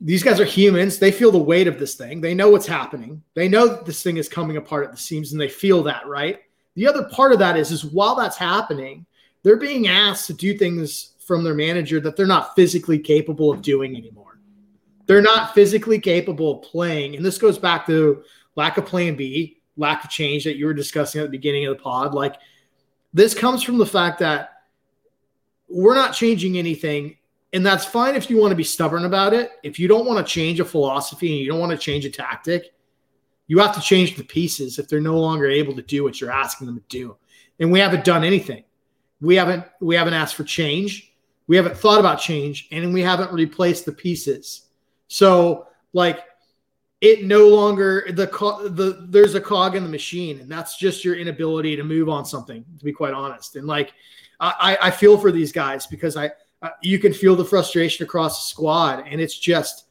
these 0.00 0.22
guys 0.22 0.40
are 0.40 0.46
humans. 0.46 0.98
They 0.98 1.12
feel 1.12 1.30
the 1.30 1.38
weight 1.38 1.66
of 1.68 1.78
this 1.78 1.94
thing. 1.94 2.20
They 2.20 2.34
know 2.34 2.48
what's 2.48 2.66
happening. 2.66 3.22
They 3.34 3.48
know 3.48 3.68
that 3.68 3.84
this 3.84 4.02
thing 4.02 4.16
is 4.16 4.28
coming 4.28 4.56
apart 4.56 4.84
at 4.84 4.92
the 4.92 4.96
seams 4.96 5.32
and 5.32 5.40
they 5.40 5.48
feel 5.48 5.82
that, 5.82 6.06
right? 6.06 6.40
The 6.74 6.88
other 6.88 7.04
part 7.04 7.32
of 7.32 7.38
that 7.40 7.56
is, 7.58 7.70
is 7.70 7.84
while 7.84 8.14
that's 8.14 8.38
happening, 8.38 9.04
they're 9.42 9.56
being 9.56 9.88
asked 9.88 10.26
to 10.28 10.32
do 10.32 10.56
things 10.56 11.12
from 11.18 11.44
their 11.44 11.54
manager 11.54 12.00
that 12.00 12.16
they're 12.16 12.26
not 12.26 12.54
physically 12.54 12.98
capable 12.98 13.50
of 13.50 13.60
doing 13.60 13.94
anymore. 13.94 14.38
They're 15.06 15.20
not 15.20 15.54
physically 15.54 15.98
capable 15.98 16.58
of 16.58 16.62
playing. 16.62 17.16
And 17.16 17.24
this 17.24 17.36
goes 17.36 17.58
back 17.58 17.86
to 17.86 18.22
lack 18.56 18.78
of 18.78 18.86
plan 18.86 19.16
B, 19.16 19.58
lack 19.76 20.04
of 20.04 20.10
change 20.10 20.44
that 20.44 20.56
you 20.56 20.66
were 20.66 20.74
discussing 20.74 21.20
at 21.20 21.24
the 21.24 21.30
beginning 21.30 21.66
of 21.66 21.76
the 21.76 21.82
pod. 21.82 22.14
Like 22.14 22.36
this 23.12 23.34
comes 23.34 23.62
from 23.62 23.76
the 23.76 23.86
fact 23.86 24.18
that 24.20 24.59
we're 25.70 25.94
not 25.94 26.12
changing 26.12 26.58
anything 26.58 27.16
and 27.52 27.66
that's 27.66 27.84
fine 27.84 28.14
if 28.14 28.30
you 28.30 28.36
want 28.36 28.52
to 28.52 28.56
be 28.56 28.64
stubborn 28.64 29.04
about 29.04 29.32
it. 29.32 29.52
If 29.62 29.78
you 29.78 29.88
don't 29.88 30.06
want 30.06 30.24
to 30.24 30.32
change 30.32 30.60
a 30.60 30.64
philosophy 30.64 31.30
and 31.30 31.40
you 31.40 31.50
don't 31.50 31.58
want 31.58 31.72
to 31.72 31.78
change 31.78 32.04
a 32.04 32.10
tactic, 32.10 32.72
you 33.48 33.58
have 33.58 33.74
to 33.74 33.80
change 33.80 34.16
the 34.16 34.22
pieces 34.22 34.78
if 34.78 34.86
they're 34.86 35.00
no 35.00 35.18
longer 35.18 35.46
able 35.46 35.74
to 35.74 35.82
do 35.82 36.04
what 36.04 36.20
you're 36.20 36.30
asking 36.30 36.68
them 36.68 36.76
to 36.76 36.84
do. 36.88 37.16
And 37.58 37.72
we 37.72 37.80
haven't 37.80 38.04
done 38.04 38.22
anything. 38.22 38.64
We 39.20 39.34
haven't 39.34 39.64
we 39.80 39.96
haven't 39.96 40.14
asked 40.14 40.36
for 40.36 40.44
change. 40.44 41.12
We 41.48 41.56
haven't 41.56 41.76
thought 41.76 41.98
about 41.98 42.20
change 42.20 42.68
and 42.70 42.94
we 42.94 43.02
haven't 43.02 43.32
replaced 43.32 43.84
the 43.84 43.92
pieces. 43.92 44.68
So 45.08 45.66
like 45.92 46.20
it 47.00 47.24
no 47.24 47.48
longer 47.48 48.06
the 48.08 48.26
the 48.70 49.06
there's 49.08 49.34
a 49.34 49.40
cog 49.40 49.74
in 49.74 49.82
the 49.82 49.88
machine 49.88 50.38
and 50.38 50.50
that's 50.50 50.78
just 50.78 51.04
your 51.04 51.16
inability 51.16 51.74
to 51.74 51.82
move 51.82 52.08
on 52.08 52.24
something 52.24 52.64
to 52.78 52.84
be 52.84 52.92
quite 52.92 53.12
honest. 53.12 53.56
And 53.56 53.66
like 53.66 53.92
I 54.40 54.78
I 54.82 54.90
feel 54.90 55.18
for 55.18 55.30
these 55.30 55.52
guys 55.52 55.86
because 55.86 56.16
I 56.16 56.32
uh, 56.62 56.70
you 56.82 56.98
can 56.98 57.12
feel 57.12 57.36
the 57.36 57.44
frustration 57.44 58.04
across 58.04 58.44
the 58.44 58.50
squad, 58.50 59.04
and 59.06 59.20
it's 59.20 59.38
just 59.38 59.86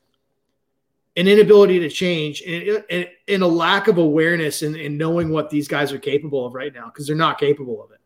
an 1.16 1.28
inability 1.28 1.80
to 1.80 1.90
change 1.90 2.42
and, 2.44 2.84
and, 2.90 3.10
and 3.28 3.44
a 3.44 3.48
lack 3.48 3.88
of 3.88 3.98
awareness 3.98 4.62
and, 4.62 4.76
and 4.76 4.98
knowing 4.98 5.30
what 5.30 5.50
these 5.50 5.68
guys 5.68 5.92
are 5.92 6.00
capable 6.00 6.46
of 6.46 6.54
right 6.54 6.74
now 6.74 6.86
because 6.86 7.08
they're 7.08 7.16
not 7.16 7.40
capable 7.40 7.84
of 7.84 7.92
it. 7.92 8.00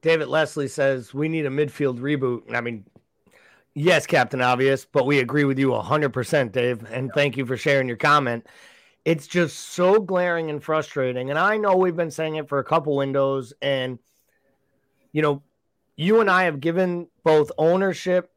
David 0.00 0.28
Leslie 0.28 0.66
says 0.66 1.14
we 1.14 1.28
need 1.28 1.46
a 1.46 1.50
midfield 1.50 2.00
reboot. 2.00 2.52
I 2.54 2.60
mean, 2.60 2.84
yes, 3.74 4.06
Captain 4.06 4.40
Obvious, 4.40 4.84
but 4.84 5.06
we 5.06 5.20
agree 5.20 5.44
with 5.44 5.58
you 5.58 5.68
100%, 5.68 6.50
Dave. 6.50 6.84
And 6.90 7.12
thank 7.14 7.36
you 7.36 7.46
for 7.46 7.56
sharing 7.56 7.86
your 7.86 7.96
comment. 7.96 8.46
It's 9.04 9.26
just 9.26 9.58
so 9.58 10.00
glaring 10.00 10.50
and 10.50 10.62
frustrating. 10.62 11.30
And 11.30 11.38
I 11.38 11.56
know 11.58 11.76
we've 11.76 11.96
been 11.96 12.10
saying 12.10 12.36
it 12.36 12.48
for 12.48 12.58
a 12.58 12.64
couple 12.64 12.96
windows. 12.96 13.52
And, 13.62 13.98
you 15.12 15.22
know, 15.22 15.42
you 15.96 16.20
and 16.20 16.30
I 16.30 16.44
have 16.44 16.60
given 16.60 17.08
both 17.22 17.52
ownership 17.58 18.30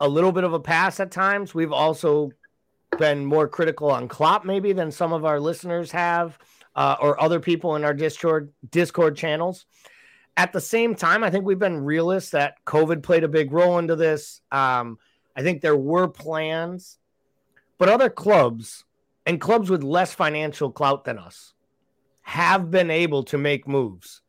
a 0.00 0.08
little 0.08 0.32
bit 0.32 0.44
of 0.44 0.52
a 0.52 0.60
pass 0.60 1.00
at 1.00 1.10
times. 1.10 1.54
We've 1.54 1.72
also 1.72 2.30
been 2.98 3.24
more 3.24 3.48
critical 3.48 3.90
on 3.90 4.08
Klopp 4.08 4.44
maybe 4.44 4.72
than 4.72 4.90
some 4.90 5.12
of 5.12 5.24
our 5.24 5.40
listeners 5.40 5.90
have, 5.92 6.38
uh, 6.74 6.96
or 7.00 7.20
other 7.20 7.40
people 7.40 7.76
in 7.76 7.84
our 7.84 7.94
Discord 7.94 8.52
Discord 8.70 9.16
channels. 9.16 9.66
At 10.36 10.52
the 10.52 10.60
same 10.60 10.94
time, 10.94 11.24
I 11.24 11.30
think 11.30 11.46
we've 11.46 11.58
been 11.58 11.84
realists 11.84 12.30
that 12.30 12.62
COVID 12.66 13.02
played 13.02 13.24
a 13.24 13.28
big 13.28 13.52
role 13.52 13.78
into 13.78 13.96
this. 13.96 14.42
Um, 14.52 14.98
I 15.34 15.42
think 15.42 15.62
there 15.62 15.76
were 15.76 16.08
plans, 16.08 16.98
but 17.78 17.88
other 17.88 18.10
clubs 18.10 18.84
and 19.24 19.40
clubs 19.40 19.70
with 19.70 19.82
less 19.82 20.12
financial 20.12 20.70
clout 20.70 21.04
than 21.04 21.18
us 21.18 21.54
have 22.20 22.70
been 22.70 22.90
able 22.90 23.22
to 23.24 23.38
make 23.38 23.66
moves 23.66 24.20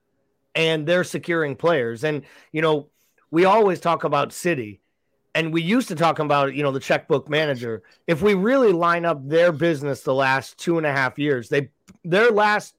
and 0.58 0.88
they're 0.88 1.06
securing 1.06 1.56
players. 1.56 2.04
And, 2.04 2.24
you 2.52 2.62
know, 2.62 2.90
we 3.32 3.46
always 3.46 3.80
talk 3.80 4.04
about 4.04 4.34
City 4.34 4.82
and 5.36 5.54
we 5.54 5.62
used 5.62 5.88
to 5.90 5.96
talk 5.96 6.18
about, 6.18 6.56
you 6.56 6.64
know, 6.64 6.72
the 6.72 6.80
checkbook 6.80 7.30
manager. 7.30 7.84
If 8.08 8.24
we 8.24 8.34
really 8.34 8.72
line 8.72 9.06
up 9.06 9.26
their 9.26 9.52
business 9.52 10.02
the 10.02 10.16
last 10.16 10.58
two 10.58 10.78
and 10.78 10.86
a 10.86 10.92
half 10.92 11.20
years, 11.20 11.48
they 11.48 11.70
their 12.04 12.32
last 12.32 12.76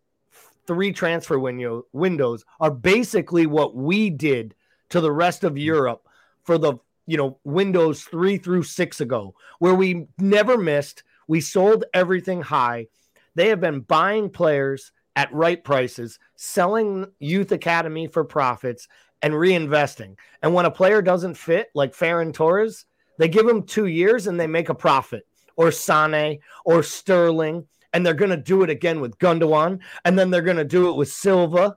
three 0.66 0.92
transfer 0.92 1.38
window, 1.38 1.86
windows 1.92 2.44
are 2.60 2.72
basically 2.72 3.46
what 3.46 3.76
we 3.76 4.10
did 4.10 4.56
to 4.90 5.00
the 5.00 5.12
rest 5.12 5.44
of 5.44 5.56
Europe 5.56 6.06
for 6.42 6.58
the 6.58 6.74
you 7.06 7.16
know 7.16 7.38
windows 7.44 8.02
three 8.02 8.38
through 8.38 8.64
six 8.64 9.00
ago, 9.00 9.36
where 9.60 9.74
we 9.74 10.08
never 10.18 10.58
missed. 10.58 11.04
We 11.28 11.40
sold 11.40 11.84
everything 11.94 12.42
high. 12.42 12.88
They 13.36 13.50
have 13.50 13.60
been 13.60 13.80
buying 13.80 14.30
players 14.30 14.90
at 15.18 15.34
right 15.34 15.64
prices, 15.64 16.20
selling 16.36 17.04
youth 17.18 17.50
academy 17.50 18.06
for 18.06 18.22
profits, 18.22 18.86
and 19.20 19.34
reinvesting. 19.34 20.16
And 20.44 20.54
when 20.54 20.64
a 20.64 20.70
player 20.70 21.02
doesn't 21.02 21.34
fit, 21.34 21.70
like 21.74 21.92
Ferran 21.92 22.32
Torres, 22.32 22.86
they 23.18 23.26
give 23.26 23.48
him 23.48 23.64
two 23.64 23.86
years 23.86 24.28
and 24.28 24.38
they 24.38 24.46
make 24.46 24.68
a 24.68 24.76
profit, 24.76 25.26
or 25.56 25.72
Sane, 25.72 26.38
or 26.64 26.84
Sterling, 26.84 27.66
and 27.92 28.06
they're 28.06 28.14
going 28.14 28.30
to 28.30 28.36
do 28.36 28.62
it 28.62 28.70
again 28.70 29.00
with 29.00 29.18
Gundogan, 29.18 29.80
and 30.04 30.16
then 30.16 30.30
they're 30.30 30.40
going 30.40 30.56
to 30.56 30.64
do 30.64 30.88
it 30.88 30.96
with 30.96 31.10
Silva. 31.10 31.76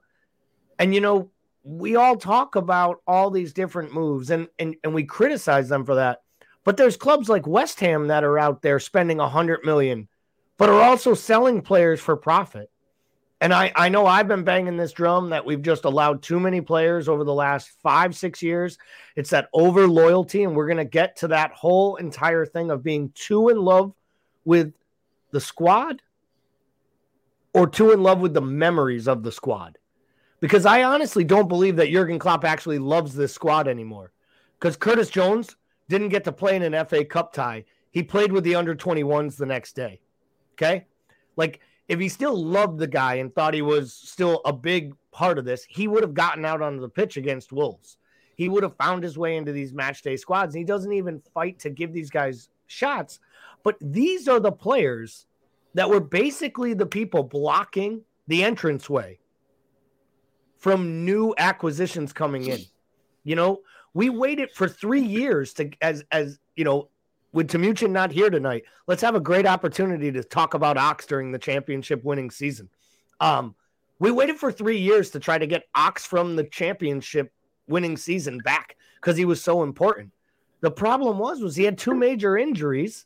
And 0.77 0.93
you 0.93 1.01
know, 1.01 1.31
we 1.63 1.95
all 1.95 2.17
talk 2.17 2.55
about 2.55 3.01
all 3.07 3.31
these 3.31 3.53
different 3.53 3.91
moves, 3.91 4.29
and 4.29 4.49
and 4.59 4.75
and 4.83 4.93
we 4.93 5.03
criticize 5.03 5.67
them 5.67 5.83
for 5.83 5.95
that. 5.95 6.19
But 6.63 6.77
there's 6.77 6.95
clubs 6.95 7.27
like 7.27 7.47
West 7.47 7.79
Ham 7.79 8.09
that 8.09 8.23
are 8.23 8.37
out 8.37 8.61
there 8.61 8.79
spending 8.79 9.19
a 9.19 9.27
hundred 9.27 9.65
million, 9.65 10.09
but 10.59 10.69
are 10.69 10.83
also 10.83 11.15
selling 11.15 11.63
players 11.63 11.99
for 11.99 12.15
profit. 12.15 12.70
And 13.41 13.51
I, 13.51 13.71
I 13.75 13.89
know 13.89 14.05
I've 14.05 14.27
been 14.27 14.43
banging 14.43 14.77
this 14.77 14.91
drum 14.91 15.31
that 15.31 15.43
we've 15.43 15.63
just 15.63 15.85
allowed 15.85 16.21
too 16.21 16.39
many 16.39 16.61
players 16.61 17.09
over 17.09 17.23
the 17.23 17.33
last 17.33 17.71
five, 17.81 18.15
six 18.15 18.43
years. 18.43 18.77
It's 19.15 19.31
that 19.31 19.49
over 19.51 19.87
loyalty. 19.87 20.43
And 20.43 20.55
we're 20.55 20.67
going 20.67 20.77
to 20.77 20.85
get 20.85 21.15
to 21.17 21.27
that 21.29 21.51
whole 21.51 21.95
entire 21.95 22.45
thing 22.45 22.69
of 22.69 22.83
being 22.83 23.11
too 23.15 23.49
in 23.49 23.57
love 23.57 23.93
with 24.45 24.73
the 25.31 25.41
squad 25.41 26.03
or 27.53 27.67
too 27.67 27.91
in 27.91 28.03
love 28.03 28.19
with 28.19 28.35
the 28.35 28.41
memories 28.41 29.07
of 29.07 29.23
the 29.23 29.31
squad. 29.31 29.79
Because 30.39 30.67
I 30.67 30.83
honestly 30.83 31.23
don't 31.23 31.47
believe 31.47 31.75
that 31.77 31.89
Jurgen 31.89 32.19
Klopp 32.19 32.45
actually 32.45 32.79
loves 32.79 33.15
this 33.15 33.33
squad 33.33 33.67
anymore. 33.67 34.11
Because 34.59 34.77
Curtis 34.77 35.09
Jones 35.09 35.55
didn't 35.89 36.09
get 36.09 36.23
to 36.25 36.31
play 36.31 36.55
in 36.55 36.61
an 36.61 36.85
FA 36.85 37.03
Cup 37.03 37.33
tie. 37.33 37.65
He 37.89 38.03
played 38.03 38.31
with 38.31 38.43
the 38.43 38.53
under 38.53 38.75
21s 38.75 39.35
the 39.35 39.47
next 39.47 39.75
day. 39.75 39.99
Okay. 40.53 40.85
Like, 41.35 41.59
if 41.91 41.99
he 41.99 42.07
still 42.07 42.41
loved 42.41 42.79
the 42.79 42.87
guy 42.87 43.15
and 43.15 43.35
thought 43.35 43.53
he 43.53 43.61
was 43.61 43.91
still 43.93 44.39
a 44.45 44.53
big 44.53 44.93
part 45.11 45.37
of 45.37 45.43
this, 45.43 45.65
he 45.67 45.89
would 45.89 46.03
have 46.03 46.13
gotten 46.13 46.45
out 46.45 46.61
onto 46.61 46.79
the 46.79 46.87
pitch 46.87 47.17
against 47.17 47.51
Wolves. 47.51 47.97
He 48.37 48.47
would 48.47 48.63
have 48.63 48.77
found 48.77 49.03
his 49.03 49.17
way 49.17 49.35
into 49.35 49.51
these 49.51 49.73
match 49.73 50.01
day 50.01 50.15
squads. 50.15 50.55
He 50.55 50.63
doesn't 50.63 50.93
even 50.93 51.21
fight 51.33 51.59
to 51.59 51.69
give 51.69 51.91
these 51.91 52.09
guys 52.09 52.47
shots. 52.67 53.19
But 53.63 53.75
these 53.81 54.29
are 54.29 54.39
the 54.39 54.53
players 54.53 55.25
that 55.73 55.89
were 55.89 55.99
basically 55.99 56.73
the 56.73 56.85
people 56.85 57.23
blocking 57.23 58.03
the 58.25 58.43
entranceway 58.43 59.19
from 60.59 61.03
new 61.03 61.35
acquisitions 61.37 62.13
coming 62.13 62.47
in. 62.47 62.61
You 63.25 63.35
know, 63.35 63.63
we 63.93 64.09
waited 64.09 64.51
for 64.51 64.69
three 64.69 65.03
years 65.03 65.53
to 65.55 65.69
as 65.81 66.05
as 66.09 66.39
you 66.55 66.63
know 66.63 66.87
with 67.33 67.49
Timuchin 67.49 67.91
not 67.91 68.11
here 68.11 68.29
tonight, 68.29 68.63
let's 68.87 69.01
have 69.01 69.15
a 69.15 69.19
great 69.19 69.45
opportunity 69.45 70.11
to 70.11 70.23
talk 70.23 70.53
about 70.53 70.77
Ox 70.77 71.05
during 71.05 71.31
the 71.31 71.39
championship 71.39 72.03
winning 72.03 72.29
season. 72.29 72.69
Um, 73.19 73.55
we 73.99 74.11
waited 74.11 74.37
for 74.37 74.51
three 74.51 74.79
years 74.79 75.11
to 75.11 75.19
try 75.19 75.37
to 75.37 75.47
get 75.47 75.63
Ox 75.75 76.05
from 76.05 76.35
the 76.35 76.43
championship 76.43 77.31
winning 77.67 77.97
season 77.97 78.39
back 78.39 78.75
because 78.95 79.15
he 79.15 79.25
was 79.25 79.43
so 79.43 79.63
important. 79.63 80.11
The 80.61 80.71
problem 80.71 81.17
was 81.17 81.41
was 81.41 81.55
he 81.55 81.63
had 81.63 81.77
two 81.77 81.93
major 81.93 82.37
injuries, 82.37 83.05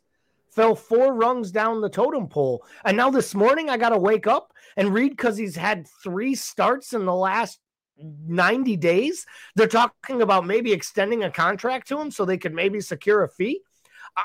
fell 0.50 0.74
four 0.74 1.14
rungs 1.14 1.50
down 1.52 1.80
the 1.80 1.88
totem 1.88 2.28
pole, 2.28 2.64
and 2.84 2.96
now 2.96 3.10
this 3.10 3.34
morning 3.34 3.70
I 3.70 3.76
got 3.76 3.90
to 3.90 3.98
wake 3.98 4.26
up 4.26 4.52
and 4.76 4.92
read 4.92 5.10
because 5.10 5.36
he's 5.36 5.56
had 5.56 5.86
three 6.02 6.34
starts 6.34 6.92
in 6.92 7.04
the 7.04 7.14
last 7.14 7.60
90 7.98 8.76
days. 8.76 9.26
They're 9.54 9.66
talking 9.66 10.22
about 10.22 10.46
maybe 10.46 10.72
extending 10.72 11.24
a 11.24 11.30
contract 11.30 11.88
to 11.88 12.00
him 12.00 12.10
so 12.10 12.24
they 12.24 12.36
could 12.38 12.54
maybe 12.54 12.80
secure 12.80 13.22
a 13.22 13.28
fee. 13.28 13.62
I, 14.16 14.22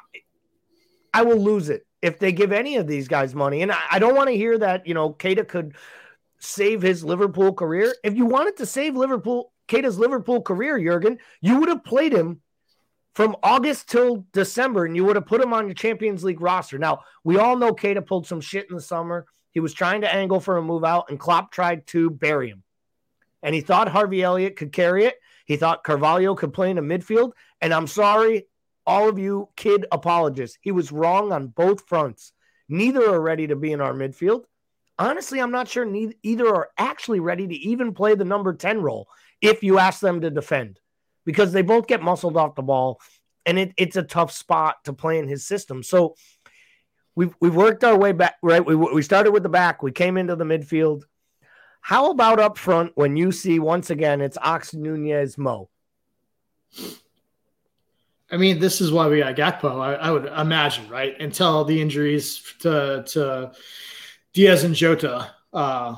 I 1.13 1.21
will 1.23 1.39
lose 1.39 1.69
it 1.69 1.85
if 2.01 2.19
they 2.19 2.31
give 2.31 2.51
any 2.51 2.77
of 2.77 2.87
these 2.87 3.07
guys 3.07 3.35
money. 3.35 3.61
And 3.61 3.71
I, 3.71 3.79
I 3.91 3.99
don't 3.99 4.15
want 4.15 4.29
to 4.29 4.35
hear 4.35 4.57
that, 4.57 4.87
you 4.87 4.93
know, 4.93 5.13
Keita 5.13 5.47
could 5.47 5.75
save 6.39 6.81
his 6.81 7.03
Liverpool 7.03 7.53
career. 7.53 7.95
If 8.03 8.15
you 8.15 8.25
wanted 8.25 8.57
to 8.57 8.65
save 8.65 8.95
Liverpool, 8.95 9.51
Keita's 9.67 9.99
Liverpool 9.99 10.41
career, 10.41 10.79
Jurgen, 10.79 11.19
you 11.41 11.59
would 11.59 11.69
have 11.69 11.83
played 11.83 12.13
him 12.13 12.41
from 13.13 13.35
August 13.43 13.89
till 13.89 14.25
December 14.31 14.85
and 14.85 14.95
you 14.95 15.03
would 15.05 15.15
have 15.15 15.25
put 15.25 15.41
him 15.41 15.53
on 15.53 15.67
your 15.67 15.75
Champions 15.75 16.23
League 16.23 16.41
roster. 16.41 16.77
Now, 16.77 17.01
we 17.23 17.37
all 17.37 17.57
know 17.57 17.73
Keita 17.73 18.05
pulled 18.05 18.25
some 18.25 18.41
shit 18.41 18.67
in 18.69 18.75
the 18.75 18.81
summer. 18.81 19.25
He 19.51 19.59
was 19.59 19.73
trying 19.73 20.01
to 20.01 20.13
angle 20.13 20.39
for 20.39 20.57
a 20.57 20.61
move 20.61 20.85
out, 20.85 21.09
and 21.09 21.19
Klopp 21.19 21.51
tried 21.51 21.85
to 21.87 22.09
bury 22.09 22.49
him. 22.49 22.63
And 23.43 23.53
he 23.53 23.59
thought 23.59 23.89
Harvey 23.89 24.23
Elliott 24.23 24.55
could 24.55 24.71
carry 24.71 25.05
it. 25.05 25.15
He 25.45 25.57
thought 25.57 25.83
Carvalho 25.83 26.35
could 26.35 26.53
play 26.53 26.69
in 26.69 26.77
the 26.77 26.81
midfield. 26.81 27.33
And 27.59 27.73
I'm 27.73 27.87
sorry, 27.87 28.47
all 28.91 29.07
of 29.07 29.17
you 29.17 29.47
kid 29.55 29.85
apologists. 29.89 30.57
He 30.59 30.73
was 30.73 30.91
wrong 30.91 31.31
on 31.31 31.47
both 31.47 31.87
fronts. 31.87 32.33
Neither 32.67 33.01
are 33.09 33.21
ready 33.21 33.47
to 33.47 33.55
be 33.55 33.71
in 33.71 33.79
our 33.79 33.93
midfield. 33.93 34.43
Honestly, 34.99 35.39
I'm 35.39 35.51
not 35.51 35.69
sure 35.69 35.85
neither, 35.85 36.13
either 36.23 36.45
are 36.45 36.69
actually 36.77 37.21
ready 37.21 37.47
to 37.47 37.55
even 37.55 37.93
play 37.93 38.15
the 38.15 38.25
number 38.25 38.53
10 38.53 38.81
role 38.81 39.07
if 39.41 39.63
you 39.63 39.79
ask 39.79 40.01
them 40.01 40.19
to 40.19 40.29
defend 40.29 40.77
because 41.25 41.53
they 41.53 41.61
both 41.61 41.87
get 41.87 42.03
muscled 42.03 42.35
off 42.35 42.55
the 42.55 42.61
ball 42.61 42.99
and 43.45 43.57
it, 43.57 43.71
it's 43.77 43.95
a 43.95 44.03
tough 44.03 44.29
spot 44.29 44.83
to 44.83 44.91
play 44.91 45.19
in 45.19 45.27
his 45.29 45.47
system. 45.47 45.83
So 45.83 46.15
we've 47.15 47.33
we've 47.39 47.55
worked 47.55 47.85
our 47.85 47.97
way 47.97 48.11
back. 48.11 48.35
Right, 48.43 48.63
we 48.63 48.75
we 48.75 49.01
started 49.03 49.31
with 49.31 49.43
the 49.43 49.49
back. 49.49 49.81
We 49.81 49.93
came 49.93 50.17
into 50.17 50.35
the 50.35 50.43
midfield. 50.43 51.03
How 51.79 52.11
about 52.11 52.41
up 52.41 52.57
front 52.57 52.91
when 52.95 53.15
you 53.15 53.31
see 53.31 53.57
once 53.57 53.89
again 53.89 54.19
it's 54.19 54.37
Ox 54.37 54.73
Nunez 54.73 55.37
Mo? 55.37 55.69
I 58.31 58.37
mean, 58.37 58.59
this 58.59 58.79
is 58.79 58.91
why 58.91 59.07
we 59.07 59.19
got 59.19 59.35
Gakpo. 59.35 59.81
I, 59.81 59.95
I 59.95 60.11
would 60.11 60.25
imagine, 60.25 60.87
right? 60.89 61.19
Until 61.19 61.65
the 61.65 61.81
injuries 61.81 62.41
to 62.59 63.03
to 63.07 63.51
Diaz 64.33 64.63
and 64.63 64.73
Jota, 64.73 65.33
uh, 65.53 65.95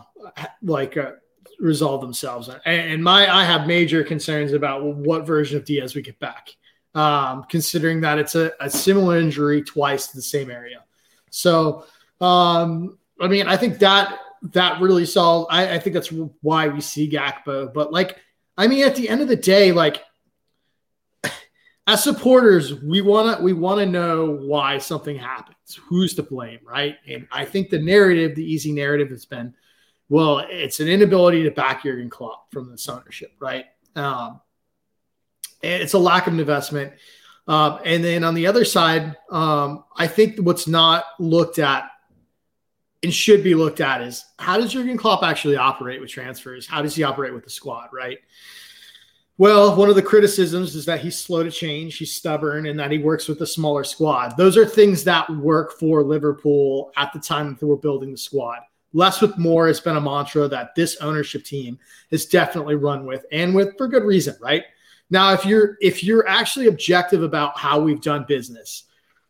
like 0.63 0.97
uh, 0.97 1.11
resolve 1.59 2.01
themselves. 2.01 2.49
And, 2.49 2.59
and, 2.65 3.03
my, 3.03 3.31
I 3.31 3.43
have 3.43 3.67
major 3.67 4.03
concerns 4.03 4.53
about 4.53 4.83
what 4.83 5.25
version 5.25 5.57
of 5.57 5.65
Diaz 5.65 5.95
we 5.95 6.01
get 6.01 6.19
back, 6.19 6.49
um, 6.95 7.45
considering 7.49 8.01
that 8.01 8.17
it's 8.17 8.35
a, 8.35 8.51
a, 8.59 8.69
similar 8.69 9.17
injury 9.17 9.61
twice 9.61 10.07
to 10.07 10.15
the 10.15 10.21
same 10.21 10.49
area. 10.49 10.83
So, 11.29 11.85
um, 12.19 12.97
I 13.21 13.27
mean, 13.27 13.47
I 13.47 13.55
think 13.57 13.79
that 13.79 14.19
that 14.51 14.81
really 14.81 15.05
solved. 15.05 15.49
I, 15.51 15.75
I 15.75 15.79
think 15.79 15.93
that's 15.93 16.11
why 16.41 16.67
we 16.67 16.81
see 16.81 17.09
Gakpo. 17.09 17.73
But 17.73 17.93
like, 17.93 18.17
I 18.57 18.67
mean, 18.67 18.83
at 18.83 18.95
the 18.95 19.07
end 19.07 19.21
of 19.21 19.27
the 19.27 19.35
day, 19.35 19.71
like 19.71 20.03
as 21.85 22.03
supporters, 22.03 22.81
we 22.81 23.01
want 23.01 23.37
to 23.37 23.43
we 23.43 23.53
want 23.53 23.79
to 23.79 23.85
know 23.85 24.37
why 24.41 24.77
something 24.77 25.17
happens. 25.17 25.79
Who's 25.87 26.13
to 26.15 26.23
blame, 26.23 26.59
right? 26.63 26.95
And 27.07 27.27
I 27.31 27.45
think 27.45 27.69
the 27.69 27.79
narrative, 27.79 28.35
the 28.35 28.43
easy 28.43 28.71
narrative, 28.71 29.09
has 29.09 29.25
been, 29.25 29.53
well, 30.07 30.45
it's 30.49 30.79
an 30.79 30.87
inability 30.87 31.43
to 31.43 31.51
back 31.51 31.83
Jurgen 31.83 32.09
Klopp 32.09 32.51
from 32.51 32.69
this 32.71 32.87
ownership, 32.87 33.31
right? 33.39 33.65
Um, 33.95 34.39
it's 35.61 35.93
a 35.93 35.99
lack 35.99 36.27
of 36.27 36.37
investment. 36.37 36.93
Um, 37.47 37.79
and 37.83 38.03
then 38.03 38.23
on 38.23 38.33
the 38.33 38.47
other 38.47 38.63
side, 38.63 39.17
um, 39.29 39.83
I 39.97 40.07
think 40.07 40.37
what's 40.37 40.67
not 40.67 41.03
looked 41.19 41.59
at 41.59 41.89
and 43.03 43.13
should 43.13 43.43
be 43.43 43.53
looked 43.53 43.81
at 43.81 44.01
is 44.01 44.23
how 44.39 44.57
does 44.57 44.71
Jurgen 44.71 44.97
Klopp 44.97 45.23
actually 45.23 45.57
operate 45.57 45.99
with 45.99 46.09
transfers? 46.09 46.65
How 46.65 46.81
does 46.81 46.95
he 46.95 47.03
operate 47.03 47.33
with 47.33 47.43
the 47.43 47.49
squad, 47.49 47.89
right? 47.91 48.19
Well, 49.39 49.75
one 49.75 49.89
of 49.89 49.95
the 49.95 50.01
criticisms 50.01 50.75
is 50.75 50.85
that 50.85 51.01
he's 51.01 51.17
slow 51.17 51.41
to 51.41 51.49
change, 51.49 51.97
he's 51.97 52.13
stubborn, 52.13 52.67
and 52.67 52.79
that 52.79 52.91
he 52.91 52.99
works 52.99 53.27
with 53.27 53.41
a 53.41 53.47
smaller 53.47 53.83
squad. 53.83 54.37
Those 54.37 54.57
are 54.57 54.65
things 54.65 55.03
that 55.05 55.27
work 55.37 55.79
for 55.79 56.03
Liverpool 56.03 56.91
at 56.97 57.11
the 57.13 57.19
time 57.19 57.49
that 57.49 57.59
they 57.59 57.65
were 57.65 57.77
building 57.77 58.11
the 58.11 58.17
squad. 58.17 58.59
Less 58.93 59.21
with 59.21 59.35
more 59.39 59.65
has 59.65 59.79
been 59.79 59.97
a 59.97 60.01
mantra 60.01 60.47
that 60.49 60.75
this 60.75 60.97
ownership 60.97 61.43
team 61.43 61.79
has 62.11 62.27
definitely 62.27 62.75
run 62.75 63.07
with, 63.07 63.25
and 63.31 63.55
with 63.55 63.75
for 63.75 63.87
good 63.87 64.03
reason, 64.03 64.35
right? 64.39 64.65
Now, 65.09 65.33
if 65.33 65.47
you're 65.47 65.77
if 65.81 66.03
you're 66.03 66.27
actually 66.27 66.67
objective 66.67 67.23
about 67.23 67.57
how 67.57 67.79
we've 67.79 68.01
done 68.01 68.25
business, 68.27 68.83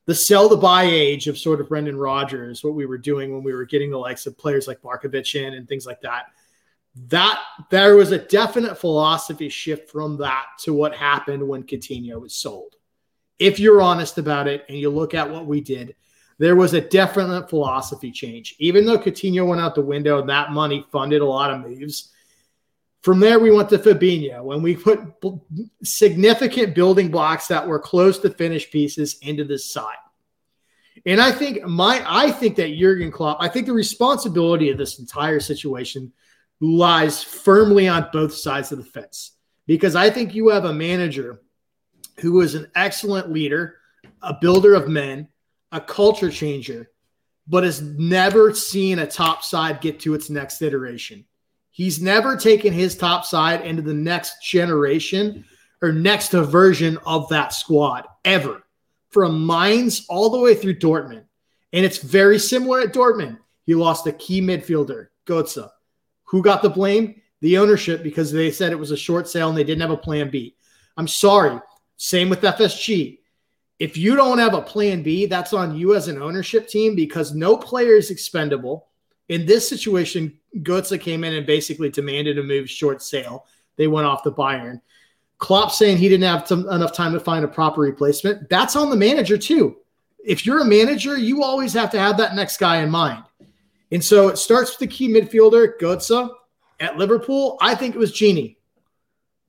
the 0.05 0.13
sell 0.13 0.49
the 0.49 0.57
buy 0.57 0.83
age 0.83 1.27
of 1.29 1.37
sort 1.37 1.61
of 1.61 1.69
Brendan 1.69 1.95
Rodgers, 1.95 2.61
what 2.61 2.75
we 2.75 2.85
were 2.85 2.97
doing 2.97 3.31
when 3.31 3.41
we 3.41 3.53
were 3.53 3.65
getting 3.65 3.89
the 3.89 3.97
likes 3.97 4.25
of 4.25 4.37
players 4.37 4.67
like 4.67 4.81
Markovic 4.81 5.33
in 5.41 5.53
and 5.53 5.65
things 5.65 5.85
like 5.85 6.01
that 6.01 6.25
that 6.95 7.41
there 7.71 7.95
was 7.95 8.11
a 8.11 8.19
definite 8.19 8.77
philosophy 8.77 9.49
shift 9.49 9.89
from 9.89 10.17
that 10.17 10.45
to 10.59 10.73
what 10.73 10.95
happened 10.95 11.47
when 11.47 11.63
Coutinho 11.63 12.21
was 12.21 12.35
sold. 12.35 12.75
If 13.39 13.59
you're 13.59 13.81
honest 13.81 14.17
about 14.17 14.47
it 14.47 14.63
and 14.69 14.77
you 14.77 14.89
look 14.89 15.13
at 15.13 15.29
what 15.29 15.47
we 15.47 15.59
did, 15.59 15.95
there 16.37 16.55
was 16.55 16.73
a 16.73 16.81
definite 16.81 17.49
philosophy 17.49 18.11
change. 18.11 18.55
Even 18.59 18.85
though 18.85 18.97
Coutinho 18.97 19.47
went 19.47 19.61
out 19.61 19.75
the 19.75 19.81
window 19.81 20.23
that 20.25 20.51
money 20.51 20.85
funded 20.91 21.21
a 21.21 21.25
lot 21.25 21.51
of 21.51 21.61
moves, 21.61 22.11
from 23.01 23.19
there 23.19 23.39
we 23.39 23.51
went 23.51 23.69
to 23.69 23.77
Fabinho 23.79 24.53
and 24.53 24.63
we 24.63 24.75
put 24.75 24.99
significant 25.83 26.73
building 26.73 27.09
blocks 27.09 27.47
that 27.47 27.67
were 27.67 27.79
close 27.79 28.19
to 28.19 28.29
finished 28.29 28.71
pieces 28.71 29.17
into 29.21 29.43
this 29.43 29.65
side. 29.65 29.97
And 31.05 31.19
I 31.19 31.31
think 31.31 31.63
my 31.63 32.01
I 32.05 32.31
think 32.31 32.55
that 32.57 32.77
Jurgen 32.77 33.11
Klopp, 33.11 33.37
I 33.41 33.49
think 33.49 33.65
the 33.65 33.73
responsibility 33.73 34.69
of 34.69 34.77
this 34.77 34.99
entire 34.99 35.41
situation 35.41 36.13
lies 36.63 37.21
firmly 37.21 37.87
on 37.87 38.07
both 38.13 38.33
sides 38.33 38.71
of 38.71 38.77
the 38.77 38.85
fence 38.85 39.33
because 39.67 39.95
I 39.95 40.09
think 40.09 40.33
you 40.33 40.49
have 40.49 40.65
a 40.65 40.73
manager 40.73 41.41
who 42.19 42.39
is 42.41 42.55
an 42.55 42.71
excellent 42.75 43.31
leader, 43.31 43.77
a 44.21 44.37
builder 44.39 44.73
of 44.73 44.87
men, 44.87 45.27
a 45.71 45.81
culture 45.81 46.31
changer, 46.31 46.89
but 47.47 47.63
has 47.63 47.81
never 47.81 48.53
seen 48.53 48.99
a 48.99 49.07
top 49.07 49.43
side 49.43 49.81
get 49.81 49.99
to 50.01 50.13
its 50.13 50.29
next 50.29 50.61
iteration. 50.61 51.25
He's 51.71 52.01
never 52.01 52.37
taken 52.37 52.71
his 52.71 52.95
top 52.95 53.25
side 53.25 53.65
into 53.65 53.81
the 53.81 53.93
next 53.93 54.41
generation 54.43 55.43
or 55.81 55.91
next 55.91 56.31
version 56.31 56.97
of 57.05 57.27
that 57.29 57.51
squad 57.51 58.05
ever, 58.23 58.63
from 59.09 59.45
Mainz 59.45 60.05
all 60.07 60.29
the 60.29 60.39
way 60.39 60.55
through 60.55 60.79
Dortmund. 60.79 61.25
And 61.73 61.83
it's 61.83 61.97
very 61.97 62.39
similar 62.39 62.81
at 62.81 62.93
Dortmund. 62.93 63.39
He 63.65 63.75
lost 63.75 64.07
a 64.07 64.13
key 64.13 64.39
midfielder, 64.39 65.07
Götze. 65.25 65.69
Who 66.33 66.41
got 66.41 66.63
the 66.63 66.69
blame? 66.69 67.21
The 67.41 67.59
ownership 67.59 68.01
because 68.01 68.31
they 68.31 68.49
said 68.49 68.71
it 68.71 68.79
was 68.79 68.89
a 68.89 68.97
short 68.97 69.27
sale 69.27 69.49
and 69.49 69.57
they 69.57 69.63
didn't 69.63 69.83
have 69.83 69.91
a 69.91 69.97
plan 69.97 70.31
B. 70.31 70.55
I'm 70.97 71.07
sorry. 71.07 71.59
Same 71.97 72.27
with 72.27 72.41
FSG. 72.41 73.19
If 73.77 73.97
you 73.97 74.15
don't 74.15 74.39
have 74.39 74.55
a 74.55 74.61
plan 74.63 75.03
B, 75.03 75.27
that's 75.27 75.53
on 75.53 75.75
you 75.75 75.93
as 75.93 76.07
an 76.07 76.19
ownership 76.19 76.67
team 76.67 76.95
because 76.95 77.35
no 77.35 77.55
player 77.55 77.97
is 77.97 78.09
expendable. 78.09 78.87
In 79.29 79.45
this 79.45 79.69
situation, 79.69 80.39
Götze 80.57 80.99
came 80.99 81.23
in 81.23 81.35
and 81.35 81.45
basically 81.45 81.91
demanded 81.91 82.39
a 82.39 82.43
move 82.43 82.67
short 82.67 83.03
sale. 83.03 83.45
They 83.75 83.85
went 83.85 84.07
off 84.07 84.23
the 84.23 84.33
Bayern. 84.33 84.81
Klopp 85.37 85.71
saying 85.71 85.97
he 85.97 86.09
didn't 86.09 86.27
have 86.27 86.49
enough 86.49 86.93
time 86.93 87.13
to 87.13 87.19
find 87.19 87.45
a 87.45 87.47
proper 87.47 87.81
replacement. 87.81 88.49
That's 88.49 88.75
on 88.75 88.89
the 88.89 88.95
manager 88.95 89.37
too. 89.37 89.75
If 90.25 90.47
you're 90.47 90.61
a 90.61 90.65
manager, 90.65 91.15
you 91.15 91.43
always 91.43 91.73
have 91.73 91.91
to 91.91 91.99
have 91.99 92.17
that 92.17 92.33
next 92.33 92.57
guy 92.57 92.77
in 92.81 92.89
mind. 92.89 93.23
And 93.93 94.03
so 94.03 94.27
it 94.27 94.37
starts 94.37 94.71
with 94.71 94.79
the 94.79 94.87
key 94.87 95.07
midfielder, 95.07 95.79
Götze. 95.79 96.29
At 96.79 96.97
Liverpool, 96.97 97.57
I 97.61 97.75
think 97.75 97.93
it 97.95 97.99
was 97.99 98.11
Gini. 98.11 98.57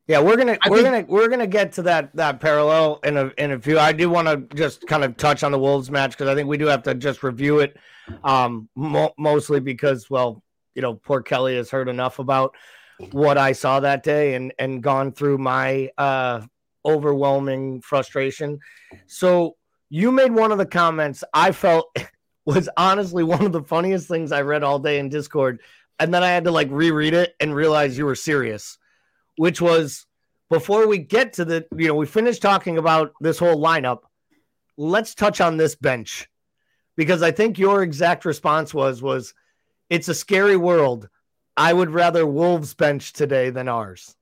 Yeah, 0.06 0.20
we're 0.20 0.36
gonna 0.36 0.58
I 0.62 0.68
we're 0.68 0.82
think, 0.82 1.08
gonna 1.08 1.20
we're 1.20 1.28
gonna 1.28 1.46
get 1.46 1.72
to 1.72 1.82
that 1.82 2.14
that 2.14 2.38
parallel 2.38 3.00
in 3.04 3.16
a 3.16 3.32
in 3.38 3.52
a 3.52 3.58
few. 3.58 3.78
I 3.78 3.92
do 3.92 4.10
want 4.10 4.28
to 4.28 4.54
just 4.54 4.86
kind 4.86 5.02
of 5.02 5.16
touch 5.16 5.42
on 5.42 5.50
the 5.50 5.58
Wolves 5.58 5.90
match 5.90 6.10
because 6.10 6.28
I 6.28 6.34
think 6.34 6.46
we 6.46 6.58
do 6.58 6.66
have 6.66 6.82
to 6.82 6.94
just 6.94 7.22
review 7.22 7.60
it, 7.60 7.78
um, 8.22 8.68
mo- 8.76 9.14
mostly 9.16 9.60
because 9.60 10.10
well, 10.10 10.42
you 10.74 10.82
know, 10.82 10.92
poor 10.94 11.22
Kelly 11.22 11.56
has 11.56 11.70
heard 11.70 11.88
enough 11.88 12.18
about 12.18 12.54
what 13.12 13.38
I 13.38 13.52
saw 13.52 13.80
that 13.80 14.02
day 14.02 14.34
and 14.34 14.52
and 14.58 14.82
gone 14.82 15.10
through 15.10 15.38
my 15.38 15.88
uh 15.96 16.42
overwhelming 16.84 17.80
frustration. 17.80 18.58
So 19.06 19.56
you 19.88 20.12
made 20.12 20.32
one 20.32 20.52
of 20.52 20.58
the 20.58 20.66
comments 20.66 21.24
I 21.32 21.52
felt 21.52 21.96
was 22.44 22.68
honestly 22.76 23.22
one 23.22 23.44
of 23.44 23.52
the 23.52 23.62
funniest 23.62 24.08
things 24.08 24.32
I 24.32 24.42
read 24.42 24.62
all 24.62 24.78
day 24.78 24.98
in 24.98 25.08
Discord. 25.08 25.60
And 25.98 26.12
then 26.12 26.22
I 26.22 26.28
had 26.28 26.44
to 26.44 26.50
like 26.50 26.68
reread 26.70 27.14
it 27.14 27.34
and 27.40 27.54
realize 27.54 27.96
you 27.96 28.04
were 28.04 28.14
serious, 28.14 28.78
which 29.36 29.60
was 29.60 30.06
before 30.50 30.86
we 30.86 30.98
get 30.98 31.34
to 31.34 31.44
the, 31.44 31.66
you 31.76 31.88
know, 31.88 31.94
we 31.94 32.06
finished 32.06 32.42
talking 32.42 32.78
about 32.78 33.12
this 33.20 33.38
whole 33.38 33.62
lineup. 33.62 34.00
Let's 34.76 35.14
touch 35.14 35.40
on 35.40 35.56
this 35.56 35.74
bench 35.74 36.28
because 36.96 37.22
I 37.22 37.30
think 37.30 37.58
your 37.58 37.82
exact 37.82 38.24
response 38.24 38.74
was, 38.74 39.00
was 39.00 39.34
it's 39.88 40.08
a 40.08 40.14
scary 40.14 40.56
world. 40.56 41.08
I 41.56 41.72
would 41.72 41.90
rather 41.90 42.26
Wolves 42.26 42.74
bench 42.74 43.12
today 43.12 43.50
than 43.50 43.68
ours. 43.68 44.16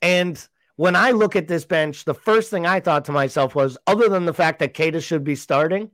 And 0.00 0.42
when 0.76 0.96
I 0.96 1.10
look 1.10 1.36
at 1.36 1.48
this 1.48 1.64
bench, 1.64 2.04
the 2.04 2.14
first 2.14 2.50
thing 2.50 2.64
I 2.64 2.80
thought 2.80 3.04
to 3.06 3.12
myself 3.12 3.54
was, 3.54 3.76
other 3.86 4.08
than 4.08 4.24
the 4.24 4.32
fact 4.32 4.60
that 4.60 4.74
Keita 4.74 5.02
should 5.02 5.24
be 5.24 5.34
starting, 5.34 5.90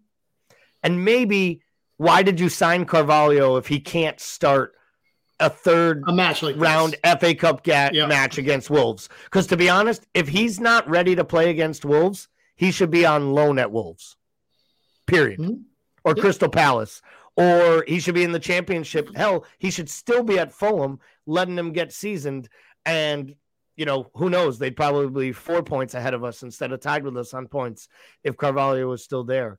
and 0.84 1.04
maybe 1.04 1.62
why 1.96 2.22
did 2.22 2.38
you 2.38 2.48
sign 2.48 2.84
Carvalho 2.84 3.56
if 3.56 3.66
he 3.66 3.80
can't 3.80 4.20
start 4.20 4.74
a 5.40 5.50
third 5.50 6.04
a 6.06 6.12
match 6.12 6.42
like 6.42 6.56
round 6.56 6.96
this. 7.02 7.14
FA 7.20 7.34
Cup 7.34 7.64
ga- 7.64 7.90
yep. 7.92 8.08
match 8.08 8.38
against 8.38 8.70
Wolves? 8.70 9.08
Because 9.24 9.46
to 9.48 9.56
be 9.56 9.68
honest, 9.68 10.06
if 10.14 10.28
he's 10.28 10.60
not 10.60 10.88
ready 10.88 11.16
to 11.16 11.24
play 11.24 11.50
against 11.50 11.84
Wolves, 11.84 12.28
he 12.54 12.70
should 12.70 12.90
be 12.90 13.04
on 13.04 13.32
loan 13.32 13.58
at 13.58 13.72
Wolves. 13.72 14.16
Period. 15.06 15.40
Mm-hmm. 15.40 15.62
Or 16.04 16.12
yep. 16.14 16.22
Crystal 16.22 16.48
Palace. 16.48 17.02
Or 17.36 17.84
he 17.88 17.98
should 17.98 18.14
be 18.14 18.22
in 18.22 18.32
the 18.32 18.38
championship. 18.38 19.08
Hell, 19.16 19.44
he 19.58 19.70
should 19.70 19.88
still 19.90 20.22
be 20.22 20.38
at 20.38 20.52
Fulham, 20.52 21.00
letting 21.26 21.56
them 21.56 21.72
get 21.72 21.92
seasoned. 21.92 22.48
And 22.86 23.34
you 23.76 23.86
know, 23.86 24.10
who 24.14 24.30
knows? 24.30 24.58
They'd 24.58 24.76
probably 24.76 25.08
be 25.08 25.32
four 25.32 25.62
points 25.62 25.94
ahead 25.94 26.14
of 26.14 26.22
us 26.22 26.42
instead 26.42 26.72
of 26.72 26.80
tied 26.80 27.04
with 27.04 27.16
us 27.16 27.34
on 27.34 27.48
points 27.48 27.88
if 28.22 28.36
Carvalho 28.36 28.88
was 28.88 29.02
still 29.02 29.24
there. 29.24 29.58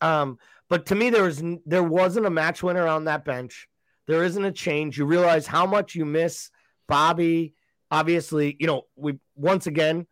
Um, 0.00 0.38
but 0.68 0.86
to 0.86 0.94
me, 0.94 1.10
there 1.10 1.24
was 1.24 1.42
there 1.64 1.82
wasn't 1.82 2.26
a 2.26 2.30
match 2.30 2.62
winner 2.62 2.86
on 2.86 3.04
that 3.04 3.24
bench. 3.24 3.68
There 4.06 4.24
isn't 4.24 4.44
a 4.44 4.52
change. 4.52 4.98
You 4.98 5.04
realize 5.04 5.46
how 5.46 5.66
much 5.66 5.94
you 5.94 6.04
miss 6.04 6.50
Bobby. 6.88 7.54
Obviously, 7.90 8.56
you 8.58 8.66
know 8.66 8.82
we 8.96 9.18
once 9.34 9.66
again. 9.66 10.06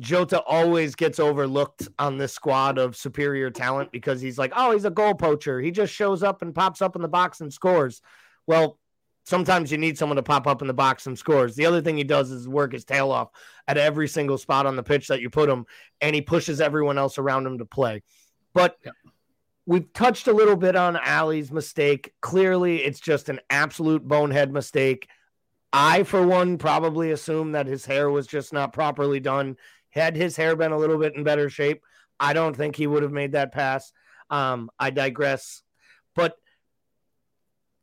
Jota 0.00 0.40
always 0.42 0.94
gets 0.94 1.18
overlooked 1.18 1.88
on 1.98 2.18
this 2.18 2.32
squad 2.32 2.78
of 2.78 2.96
superior 2.96 3.50
talent 3.50 3.90
because 3.90 4.20
he's 4.20 4.38
like, 4.38 4.52
oh, 4.54 4.70
he's 4.70 4.84
a 4.84 4.90
goal 4.90 5.12
poacher. 5.12 5.60
He 5.60 5.72
just 5.72 5.92
shows 5.92 6.22
up 6.22 6.40
and 6.40 6.54
pops 6.54 6.80
up 6.80 6.94
in 6.94 7.02
the 7.02 7.08
box 7.08 7.40
and 7.40 7.52
scores. 7.52 8.00
Well, 8.46 8.78
Sometimes 9.28 9.70
you 9.70 9.76
need 9.76 9.98
someone 9.98 10.16
to 10.16 10.22
pop 10.22 10.46
up 10.46 10.62
in 10.62 10.68
the 10.68 10.72
box 10.72 11.06
and 11.06 11.18
scores. 11.18 11.54
The 11.54 11.66
other 11.66 11.82
thing 11.82 11.98
he 11.98 12.02
does 12.02 12.30
is 12.30 12.48
work 12.48 12.72
his 12.72 12.86
tail 12.86 13.10
off 13.10 13.28
at 13.66 13.76
every 13.76 14.08
single 14.08 14.38
spot 14.38 14.64
on 14.64 14.74
the 14.74 14.82
pitch 14.82 15.08
that 15.08 15.20
you 15.20 15.28
put 15.28 15.50
him, 15.50 15.66
and 16.00 16.14
he 16.14 16.22
pushes 16.22 16.62
everyone 16.62 16.96
else 16.96 17.18
around 17.18 17.46
him 17.46 17.58
to 17.58 17.66
play. 17.66 18.02
But 18.54 18.78
yeah. 18.84 18.92
we've 19.66 19.92
touched 19.92 20.26
a 20.28 20.32
little 20.32 20.56
bit 20.56 20.76
on 20.76 20.96
Ali's 20.96 21.52
mistake. 21.52 22.12
Clearly, 22.20 22.84
it's 22.84 23.00
just 23.00 23.28
an 23.28 23.40
absolute 23.50 24.06
bonehead 24.06 24.52
mistake. 24.52 25.08
I, 25.72 26.02
for 26.02 26.26
one, 26.26 26.58
probably 26.58 27.10
assume 27.10 27.52
that 27.52 27.66
his 27.66 27.84
hair 27.84 28.10
was 28.10 28.26
just 28.26 28.52
not 28.52 28.72
properly 28.72 29.20
done. 29.20 29.56
Had 29.90 30.16
his 30.16 30.36
hair 30.36 30.56
been 30.56 30.72
a 30.72 30.78
little 30.78 30.98
bit 30.98 31.14
in 31.14 31.24
better 31.24 31.50
shape, 31.50 31.82
I 32.18 32.32
don't 32.32 32.56
think 32.56 32.76
he 32.76 32.86
would 32.86 33.02
have 33.02 33.12
made 33.12 33.32
that 33.32 33.52
pass. 33.52 33.92
Um, 34.30 34.70
I 34.78 34.90
digress. 34.90 35.62
But 36.14 36.36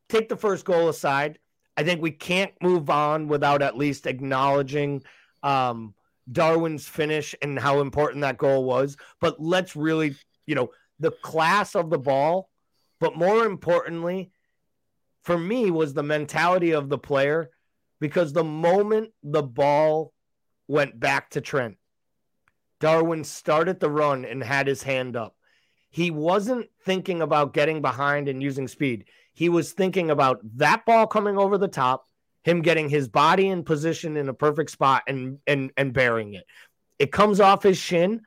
take 0.09 0.29
the 0.29 0.37
first 0.37 0.65
goal 0.65 0.89
aside. 0.89 1.39
I 1.77 1.83
think 1.83 2.01
we 2.01 2.11
can't 2.11 2.51
move 2.61 2.89
on 2.89 3.27
without 3.27 3.61
at 3.61 3.77
least 3.77 4.07
acknowledging 4.07 5.03
um, 5.43 5.93
Darwin's 6.31 6.87
finish 6.87 7.35
and 7.41 7.59
how 7.59 7.81
important 7.81 8.21
that 8.21 8.37
goal 8.37 8.63
was. 8.63 8.97
But 9.19 9.41
let's 9.41 9.75
really, 9.75 10.15
you 10.45 10.55
know, 10.55 10.71
the 10.99 11.11
class 11.11 11.75
of 11.75 11.89
the 11.89 11.99
ball, 11.99 12.49
but 12.99 13.17
more 13.17 13.45
importantly, 13.45 14.31
for 15.23 15.37
me, 15.37 15.71
was 15.71 15.93
the 15.93 16.03
mentality 16.03 16.71
of 16.71 16.89
the 16.89 16.97
player 16.97 17.49
because 17.99 18.31
the 18.31 18.43
moment 18.43 19.11
the 19.23 19.41
ball 19.41 20.13
went 20.67 20.99
back 20.99 21.31
to 21.31 21.41
Trent, 21.41 21.77
Darwin 22.79 23.23
started 23.23 23.79
the 23.79 23.89
run 23.89 24.25
and 24.25 24.43
had 24.43 24.67
his 24.67 24.83
hand 24.83 25.15
up. 25.15 25.35
He 25.89 26.11
wasn't 26.11 26.67
thinking 26.83 27.21
about 27.21 27.53
getting 27.53 27.81
behind 27.81 28.27
and 28.27 28.43
using 28.43 28.67
speed. 28.67 29.05
He 29.33 29.49
was 29.49 29.71
thinking 29.71 30.11
about 30.11 30.39
that 30.57 30.85
ball 30.85 31.07
coming 31.07 31.37
over 31.37 31.57
the 31.57 31.67
top, 31.67 32.07
him 32.43 32.61
getting 32.61 32.89
his 32.89 33.07
body 33.07 33.47
in 33.47 33.63
position 33.63 34.17
in 34.17 34.29
a 34.29 34.33
perfect 34.33 34.71
spot 34.71 35.03
and 35.07 35.39
and 35.47 35.71
and 35.77 35.93
bearing 35.93 36.33
it. 36.33 36.45
It 36.99 37.11
comes 37.11 37.39
off 37.39 37.63
his 37.63 37.77
shin. 37.77 38.21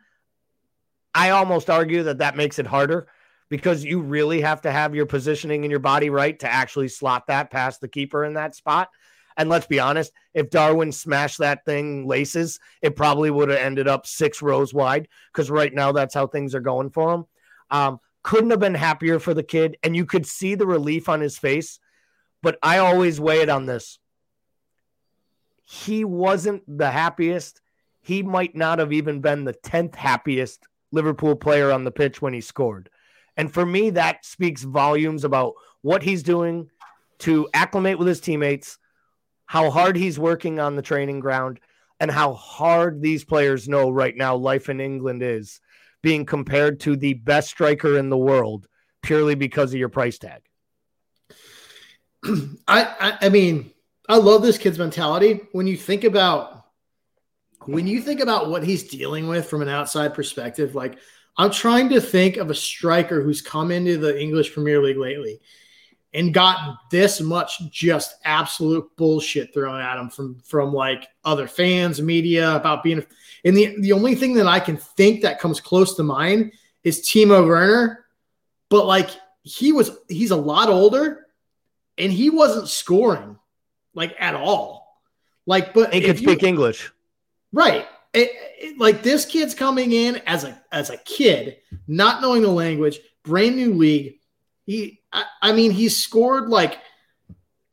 I 1.18 1.31
almost 1.31 1.68
argue 1.68 2.04
that 2.04 2.18
that 2.18 2.37
makes 2.37 2.61
it 2.61 2.66
harder 2.68 3.09
because 3.48 3.83
you 3.83 4.00
really 4.00 4.40
have 4.40 4.61
to 4.61 4.70
have 4.70 4.94
your 4.94 5.04
positioning 5.04 5.64
and 5.64 5.70
your 5.70 5.81
body 5.81 6.11
right 6.11 6.38
to 6.38 6.48
actually 6.48 6.87
slot 6.87 7.26
that 7.26 7.50
past 7.50 7.81
the 7.81 7.88
keeper 7.88 8.24
in 8.24 8.35
that 8.35 8.54
spot. 8.54 8.88
And 9.37 9.48
let's 9.48 9.66
be 9.66 9.81
honest, 9.81 10.12
if 10.33 10.48
Darwin 10.48 10.92
smashed 10.92 11.38
that 11.38 11.64
thing 11.64 12.07
laces, 12.07 12.61
it 12.83 12.94
probably 12.94 13.33
would 13.33 13.48
have 13.48 13.59
ended 13.59 13.88
up 13.88 14.07
six 14.07 14.40
rows 14.42 14.72
wide 14.72 15.09
because 15.33 15.50
right 15.50 15.74
now 15.74 15.90
that's 15.90 16.14
how 16.14 16.28
things 16.28 16.54
are 16.54 16.61
going 16.61 16.90
for 16.90 17.12
him. 17.12 17.24
Um, 17.68 17.98
couldn't 18.22 18.50
have 18.50 18.61
been 18.61 18.76
happier 18.76 19.18
for 19.18 19.35
the 19.35 19.42
kid, 19.42 19.76
and 19.83 19.96
you 19.96 20.07
could 20.07 20.24
see 20.24 20.54
the 20.54 20.68
relief 20.68 21.09
on 21.09 21.20
his 21.20 21.37
face. 21.37 21.81
But 22.42 22.61
I 22.62 22.78
always 22.78 23.20
weigh 23.20 23.40
it 23.40 23.48
on 23.48 23.66
this. 23.66 23.98
He 25.64 26.04
wasn't 26.04 26.62
the 26.68 26.92
happiest. 26.92 27.61
He 28.02 28.22
might 28.22 28.54
not 28.54 28.78
have 28.78 28.92
even 28.92 29.20
been 29.20 29.42
the 29.42 29.54
10th 29.54 29.96
happiest 29.96 30.68
Liverpool 30.92 31.37
player 31.37 31.70
on 31.70 31.85
the 31.85 31.90
pitch 31.90 32.22
when 32.22 32.33
he 32.33 32.40
scored. 32.40 32.90
And 33.37 33.53
for 33.53 33.64
me, 33.64 33.90
that 33.90 34.24
speaks 34.24 34.62
volumes 34.62 35.24
about 35.24 35.55
what 35.83 36.03
he's 36.03 36.22
doing 36.22 36.70
to 37.20 37.48
acclimate 37.55 37.98
with 37.98 38.09
his 38.09 38.20
teammates, 38.20 38.79
how 39.46 39.70
hard 39.70 39.96
he's 39.96 40.18
working 40.18 40.59
on 40.59 40.77
the 40.77 40.83
training 40.83 41.20
ground, 41.20 41.61
and 42.01 42.11
how 42.11 42.35
hard 42.35 43.01
these 43.01 43.24
players 43.24 43.68
know 43.68 43.90
right 43.90 44.16
now 44.16 44.37
life 44.37 44.68
in 44.68 44.81
England 44.81 45.22
is 45.22 45.61
being 46.03 46.24
compared 46.24 46.81
to 46.81 46.96
the 46.96 47.14
best 47.14 47.48
striker 47.48 47.98
in 47.98 48.09
the 48.09 48.16
world 48.16 48.66
purely 49.03 49.35
because 49.35 49.72
of 49.72 49.79
your 49.79 49.88
price 49.88 50.18
tag. 50.18 50.42
I, 52.24 52.59
I, 52.68 53.18
I 53.22 53.29
mean, 53.29 53.72
I 54.09 54.16
love 54.16 54.42
this 54.42 54.59
kid's 54.59 54.79
mentality. 54.79 55.40
When 55.53 55.66
you 55.66 55.77
think 55.77 56.05
about 56.05 56.58
when 57.68 57.87
you 57.87 58.00
think 58.00 58.20
about 58.20 58.48
what 58.48 58.64
he's 58.64 58.85
dealing 58.85 59.28
with 59.28 59.46
from 59.46 59.62
an 59.62 59.68
outside 59.68 60.14
perspective, 60.14 60.74
like 60.74 60.98
I'm 61.37 61.50
trying 61.50 61.90
to 61.90 62.00
think 62.00 62.37
of 62.37 62.50
a 62.50 62.54
striker 62.54 63.22
who's 63.22 63.42
come 63.42 63.70
into 63.70 63.98
the 63.98 64.18
English 64.18 64.52
Premier 64.54 64.83
League 64.83 64.96
lately 64.96 65.40
and 66.14 66.33
gotten 66.33 66.76
this 66.90 67.20
much 67.20 67.61
just 67.70 68.16
absolute 68.24 68.88
bullshit 68.96 69.52
thrown 69.52 69.81
at 69.81 69.98
him 69.98 70.09
from 70.09 70.40
from 70.40 70.72
like 70.72 71.07
other 71.24 71.46
fans, 71.46 72.00
media 72.00 72.57
about 72.57 72.83
being. 72.83 73.04
And 73.44 73.57
the 73.57 73.76
the 73.81 73.92
only 73.92 74.14
thing 74.14 74.35
that 74.35 74.46
I 74.46 74.61
can 74.61 74.78
think 74.78 75.22
that 75.22 75.38
comes 75.38 75.61
close 75.61 75.94
to 75.96 76.02
mind 76.02 76.52
is 76.85 77.02
Timo 77.02 77.46
Werner, 77.46 78.07
but 78.70 78.87
like 78.87 79.11
he 79.42 79.72
was 79.72 79.90
he's 80.09 80.31
a 80.31 80.37
lot 80.37 80.70
older, 80.70 81.26
and 81.98 82.11
he 82.11 82.31
wasn't 82.31 82.68
scoring 82.68 83.37
like 83.94 84.16
at 84.18 84.35
all. 84.35 85.00
Like, 85.46 85.72
but 85.72 85.94
he 85.94 86.02
could 86.02 86.18
speak 86.18 86.42
English, 86.42 86.92
right? 87.52 87.87
It, 88.14 88.30
it, 88.58 88.78
like 88.78 89.02
this 89.02 89.26
kid's 89.26 89.54
coming 89.54 89.92
in 89.92 90.16
as 90.26 90.44
a 90.44 90.61
as 90.72 90.90
a 90.90 90.96
kid, 90.98 91.58
not 91.87 92.22
knowing 92.22 92.42
the 92.42 92.48
language, 92.48 93.00
brand 93.22 93.56
new 93.56 93.74
league. 93.74 94.16
He 94.64 95.00
I, 95.12 95.24
I 95.42 95.52
mean, 95.52 95.70
he 95.70 95.88
scored 95.88 96.48
like 96.48 96.78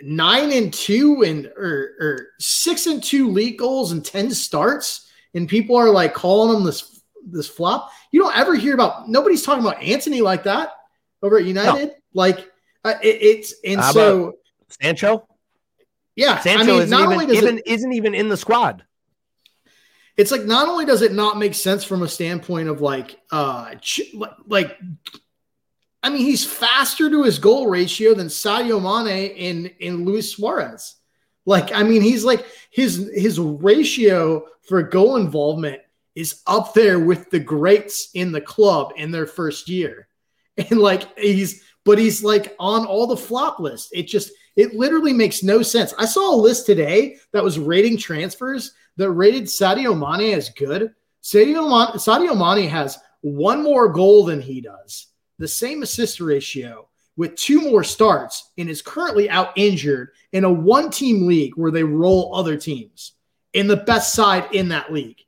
nine 0.02 0.52
and 0.52 0.74
two 0.74 1.24
and 1.24 1.48
or, 1.58 1.96
or 2.00 2.28
six 2.40 2.86
and 2.86 3.04
two 3.04 3.30
league 3.32 3.58
goals 3.58 3.92
and 3.92 4.06
10 4.06 4.32
starts, 4.32 5.10
and 5.34 5.48
people 5.48 5.76
are 5.76 5.90
like 5.90 6.14
calling 6.14 6.58
him 6.58 6.64
this 6.64 7.02
this 7.26 7.48
flop. 7.48 7.92
You 8.12 8.22
don't 8.22 8.38
ever 8.38 8.56
hear 8.56 8.74
about 8.74 9.10
nobody's 9.10 9.44
talking 9.44 9.64
about 9.64 9.82
Antony 9.82 10.22
like 10.22 10.44
that 10.44 10.72
over 11.22 11.38
at 11.38 11.46
United. 11.46 11.88
No. 11.88 11.94
Like 12.14 12.52
uh, 12.84 12.96
it, 13.02 13.22
it's 13.22 13.56
and 13.64 13.80
How 13.80 13.92
so 13.92 14.34
Sancho. 14.82 15.28
Yeah, 16.16 16.40
Sancho 16.40 16.64
I 16.64 16.66
mean, 16.66 16.82
isn't, 16.82 17.12
even, 17.12 17.32
even 17.36 17.58
it, 17.58 17.68
isn't 17.68 17.92
even 17.92 18.16
in 18.16 18.30
the 18.30 18.38
squad. 18.38 18.86
It's 20.18 20.32
like 20.32 20.46
not 20.46 20.68
only 20.70 20.86
does 20.86 21.02
it 21.02 21.14
not 21.14 21.38
make 21.38 21.54
sense 21.54 21.84
from 21.84 22.02
a 22.02 22.08
standpoint 22.08 22.70
of 22.70 22.82
like 22.82 23.20
uh 23.32 23.76
like 24.48 24.78
I 26.06 26.10
mean, 26.10 26.22
he's 26.22 26.46
faster 26.46 27.10
to 27.10 27.24
his 27.24 27.40
goal 27.40 27.68
ratio 27.68 28.14
than 28.14 28.28
Sadio 28.28 28.80
Mane 28.80 29.32
in 29.32 29.66
in 29.80 30.06
Luis 30.06 30.36
Suarez. 30.36 30.98
Like, 31.48 31.72
I 31.74 31.82
mean, 31.82 32.04
he's 32.04 32.24
like 32.24 32.46
his 32.70 33.12
his 33.16 33.40
ratio 33.40 34.46
for 34.68 34.84
goal 34.84 35.16
involvement 35.16 35.82
is 36.14 36.42
up 36.46 36.76
there 36.76 37.00
with 37.00 37.32
the 37.32 37.40
greats 37.40 38.10
in 38.14 38.32
the 38.32 38.40
club 38.40 38.94
in 38.96 39.12
their 39.12 39.26
first 39.26 39.68
year. 39.68 40.08
And 40.58 40.80
like 40.80 41.18
he's 41.20 41.64
but 41.84 41.98
he's 41.98 42.24
like 42.24 42.56
on 42.60 42.86
all 42.86 43.08
the 43.08 43.18
flop 43.18 43.60
list. 43.60 43.90
It 43.92 44.04
just 44.04 44.32
it 44.56 44.74
literally 44.74 45.12
makes 45.12 45.44
no 45.44 45.62
sense. 45.64 45.94
I 45.98 46.06
saw 46.06 46.34
a 46.34 46.38
list 46.38 46.66
today 46.66 47.18
that 47.34 47.44
was 47.44 47.60
rating 47.60 47.98
transfers 47.98 48.74
that 48.98 49.12
rated 49.12 49.44
Sadio 49.44 49.98
Mane 49.98 50.34
as 50.34 50.50
good. 50.50 50.94
Sadio, 51.24 51.64
Mane, 51.68 51.98
Sadio 51.98 52.38
Mane 52.38 52.70
has 52.70 52.98
one 53.22 53.64
more 53.64 53.90
goal 53.90 54.26
than 54.26 54.42
he 54.42 54.62
does 54.62 55.08
the 55.38 55.48
same 55.48 55.84
assist 55.84 56.20
ratio 56.20 56.88
with 57.18 57.36
two 57.36 57.62
more 57.62 57.84
starts 57.84 58.52
and 58.58 58.70
is 58.70 58.82
currently 58.82 59.30
out 59.30 59.52
injured 59.56 60.10
in 60.34 60.44
a 60.44 60.52
one 60.52 60.90
team 60.90 61.28
league 61.28 61.56
where 61.56 61.72
they 61.72 61.84
roll 61.84 62.36
other 62.36 62.58
teams 62.58 63.14
in 63.54 63.68
the 63.68 63.78
best 63.78 64.14
side 64.14 64.48
in 64.54 64.70
that 64.70 64.92
league. 64.92 65.20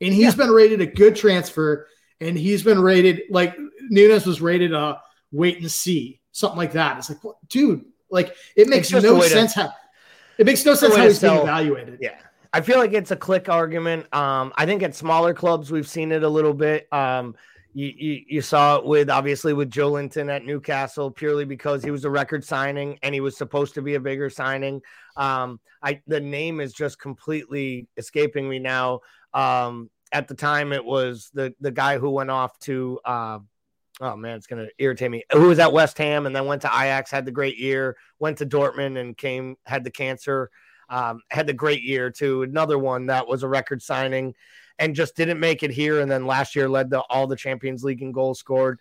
And 0.00 0.12
he's 0.12 0.36
yeah. 0.36 0.44
been 0.44 0.50
rated 0.50 0.80
a 0.80 0.86
good 0.86 1.14
transfer 1.14 1.86
and 2.20 2.36
he's 2.36 2.62
been 2.62 2.80
rated 2.80 3.22
like 3.30 3.56
Nunez 3.88 4.26
was 4.26 4.40
rated 4.40 4.72
a 4.72 5.00
wait 5.30 5.60
and 5.60 5.70
see, 5.70 6.20
something 6.32 6.58
like 6.58 6.72
that. 6.72 6.98
It's 6.98 7.10
like, 7.10 7.20
dude, 7.48 7.84
like 8.10 8.34
it 8.56 8.68
makes 8.68 8.90
no 8.90 9.20
sense 9.20 9.54
to, 9.54 9.62
how 9.62 9.74
it 10.38 10.46
makes 10.46 10.64
no 10.64 10.74
sense 10.74 10.96
how 10.96 11.04
he's 11.04 11.20
being 11.20 11.36
evaluated. 11.36 11.98
Yeah. 12.00 12.18
I 12.52 12.60
feel 12.60 12.78
like 12.78 12.92
it's 12.92 13.12
a 13.12 13.16
click 13.16 13.48
argument. 13.48 14.12
Um, 14.14 14.52
I 14.56 14.66
think 14.66 14.82
at 14.82 14.94
smaller 14.94 15.32
clubs 15.32 15.70
we've 15.70 15.88
seen 15.88 16.10
it 16.10 16.22
a 16.22 16.28
little 16.28 16.54
bit. 16.54 16.92
Um, 16.92 17.36
you, 17.72 17.92
you, 17.96 18.22
you 18.26 18.42
saw 18.42 18.76
it 18.76 18.84
with 18.84 19.08
obviously 19.08 19.52
with 19.52 19.70
Joelinton 19.70 20.28
at 20.28 20.44
Newcastle 20.44 21.10
purely 21.10 21.44
because 21.44 21.84
he 21.84 21.92
was 21.92 22.04
a 22.04 22.10
record 22.10 22.44
signing 22.44 22.98
and 23.02 23.14
he 23.14 23.20
was 23.20 23.36
supposed 23.36 23.74
to 23.74 23.82
be 23.82 23.94
a 23.94 24.00
bigger 24.00 24.28
signing. 24.28 24.82
Um, 25.16 25.60
I 25.82 26.02
the 26.06 26.20
name 26.20 26.60
is 26.60 26.72
just 26.72 26.98
completely 26.98 27.86
escaping 27.96 28.48
me 28.48 28.58
now. 28.58 29.00
Um, 29.32 29.88
at 30.12 30.26
the 30.26 30.34
time, 30.34 30.72
it 30.72 30.84
was 30.84 31.30
the 31.32 31.54
the 31.60 31.70
guy 31.70 31.98
who 31.98 32.10
went 32.10 32.30
off 32.30 32.58
to 32.60 32.98
uh, 33.04 33.38
oh 34.00 34.16
man, 34.16 34.36
it's 34.36 34.48
gonna 34.48 34.68
irritate 34.78 35.10
me. 35.10 35.22
Who 35.32 35.48
was 35.48 35.60
at 35.60 35.72
West 35.72 35.96
Ham 35.98 36.26
and 36.26 36.34
then 36.34 36.46
went 36.46 36.62
to 36.62 36.68
Ajax, 36.68 37.12
had 37.12 37.24
the 37.24 37.30
great 37.30 37.56
year, 37.56 37.96
went 38.18 38.38
to 38.38 38.46
Dortmund 38.46 38.98
and 38.98 39.16
came 39.16 39.56
had 39.64 39.84
the 39.84 39.90
cancer. 39.90 40.50
Um, 40.90 41.22
had 41.30 41.46
the 41.46 41.52
great 41.52 41.82
year 41.82 42.10
too. 42.10 42.42
Another 42.42 42.76
one 42.78 43.06
that 43.06 43.28
was 43.28 43.44
a 43.44 43.48
record 43.48 43.80
signing 43.80 44.34
and 44.78 44.94
just 44.94 45.14
didn't 45.14 45.38
make 45.38 45.62
it 45.62 45.70
here. 45.70 46.00
And 46.00 46.10
then 46.10 46.26
last 46.26 46.56
year 46.56 46.68
led 46.68 46.90
to 46.90 47.00
all 47.02 47.28
the 47.28 47.36
Champions 47.36 47.84
League 47.84 48.02
in 48.02 48.10
goals 48.10 48.40
scored. 48.40 48.78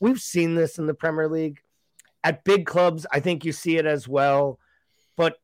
We've 0.00 0.20
seen 0.20 0.56
this 0.56 0.78
in 0.78 0.86
the 0.86 0.94
Premier 0.94 1.28
League. 1.28 1.60
At 2.24 2.42
big 2.42 2.66
clubs, 2.66 3.06
I 3.12 3.20
think 3.20 3.44
you 3.44 3.52
see 3.52 3.76
it 3.76 3.86
as 3.86 4.08
well. 4.08 4.58
But 5.16 5.36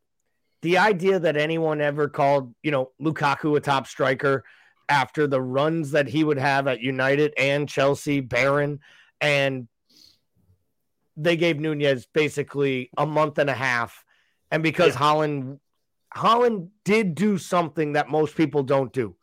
the 0.63 0.79
idea 0.79 1.21
that 1.21 1.37
anyone 1.37 1.81
ever 1.81 2.09
called, 2.09 2.55
you 2.63 2.71
know, 2.71 2.91
Lukaku 3.01 3.57
a 3.57 3.61
top 3.61 3.87
striker 3.87 4.45
after 4.89 5.27
the 5.27 5.41
runs 5.41 5.93
that 5.93 6.09
he 6.09 6.25
would 6.25 6.39
have 6.39 6.67
at 6.67 6.81
United 6.81 7.33
and 7.39 7.69
Chelsea, 7.69 8.21
Bayern, 8.21 8.81
and 9.21 9.69
they 11.17 11.37
gave 11.37 11.61
Nunez 11.61 12.07
basically 12.13 12.91
a 12.97 13.07
month 13.07 13.39
and 13.39 13.51
a 13.51 13.55
half 13.55 14.05
and 14.51 14.63
because 14.63 14.95
yeah. 14.95 15.01
Haaland 15.01 15.59
Haaland 16.15 16.69
did 16.85 17.15
do 17.15 17.39
something 17.39 17.93
that 17.93 18.09
most 18.09 18.37
people 18.37 18.63
don't 18.63 18.93
do. 18.93 19.17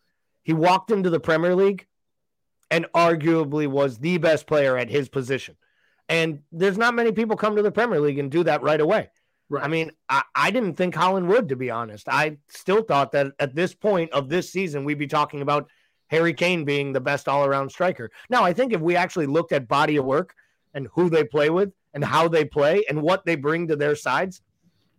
He 0.43 0.53
walked 0.53 0.91
into 0.91 1.09
the 1.09 1.19
Premier 1.19 1.55
League 1.55 1.87
and 2.71 2.85
arguably 2.93 3.67
was 3.67 3.97
the 3.97 4.17
best 4.17 4.47
player 4.47 4.77
at 4.77 4.89
his 4.89 5.09
position. 5.09 5.55
And 6.09 6.39
there's 6.51 6.77
not 6.77 6.95
many 6.95 7.11
people 7.11 7.35
come 7.35 7.55
to 7.55 7.61
the 7.61 7.71
Premier 7.71 7.99
League 7.99 8.19
and 8.19 8.31
do 8.31 8.43
that 8.43 8.61
right 8.61 8.79
away. 8.79 9.09
Right. 9.49 9.63
I 9.63 9.67
mean, 9.67 9.91
I, 10.09 10.23
I 10.35 10.51
didn't 10.51 10.75
think 10.75 10.93
Haaland 10.93 11.27
would, 11.27 11.49
to 11.49 11.55
be 11.55 11.69
honest. 11.69 12.07
I 12.09 12.37
still 12.49 12.83
thought 12.83 13.11
that 13.13 13.27
at 13.39 13.55
this 13.55 13.73
point 13.73 14.11
of 14.11 14.29
this 14.29 14.51
season, 14.51 14.83
we'd 14.83 14.97
be 14.97 15.07
talking 15.07 15.41
about 15.41 15.69
Harry 16.07 16.33
Kane 16.33 16.65
being 16.65 16.93
the 16.93 17.01
best 17.01 17.27
all 17.27 17.45
around 17.45 17.69
striker. 17.69 18.09
Now, 18.29 18.43
I 18.43 18.53
think 18.53 18.73
if 18.73 18.81
we 18.81 18.95
actually 18.95 19.25
looked 19.25 19.51
at 19.51 19.67
body 19.67 19.97
of 19.97 20.05
work 20.05 20.33
and 20.73 20.87
who 20.93 21.09
they 21.09 21.23
play 21.23 21.49
with 21.49 21.71
and 21.93 22.03
how 22.03 22.27
they 22.27 22.45
play 22.45 22.83
and 22.89 23.01
what 23.01 23.25
they 23.25 23.35
bring 23.35 23.67
to 23.67 23.75
their 23.75 23.95
sides, 23.95 24.41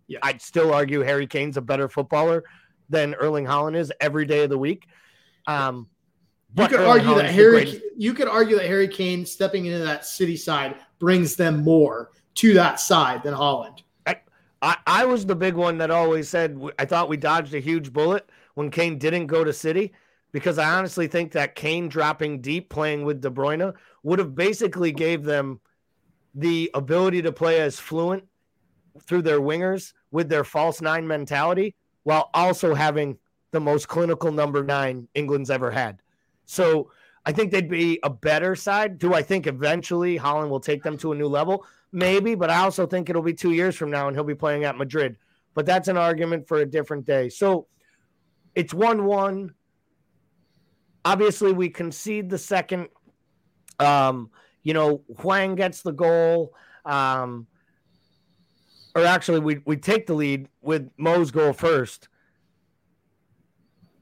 yeah. 0.09 0.19
I'd 0.23 0.43
still 0.43 0.75
argue 0.75 1.01
Harry 1.01 1.27
Kane's 1.27 1.57
a 1.57 1.61
better 1.61 1.89
footballer 1.89 2.45
than 2.89 3.15
Erling 3.15 3.45
Haaland 3.45 3.77
is 3.77 3.93
every 4.01 4.27
day 4.27 4.43
of 4.43 4.51
the 4.51 4.59
week. 4.59 4.87
Um, 5.47 5.89
you 6.57 6.67
could 6.67 6.81
Erling 6.81 6.89
argue 6.89 7.15
that 7.15 7.31
Harry. 7.31 7.81
You 7.97 8.15
could 8.15 8.29
argue 8.29 8.57
that 8.57 8.67
Harry 8.67 8.89
Kane 8.89 9.25
stepping 9.25 9.67
into 9.67 9.79
that 9.79 10.07
City 10.07 10.37
side 10.37 10.77
brings 10.99 11.37
them 11.37 11.63
more 11.63 12.11
to 12.35 12.55
that 12.55 12.81
side 12.81 13.23
than 13.23 13.35
Haaland. 13.35 13.83
I, 14.61 14.77
I 14.87 15.05
was 15.05 15.25
the 15.25 15.37
big 15.37 15.55
one 15.55 15.79
that 15.79 15.91
always 15.91 16.29
said 16.29 16.61
I 16.79 16.85
thought 16.85 17.09
we 17.09 17.17
dodged 17.17 17.55
a 17.55 17.61
huge 17.61 17.93
bullet 17.93 18.29
when 18.55 18.71
Kane 18.71 18.99
didn't 18.99 19.27
go 19.27 19.45
to 19.45 19.53
City 19.53 19.93
because 20.33 20.59
I 20.59 20.71
honestly 20.77 21.07
think 21.07 21.33
that 21.33 21.55
Kane 21.55 21.89
dropping 21.89 22.41
deep 22.41 22.69
playing 22.69 23.05
with 23.05 23.21
De 23.21 23.31
Bruyne 23.31 23.75
would 24.03 24.19
have 24.19 24.35
basically 24.35 24.93
gave 24.93 25.23
them 25.23 25.61
the 26.35 26.71
ability 26.75 27.23
to 27.23 27.33
play 27.33 27.61
as 27.61 27.79
fluent 27.79 28.25
through 29.03 29.23
their 29.23 29.41
wingers 29.41 29.93
with 30.11 30.29
their 30.29 30.45
false 30.45 30.81
nine 30.81 31.07
mentality 31.07 31.75
while 32.05 32.31
also 32.35 32.75
having 32.75 33.19
the 33.51 33.61
most 33.61 33.89
clinical 33.89 34.33
number 34.33 34.65
nine 34.65 35.09
England's 35.15 35.51
ever 35.51 35.71
had. 35.71 36.01
So 36.47 36.91
I 37.25 37.33
think 37.33 37.53
they'd 37.53 37.69
be 37.69 37.99
a 38.03 38.11
better 38.11 38.55
side. 38.57 38.99
Do 38.99 39.15
I 39.15 39.23
think 39.23 39.47
eventually 39.47 40.19
Haaland 40.19 40.49
will 40.49 40.61
take 40.61 40.83
them 40.83 40.97
to 40.99 41.13
a 41.13 41.15
new 41.15 41.29
level? 41.29 41.67
Maybe, 41.93 42.35
but 42.35 42.51
I 42.51 42.59
also 42.59 42.87
think 42.87 43.11
it'll 43.11 43.23
be 43.23 43.35
two 43.35 43.53
years 43.53 43.77
from 43.77 43.91
now 43.91 44.09
and 44.09 44.17
he'll 44.17 44.25
be 44.25 44.35
playing 44.35 44.65
at 44.65 44.77
Madrid. 44.77 45.17
But 45.55 45.67
that's 45.67 45.89
an 45.89 45.97
argument 45.97 46.49
for 46.49 46.59
a 46.59 46.67
different 46.67 47.05
day. 47.05 47.29
So 47.29 47.67
it's 48.55 48.73
1 48.73 49.05
1. 49.05 49.55
Obviously, 51.05 51.53
we 51.53 51.69
concede 51.69 52.29
the 52.31 52.39
second. 52.39 52.89
Um, 53.79 54.31
you 54.63 54.75
know, 54.75 55.03
Hwang 55.19 55.55
gets 55.55 55.83
the 55.83 55.93
goal. 55.93 56.55
Um, 56.85 57.47
or 58.95 59.05
actually, 59.05 59.41
we, 59.41 59.61
we 59.65 59.77
take 59.77 60.07
the 60.07 60.15
lead 60.15 60.49
with 60.61 60.91
Mo's 60.97 61.31
goal 61.31 61.53
first. 61.53 62.09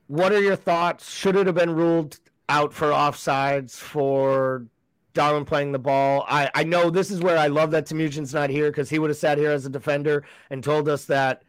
What 0.06 0.32
are 0.32 0.40
your 0.40 0.56
thoughts? 0.56 1.10
Should 1.12 1.36
it 1.36 1.46
have 1.46 1.56
been 1.56 1.74
ruled 1.74 2.18
out 2.48 2.72
for 2.72 2.90
offsides 2.90 3.74
for 3.74 4.66
Darwin 5.12 5.44
playing 5.44 5.72
the 5.72 5.78
ball? 5.78 6.24
I, 6.28 6.50
I 6.54 6.64
know 6.64 6.90
this 6.90 7.10
is 7.10 7.20
where 7.20 7.36
I 7.36 7.48
love 7.48 7.72
that 7.72 7.86
Temujin's 7.86 8.32
not 8.32 8.50
here 8.50 8.70
because 8.70 8.88
he 8.88 8.98
would 8.98 9.10
have 9.10 9.16
sat 9.16 9.38
here 9.38 9.50
as 9.50 9.66
a 9.66 9.70
defender 9.70 10.24
and 10.50 10.62
told 10.62 10.88
us 10.88 11.06
that 11.06 11.42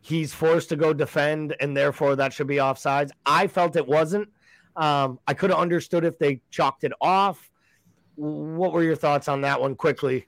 he's 0.00 0.32
forced 0.32 0.70
to 0.70 0.76
go 0.76 0.94
defend 0.94 1.54
and 1.60 1.76
therefore 1.76 2.16
that 2.16 2.32
should 2.32 2.46
be 2.46 2.56
offsides. 2.56 3.10
I 3.26 3.46
felt 3.46 3.76
it 3.76 3.86
wasn't. 3.86 4.28
Um, 4.74 5.18
I 5.26 5.34
could 5.34 5.50
have 5.50 5.58
understood 5.58 6.04
if 6.04 6.18
they 6.18 6.40
chalked 6.50 6.84
it 6.84 6.92
off. 7.00 7.50
What 8.14 8.72
were 8.72 8.82
your 8.82 8.96
thoughts 8.96 9.28
on 9.28 9.42
that 9.42 9.60
one 9.60 9.74
quickly? 9.74 10.26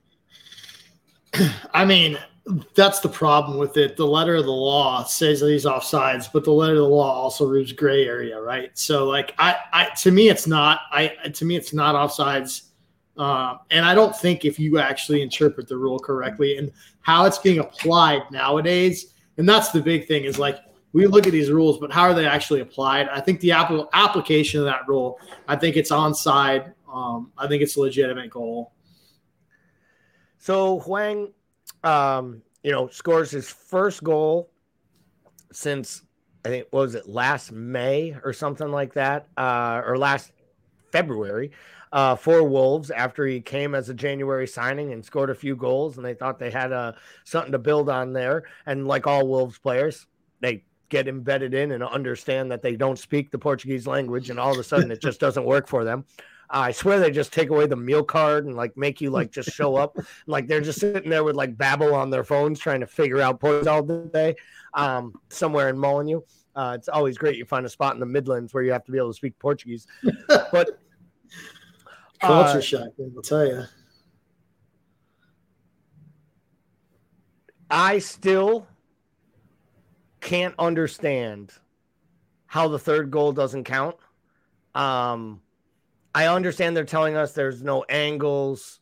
I 1.72 1.84
mean, 1.84 2.18
that's 2.74 3.00
the 3.00 3.08
problem 3.08 3.58
with 3.58 3.76
it. 3.76 3.96
The 3.96 4.06
letter 4.06 4.36
of 4.36 4.44
the 4.44 4.50
law 4.50 5.04
says 5.04 5.40
that 5.40 5.50
he's 5.50 5.64
offsides, 5.64 6.28
but 6.32 6.44
the 6.44 6.52
letter 6.52 6.74
of 6.74 6.80
the 6.80 6.88
law 6.88 7.12
also 7.12 7.46
reads 7.46 7.72
gray 7.72 8.06
area, 8.06 8.40
right? 8.40 8.76
So, 8.76 9.06
like, 9.06 9.34
I, 9.38 9.56
I 9.72 9.84
to 10.00 10.10
me, 10.10 10.28
it's 10.28 10.46
not. 10.46 10.80
I 10.90 11.08
to 11.32 11.44
me, 11.44 11.56
it's 11.56 11.72
not 11.72 11.94
offsides. 11.94 12.62
Uh, 13.16 13.58
and 13.70 13.84
I 13.84 13.94
don't 13.94 14.16
think 14.16 14.44
if 14.44 14.58
you 14.58 14.78
actually 14.78 15.20
interpret 15.20 15.68
the 15.68 15.76
rule 15.76 15.98
correctly 15.98 16.56
and 16.56 16.72
how 17.02 17.26
it's 17.26 17.38
being 17.38 17.58
applied 17.58 18.22
nowadays, 18.30 19.14
and 19.36 19.48
that's 19.48 19.70
the 19.70 19.80
big 19.80 20.06
thing 20.06 20.24
is 20.24 20.38
like 20.38 20.58
we 20.92 21.06
look 21.06 21.26
at 21.26 21.32
these 21.32 21.50
rules, 21.50 21.78
but 21.78 21.92
how 21.92 22.02
are 22.02 22.14
they 22.14 22.26
actually 22.26 22.60
applied? 22.60 23.08
I 23.08 23.20
think 23.20 23.40
the 23.40 23.52
app- 23.52 23.72
application 23.92 24.60
of 24.60 24.66
that 24.66 24.88
rule, 24.88 25.18
I 25.46 25.56
think 25.56 25.76
it's 25.76 25.90
onside. 25.90 26.72
Um, 26.92 27.30
I 27.38 27.46
think 27.46 27.62
it's 27.62 27.76
a 27.76 27.80
legitimate 27.80 28.30
goal. 28.30 28.72
So 30.40 30.80
Hwang, 30.80 31.32
um, 31.84 32.42
you 32.62 32.72
know, 32.72 32.88
scores 32.88 33.30
his 33.30 33.48
first 33.50 34.02
goal 34.02 34.50
since 35.52 36.02
I 36.46 36.48
think 36.48 36.66
was 36.72 36.94
it 36.94 37.06
last 37.06 37.52
May 37.52 38.16
or 38.24 38.32
something 38.32 38.68
like 38.68 38.94
that, 38.94 39.28
uh, 39.36 39.82
or 39.84 39.98
last 39.98 40.32
February 40.92 41.50
uh, 41.92 42.16
for 42.16 42.42
Wolves 42.42 42.90
after 42.90 43.26
he 43.26 43.42
came 43.42 43.74
as 43.74 43.90
a 43.90 43.94
January 43.94 44.46
signing 44.46 44.94
and 44.94 45.04
scored 45.04 45.28
a 45.28 45.34
few 45.34 45.54
goals, 45.54 45.98
and 45.98 46.06
they 46.06 46.14
thought 46.14 46.38
they 46.38 46.50
had 46.50 46.72
uh, 46.72 46.92
something 47.24 47.52
to 47.52 47.58
build 47.58 47.90
on 47.90 48.14
there. 48.14 48.44
And 48.64 48.88
like 48.88 49.06
all 49.06 49.26
Wolves 49.26 49.58
players, 49.58 50.06
they 50.40 50.64
get 50.88 51.06
embedded 51.06 51.52
in 51.52 51.72
and 51.72 51.84
understand 51.84 52.50
that 52.50 52.62
they 52.62 52.76
don't 52.76 52.98
speak 52.98 53.30
the 53.30 53.38
Portuguese 53.38 53.86
language, 53.86 54.30
and 54.30 54.40
all 54.40 54.52
of 54.52 54.58
a 54.58 54.64
sudden 54.64 54.90
it 54.90 55.02
just 55.02 55.20
doesn't 55.20 55.44
work 55.44 55.68
for 55.68 55.84
them. 55.84 56.06
I 56.50 56.72
swear 56.72 56.98
they 56.98 57.12
just 57.12 57.32
take 57.32 57.50
away 57.50 57.66
the 57.66 57.76
meal 57.76 58.02
card 58.02 58.46
and 58.46 58.56
like 58.56 58.76
make 58.76 59.00
you 59.00 59.10
like 59.10 59.30
just 59.30 59.50
show 59.54 59.76
up. 59.76 59.96
like 60.26 60.48
they're 60.48 60.60
just 60.60 60.80
sitting 60.80 61.10
there 61.10 61.24
with 61.24 61.36
like 61.36 61.56
Babbel 61.56 61.94
on 61.94 62.10
their 62.10 62.24
phones 62.24 62.58
trying 62.58 62.80
to 62.80 62.86
figure 62.86 63.20
out 63.20 63.40
points 63.40 63.66
all 63.66 63.82
day 63.82 64.34
um, 64.74 65.14
somewhere 65.28 65.68
in 65.68 65.78
Molineux. 65.78 66.20
Uh, 66.56 66.72
it's 66.76 66.88
always 66.88 67.16
great. 67.16 67.36
You 67.36 67.44
find 67.44 67.64
a 67.64 67.68
spot 67.68 67.94
in 67.94 68.00
the 68.00 68.06
Midlands 68.06 68.52
where 68.52 68.62
you 68.62 68.72
have 68.72 68.84
to 68.84 68.92
be 68.92 68.98
able 68.98 69.10
to 69.10 69.14
speak 69.14 69.38
Portuguese. 69.38 69.86
But 70.52 70.80
culture 72.20 72.58
uh, 72.58 72.60
shock, 72.60 72.88
I'll 73.16 73.22
tell 73.22 73.46
you. 73.46 73.64
I 77.70 78.00
still 78.00 78.66
can't 80.20 80.54
understand 80.58 81.52
how 82.46 82.66
the 82.66 82.78
third 82.80 83.12
goal 83.12 83.32
doesn't 83.32 83.64
count. 83.64 83.96
Um, 84.74 85.40
I 86.14 86.26
understand 86.26 86.76
they're 86.76 86.84
telling 86.84 87.16
us 87.16 87.32
there's 87.32 87.62
no 87.62 87.84
angles. 87.88 88.80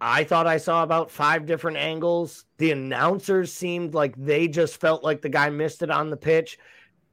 I 0.00 0.24
thought 0.24 0.46
I 0.46 0.58
saw 0.58 0.82
about 0.82 1.10
five 1.10 1.46
different 1.46 1.76
angles. 1.78 2.44
The 2.58 2.70
announcers 2.70 3.52
seemed 3.52 3.94
like 3.94 4.14
they 4.16 4.48
just 4.48 4.80
felt 4.80 5.02
like 5.02 5.22
the 5.22 5.28
guy 5.28 5.50
missed 5.50 5.82
it 5.82 5.90
on 5.90 6.10
the 6.10 6.16
pitch. 6.16 6.58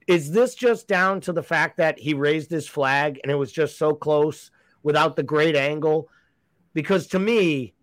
Is 0.07 0.31
this 0.31 0.53
just 0.55 0.87
down 0.87 1.21
to 1.21 1.33
the 1.33 1.43
fact 1.43 1.77
that 1.77 1.97
he 1.97 2.13
raised 2.13 2.51
his 2.51 2.67
flag 2.67 3.19
and 3.23 3.31
it 3.31 3.35
was 3.35 3.51
just 3.51 3.77
so 3.77 3.93
close 3.93 4.51
without 4.81 5.15
the 5.15 5.23
great 5.23 5.55
angle? 5.55 6.09
Because 6.73 7.07
to 7.07 7.19
me, 7.19 7.73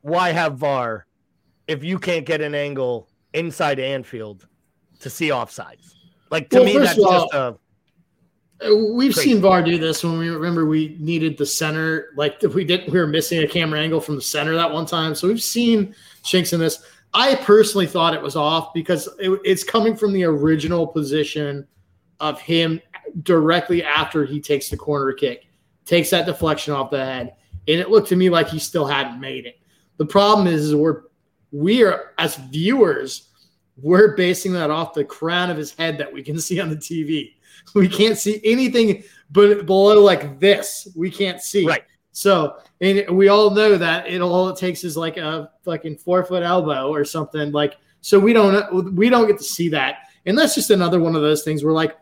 why 0.00 0.30
have 0.30 0.58
VAR 0.58 1.06
if 1.68 1.84
you 1.84 1.98
can't 1.98 2.26
get 2.26 2.40
an 2.40 2.54
angle 2.54 3.08
inside 3.34 3.78
Anfield 3.78 4.48
to 5.00 5.10
see 5.10 5.28
offsides? 5.28 5.94
Like 6.30 6.48
to 6.50 6.56
well, 6.56 6.64
me, 6.64 6.78
that's 6.78 6.98
all, 6.98 7.20
just 7.20 7.34
a 7.34 7.56
We've 8.64 9.12
Crazy. 9.12 9.30
seen 9.30 9.40
VAR 9.40 9.62
do 9.62 9.78
this 9.78 10.04
when 10.04 10.18
we 10.18 10.28
remember 10.28 10.66
we 10.66 10.96
needed 11.00 11.36
the 11.36 11.46
center, 11.46 12.10
like 12.16 12.40
we 12.42 12.64
did, 12.64 12.90
we 12.92 12.98
were 12.98 13.06
missing 13.06 13.42
a 13.42 13.46
camera 13.46 13.80
angle 13.80 14.00
from 14.00 14.14
the 14.14 14.22
center 14.22 14.54
that 14.54 14.70
one 14.70 14.86
time. 14.86 15.14
So 15.14 15.26
we've 15.28 15.42
seen 15.42 15.94
Shinks 16.24 16.52
in 16.52 16.60
this. 16.60 16.82
I 17.14 17.34
personally 17.36 17.86
thought 17.86 18.14
it 18.14 18.22
was 18.22 18.36
off 18.36 18.72
because 18.72 19.08
it, 19.18 19.38
it's 19.44 19.64
coming 19.64 19.96
from 19.96 20.12
the 20.12 20.24
original 20.24 20.86
position 20.86 21.66
of 22.20 22.40
him 22.40 22.80
directly 23.22 23.82
after 23.82 24.24
he 24.24 24.40
takes 24.40 24.68
the 24.68 24.76
corner 24.76 25.12
kick, 25.12 25.46
takes 25.84 26.10
that 26.10 26.26
deflection 26.26 26.72
off 26.72 26.90
the 26.90 27.04
head, 27.04 27.34
and 27.68 27.80
it 27.80 27.90
looked 27.90 28.08
to 28.08 28.16
me 28.16 28.30
like 28.30 28.48
he 28.48 28.58
still 28.58 28.86
hadn't 28.86 29.20
made 29.20 29.46
it. 29.46 29.58
The 29.98 30.06
problem 30.06 30.46
is, 30.46 30.66
is 30.66 30.74
we're 30.74 31.02
we 31.50 31.82
are 31.82 32.12
as 32.18 32.36
viewers, 32.36 33.28
we're 33.76 34.16
basing 34.16 34.52
that 34.54 34.70
off 34.70 34.94
the 34.94 35.04
crown 35.04 35.50
of 35.50 35.56
his 35.56 35.72
head 35.74 35.98
that 35.98 36.12
we 36.12 36.22
can 36.22 36.40
see 36.40 36.60
on 36.60 36.70
the 36.70 36.76
TV. 36.76 37.34
we 37.74 37.88
can't 37.88 38.18
see 38.18 38.40
anything 38.44 39.04
but 39.30 39.66
below 39.66 40.02
like 40.02 40.38
this. 40.38 40.88
We 40.94 41.10
can't 41.10 41.40
see. 41.40 41.66
Right. 41.66 41.84
So, 42.12 42.58
and 42.80 43.16
we 43.16 43.28
all 43.28 43.50
know 43.50 43.76
that 43.78 44.06
it 44.06 44.20
all 44.20 44.48
it 44.50 44.56
takes 44.56 44.84
is 44.84 44.96
like 44.96 45.16
a 45.16 45.50
fucking 45.64 45.96
four 45.96 46.24
foot 46.24 46.42
elbow 46.42 46.92
or 46.92 47.04
something. 47.04 47.52
Like, 47.52 47.78
so 48.02 48.18
we 48.18 48.32
don't 48.32 48.94
we 48.94 49.08
don't 49.08 49.26
get 49.26 49.38
to 49.38 49.44
see 49.44 49.68
that, 49.70 50.08
and 50.26 50.36
that's 50.36 50.54
just 50.54 50.70
another 50.70 51.00
one 51.00 51.16
of 51.16 51.22
those 51.22 51.42
things 51.42 51.64
where 51.64 51.72
like, 51.72 51.96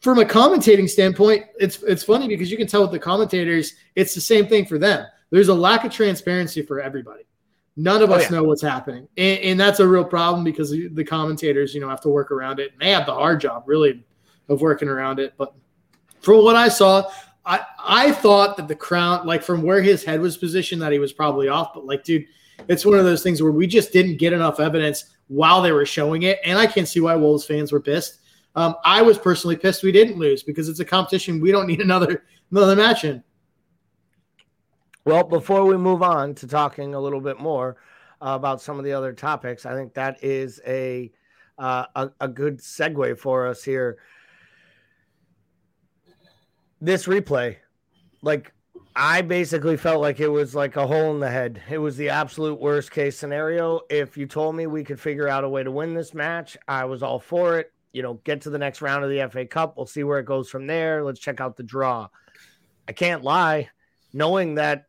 from 0.00 0.18
a 0.18 0.24
commentating 0.24 0.90
standpoint, 0.90 1.46
it's 1.60 1.82
it's 1.84 2.02
funny 2.02 2.26
because 2.26 2.50
you 2.50 2.56
can 2.56 2.66
tell 2.66 2.82
with 2.82 2.90
the 2.90 2.98
commentators, 2.98 3.74
it's 3.94 4.14
the 4.14 4.20
same 4.20 4.48
thing 4.48 4.66
for 4.66 4.78
them. 4.78 5.06
There's 5.30 5.48
a 5.48 5.54
lack 5.54 5.84
of 5.84 5.92
transparency 5.92 6.62
for 6.62 6.80
everybody. 6.80 7.22
None 7.76 8.02
of 8.02 8.10
oh, 8.10 8.14
us 8.14 8.24
yeah. 8.24 8.36
know 8.36 8.44
what's 8.44 8.60
happening, 8.60 9.08
and, 9.16 9.38
and, 9.40 9.60
that's 9.60 9.80
a 9.80 9.88
real 9.88 10.04
problem 10.04 10.44
because 10.44 10.70
the 10.70 11.04
commentators, 11.04 11.74
you 11.74 11.80
know, 11.80 11.88
have 11.88 12.02
to 12.02 12.10
work 12.10 12.30
around 12.30 12.60
it. 12.60 12.72
And 12.72 12.82
they 12.82 12.90
have 12.90 13.06
the 13.06 13.14
hard 13.14 13.40
job, 13.40 13.64
really, 13.64 14.04
of 14.48 14.60
working 14.60 14.88
around 14.88 15.18
it. 15.18 15.34
But 15.36 15.54
from 16.20 16.44
what 16.44 16.56
I 16.56 16.68
saw, 16.68 17.10
I 17.44 17.60
I 17.78 18.12
thought 18.12 18.56
that 18.56 18.68
the 18.68 18.76
crown, 18.76 19.26
like 19.26 19.42
from 19.42 19.62
where 19.62 19.82
his 19.82 20.04
head 20.04 20.20
was 20.20 20.36
positioned, 20.36 20.82
that 20.82 20.92
he 20.92 20.98
was 20.98 21.12
probably 21.12 21.48
off. 21.48 21.74
But 21.74 21.86
like, 21.86 22.04
dude, 22.04 22.26
it's 22.68 22.84
one 22.84 22.98
of 22.98 23.04
those 23.04 23.22
things 23.22 23.42
where 23.42 23.52
we 23.52 23.66
just 23.66 23.92
didn't 23.92 24.18
get 24.18 24.32
enough 24.32 24.60
evidence 24.60 25.04
while 25.28 25.62
they 25.62 25.72
were 25.72 25.86
showing 25.86 26.22
it, 26.22 26.38
and 26.44 26.58
I 26.58 26.66
can't 26.66 26.88
see 26.88 27.00
why 27.00 27.14
Wolves 27.16 27.44
fans 27.44 27.72
were 27.72 27.80
pissed. 27.80 28.20
Um, 28.54 28.76
I 28.84 29.00
was 29.00 29.18
personally 29.18 29.56
pissed 29.56 29.82
we 29.82 29.92
didn't 29.92 30.18
lose 30.18 30.42
because 30.42 30.68
it's 30.68 30.80
a 30.80 30.84
competition 30.84 31.40
we 31.40 31.52
don't 31.52 31.66
need 31.72 31.80
another 31.80 32.24
another 32.50 32.76
match 32.76 33.04
in. 33.04 33.22
Well, 35.04 35.24
before 35.24 35.64
we 35.64 35.76
move 35.76 36.02
on 36.02 36.34
to 36.36 36.46
talking 36.46 36.94
a 36.94 37.00
little 37.00 37.20
bit 37.20 37.40
more 37.40 37.76
uh, 38.20 38.34
about 38.36 38.60
some 38.60 38.78
of 38.78 38.84
the 38.84 38.92
other 38.92 39.12
topics, 39.12 39.66
I 39.66 39.74
think 39.74 39.94
that 39.94 40.22
is 40.22 40.60
a 40.66 41.10
uh, 41.58 41.86
a, 41.96 42.10
a 42.20 42.28
good 42.28 42.58
segue 42.58 43.18
for 43.18 43.46
us 43.46 43.64
here. 43.64 43.98
This 46.82 47.06
replay, 47.06 47.58
like 48.22 48.52
I 48.96 49.22
basically 49.22 49.76
felt 49.76 50.00
like 50.00 50.18
it 50.18 50.26
was 50.26 50.52
like 50.52 50.74
a 50.74 50.84
hole 50.84 51.14
in 51.14 51.20
the 51.20 51.30
head. 51.30 51.62
It 51.70 51.78
was 51.78 51.96
the 51.96 52.08
absolute 52.08 52.60
worst 52.60 52.90
case 52.90 53.16
scenario. 53.16 53.82
If 53.88 54.16
you 54.16 54.26
told 54.26 54.56
me 54.56 54.66
we 54.66 54.82
could 54.82 54.98
figure 54.98 55.28
out 55.28 55.44
a 55.44 55.48
way 55.48 55.62
to 55.62 55.70
win 55.70 55.94
this 55.94 56.12
match, 56.12 56.56
I 56.66 56.86
was 56.86 57.04
all 57.04 57.20
for 57.20 57.60
it. 57.60 57.72
You 57.92 58.02
know, 58.02 58.14
get 58.24 58.40
to 58.40 58.50
the 58.50 58.58
next 58.58 58.82
round 58.82 59.04
of 59.04 59.10
the 59.10 59.28
FA 59.30 59.46
Cup. 59.46 59.76
We'll 59.76 59.86
see 59.86 60.02
where 60.02 60.18
it 60.18 60.26
goes 60.26 60.50
from 60.50 60.66
there. 60.66 61.04
Let's 61.04 61.20
check 61.20 61.40
out 61.40 61.56
the 61.56 61.62
draw. 61.62 62.08
I 62.88 62.92
can't 62.92 63.22
lie, 63.22 63.70
knowing 64.12 64.56
that 64.56 64.86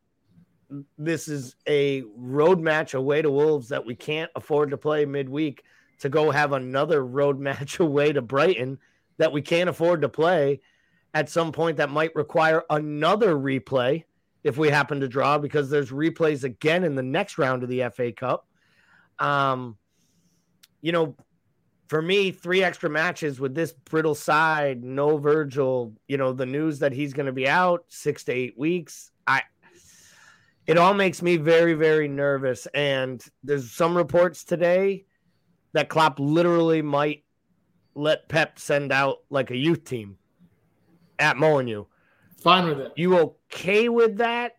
this 0.98 1.28
is 1.28 1.56
a 1.68 2.02
road 2.18 2.60
match 2.60 2.96
away 2.96 3.22
to 3.22 3.30
Wolves 3.30 3.70
that 3.70 3.86
we 3.86 3.94
can't 3.94 4.32
afford 4.36 4.72
to 4.72 4.78
play 4.78 5.06
midweek 5.06 5.64
to 6.00 6.10
go 6.10 6.32
have 6.32 6.54
another 6.54 7.06
road 7.06 7.40
match 7.52 7.80
away 7.80 8.14
to 8.14 8.24
Brighton 8.24 8.80
that 9.20 9.32
we 9.32 9.44
can't 9.44 9.70
afford 9.70 10.02
to 10.02 10.10
play 10.10 10.60
at 11.14 11.30
some 11.30 11.52
point 11.52 11.78
that 11.78 11.90
might 11.90 12.16
require 12.16 12.64
another 12.70 13.36
replay 13.36 14.04
if 14.44 14.58
we 14.58 14.70
happen 14.70 15.00
to 15.00 15.08
draw 15.08 15.38
because 15.38 15.70
there's 15.70 15.92
replays 15.92 16.44
again 16.44 16.84
in 16.84 16.96
the 16.96 17.04
next 17.04 17.38
round 17.38 17.64
of 17.64 17.70
the 17.70 17.84
FA 17.96 18.12
Cup. 18.12 18.48
Um, 19.20 19.78
you 20.82 20.92
know, 20.92 21.16
for 21.88 22.02
me, 22.02 22.32
three 22.32 22.64
extra 22.64 22.90
matches 22.90 23.40
with 23.40 23.54
this 23.54 23.72
brittle 23.72 24.16
side, 24.16 24.84
no 24.84 25.18
Virgil, 25.18 25.94
you 26.08 26.18
know, 26.18 26.34
the 26.34 26.46
news 26.46 26.80
that 26.80 26.92
he's 26.92 27.14
going 27.14 27.28
to 27.28 27.32
be 27.32 27.48
out 27.48 27.86
six 27.88 28.24
to 28.26 28.34
eight 28.34 28.58
weeks. 28.58 29.12
I, 29.28 29.44
it 30.66 30.78
all 30.78 30.94
makes 30.94 31.22
me 31.22 31.38
very, 31.38 31.74
very 31.74 32.08
nervous. 32.08 32.68
And 32.74 33.24
there's 33.44 33.72
some 33.72 33.96
reports 33.96 34.44
today 34.44 35.06
that 35.74 35.90
Klopp 35.90 36.20
literally 36.20 36.82
might 36.82 37.24
let 37.96 38.28
Pep 38.28 38.58
send 38.60 38.92
out 38.92 39.20
like 39.30 39.52
a 39.52 39.58
youth 39.58 39.86
team 39.86 40.18
at 41.20 41.38
Molineux. 41.38 41.86
Fine 42.42 42.68
with 42.68 42.80
it. 42.80 42.94
You 42.96 43.18
okay 43.18 43.90
with 43.90 44.18
that? 44.18 44.58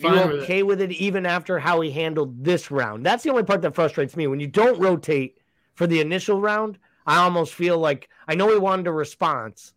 Fine 0.00 0.14
you 0.14 0.20
okay 0.20 0.62
with 0.62 0.80
it. 0.80 0.88
with 0.88 0.92
it 0.92 1.00
even 1.00 1.26
after 1.26 1.58
how 1.58 1.80
he 1.80 1.90
handled 1.90 2.44
this 2.44 2.70
round? 2.70 3.04
That's 3.04 3.22
the 3.22 3.30
only 3.30 3.44
part 3.44 3.62
that 3.62 3.74
frustrates 3.74 4.16
me. 4.16 4.26
When 4.26 4.40
you 4.40 4.46
don't 4.46 4.80
rotate 4.80 5.38
for 5.74 5.86
the 5.86 6.00
initial 6.00 6.40
round, 6.40 6.78
I 7.06 7.18
almost 7.18 7.54
feel 7.54 7.78
like 7.78 8.08
I 8.26 8.34
know 8.34 8.50
he 8.50 8.58
wanted 8.58 8.86
a 8.86 8.92
response, 8.92 9.72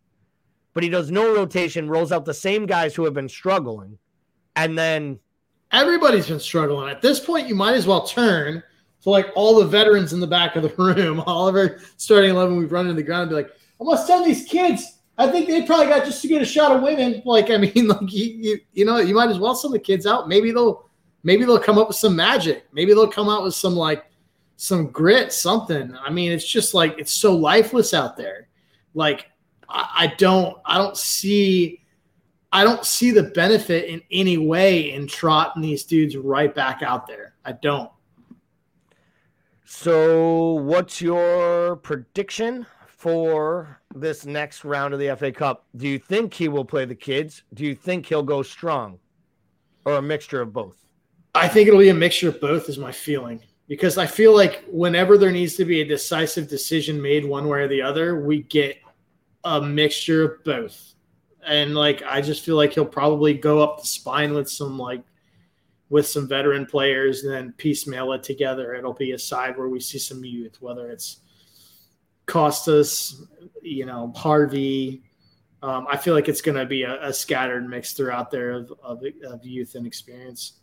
but 0.74 0.84
he 0.84 0.90
does 0.90 1.12
no 1.12 1.34
rotation, 1.36 1.90
rolls 1.90 2.12
out 2.12 2.26
the 2.26 2.34
same 2.34 2.66
guys 2.66 2.96
who 2.96 3.06
have 3.06 3.14
been 3.14 3.30
struggling, 3.30 3.98
and 4.56 4.78
then 4.78 5.20
everybody's 5.72 6.28
been 6.28 6.40
struggling. 6.40 6.90
At 6.90 7.02
this 7.02 7.20
point, 7.20 7.48
you 7.48 7.56
might 7.56 7.76
as 7.76 7.88
well 7.88 8.06
turn 8.06 8.64
to 9.04 9.10
like 9.10 9.28
all 9.36 9.60
the 9.60 9.68
veterans 9.68 10.14
in 10.14 10.20
the 10.20 10.28
back 10.28 10.56
of 10.56 10.64
the 10.64 10.70
room, 10.78 11.22
our 11.28 11.80
starting 11.98 12.32
eleven 12.32 12.58
we've 12.58 12.72
run 12.72 12.86
into 12.86 12.96
the 12.96 13.04
ground 13.04 13.24
and 13.24 13.30
be 13.32 13.36
like, 13.36 13.52
I'm 13.80 13.88
gonna 13.88 14.06
send 14.06 14.26
these 14.26 14.46
kids 14.46 15.00
I 15.18 15.30
think 15.30 15.48
they 15.48 15.62
probably 15.64 15.88
got 15.88 16.06
just 16.06 16.22
to 16.24 16.28
get 16.28 16.42
a 16.42 16.46
shot 16.46 16.72
of 16.72 16.82
winning. 16.82 17.22
Like, 17.26 17.52
I 17.52 17.58
mean, 17.58 17.88
like 17.88 18.12
you, 18.12 18.26
you, 18.26 18.60
you 18.74 18.86
know, 18.86 18.98
you 18.98 19.14
might 19.14 19.30
as 19.30 19.40
well 19.40 19.56
send 19.56 19.74
the 19.74 19.80
kids 19.80 20.06
out. 20.06 20.28
Maybe 20.28 20.52
they'll, 20.52 20.90
maybe 21.24 21.46
they'll 21.46 21.60
come 21.60 21.78
up 21.78 21.88
with 21.88 21.98
some 21.98 22.16
magic. 22.16 22.66
Maybe 22.74 22.94
they'll 22.94 23.08
come 23.08 23.30
out 23.30 23.44
with 23.44 23.54
some 23.54 23.76
like 23.76 24.06
some 24.56 24.88
grit, 24.88 25.32
something. 25.32 25.96
I 26.02 26.10
mean, 26.10 26.32
it's 26.32 26.48
just 26.48 26.74
like 26.74 26.96
it's 26.98 27.14
so 27.14 27.36
lifeless 27.36 27.94
out 27.94 28.18
there. 28.18 28.48
Like, 28.94 29.30
I, 29.70 29.90
I 29.96 30.08
don't, 30.18 30.58
I 30.66 30.78
don't 30.78 30.98
see, 30.98 31.84
I 32.52 32.64
don't 32.64 32.86
see 32.86 33.12
the 33.12 33.24
benefit 33.24 33.90
in 33.90 34.02
any 34.12 34.38
way 34.38 34.92
in 34.92 35.08
trotting 35.08 35.62
these 35.62 35.84
dudes 35.84 36.16
right 36.16 36.54
back 36.54 36.82
out 36.82 37.08
there. 37.08 37.34
I 37.46 37.54
don't. 37.54 37.90
So, 39.66 40.54
what's 40.54 41.02
your 41.02 41.78
prediction 41.78 42.68
for 43.04 43.82
this 43.94 44.26
next 44.26 44.64
round 44.64 44.94
of 44.94 45.00
the 45.02 45.14
FA 45.18 45.30
Cup, 45.30 45.66
do 45.76 45.90
you 45.90 46.00
think 46.00 46.34
he 46.34 46.48
will 46.48 46.64
play 46.64 46.86
the 46.86 46.96
kids? 46.96 47.44
Do 47.54 47.66
you 47.66 47.76
think 47.76 48.06
he'll 48.06 48.24
go 48.24 48.42
strong 48.42 48.98
or 49.84 49.96
a 49.96 50.02
mixture 50.02 50.40
of 50.40 50.54
both? 50.54 50.78
I 51.36 51.50
think 51.50 51.68
it'll 51.68 51.82
be 51.82 51.90
a 51.90 51.94
mixture 51.94 52.30
of 52.30 52.40
both, 52.40 52.70
is 52.70 52.78
my 52.78 52.94
feeling. 52.94 53.42
Because 53.68 53.98
I 53.98 54.06
feel 54.06 54.34
like 54.34 54.64
whenever 54.70 55.18
there 55.18 55.34
needs 55.34 55.58
to 55.58 55.66
be 55.66 55.82
a 55.82 55.86
decisive 55.86 56.48
decision 56.48 57.02
made 57.02 57.26
one 57.26 57.50
way 57.50 57.60
or 57.60 57.68
the 57.68 57.82
other, 57.82 58.22
we 58.22 58.44
get 58.44 58.78
a 59.44 59.60
mixture 59.60 60.24
of 60.24 60.44
both. 60.46 60.94
And 61.46 61.76
like, 61.76 62.04
I 62.04 62.22
just 62.22 62.46
feel 62.46 62.56
like 62.56 62.72
he'll 62.72 62.86
probably 62.86 63.34
go 63.34 63.62
up 63.62 63.82
the 63.82 63.86
spine 63.86 64.34
with 64.34 64.50
some 64.50 64.80
like, 64.80 65.04
with 65.90 66.08
some 66.08 66.26
veteran 66.26 66.66
players 66.66 67.26
and 67.26 67.34
then 67.34 67.54
piecemeal 67.58 68.14
it 68.14 68.24
together. 68.24 68.74
It'll 68.76 68.94
be 68.94 69.12
a 69.12 69.20
side 69.20 69.58
where 69.58 69.68
we 69.68 69.82
see 69.82 70.00
some 70.00 70.24
youth, 70.24 70.62
whether 70.62 70.90
it's 70.90 71.20
Costas, 72.26 73.24
you 73.62 73.86
know, 73.86 74.12
Harvey. 74.16 75.04
Um, 75.62 75.88
I 75.90 75.98
feel 75.98 76.14
like 76.14 76.28
it's 76.28 76.42
going 76.42 76.58
to 76.58 76.66
be 76.66 76.84
a, 76.84 77.08
a, 77.08 77.14
scattered 77.14 77.68
mix 77.70 77.94
throughout 77.94 78.30
there 78.32 78.52
of, 78.52 78.74
of, 78.84 79.02
of, 79.26 79.46
youth 79.46 79.76
and 79.76 79.88
experience. 79.88 80.60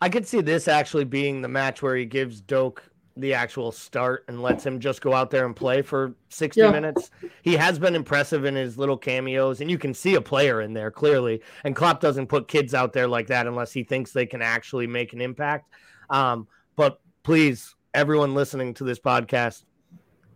I 0.00 0.08
could 0.08 0.26
see 0.26 0.40
this 0.40 0.66
actually 0.66 1.04
being 1.04 1.40
the 1.40 1.48
match 1.48 1.80
where 1.80 1.94
he 1.94 2.04
gives 2.04 2.40
Doak 2.40 2.82
the 3.16 3.34
actual 3.34 3.70
start 3.70 4.24
and 4.26 4.42
lets 4.42 4.66
him 4.66 4.80
just 4.80 5.00
go 5.00 5.14
out 5.14 5.30
there 5.30 5.46
and 5.46 5.54
play 5.54 5.82
for 5.82 6.14
60 6.30 6.60
yeah. 6.60 6.70
minutes. 6.70 7.10
He 7.42 7.54
has 7.54 7.78
been 7.78 7.94
impressive 7.94 8.44
in 8.44 8.56
his 8.56 8.76
little 8.76 8.96
cameos, 8.96 9.60
and 9.60 9.70
you 9.70 9.78
can 9.78 9.94
see 9.94 10.16
a 10.16 10.20
player 10.20 10.60
in 10.60 10.72
there 10.72 10.90
clearly. 10.90 11.40
And 11.62 11.76
Klopp 11.76 12.00
doesn't 12.00 12.26
put 12.26 12.48
kids 12.48 12.74
out 12.74 12.92
there 12.92 13.06
like 13.06 13.28
that 13.28 13.46
unless 13.46 13.72
he 13.72 13.84
thinks 13.84 14.10
they 14.10 14.26
can 14.26 14.42
actually 14.42 14.88
make 14.88 15.12
an 15.12 15.20
impact. 15.20 15.70
Um, 16.10 16.48
but 16.74 17.00
please, 17.22 17.76
everyone 17.94 18.34
listening 18.34 18.74
to 18.74 18.84
this 18.84 18.98
podcast, 18.98 19.62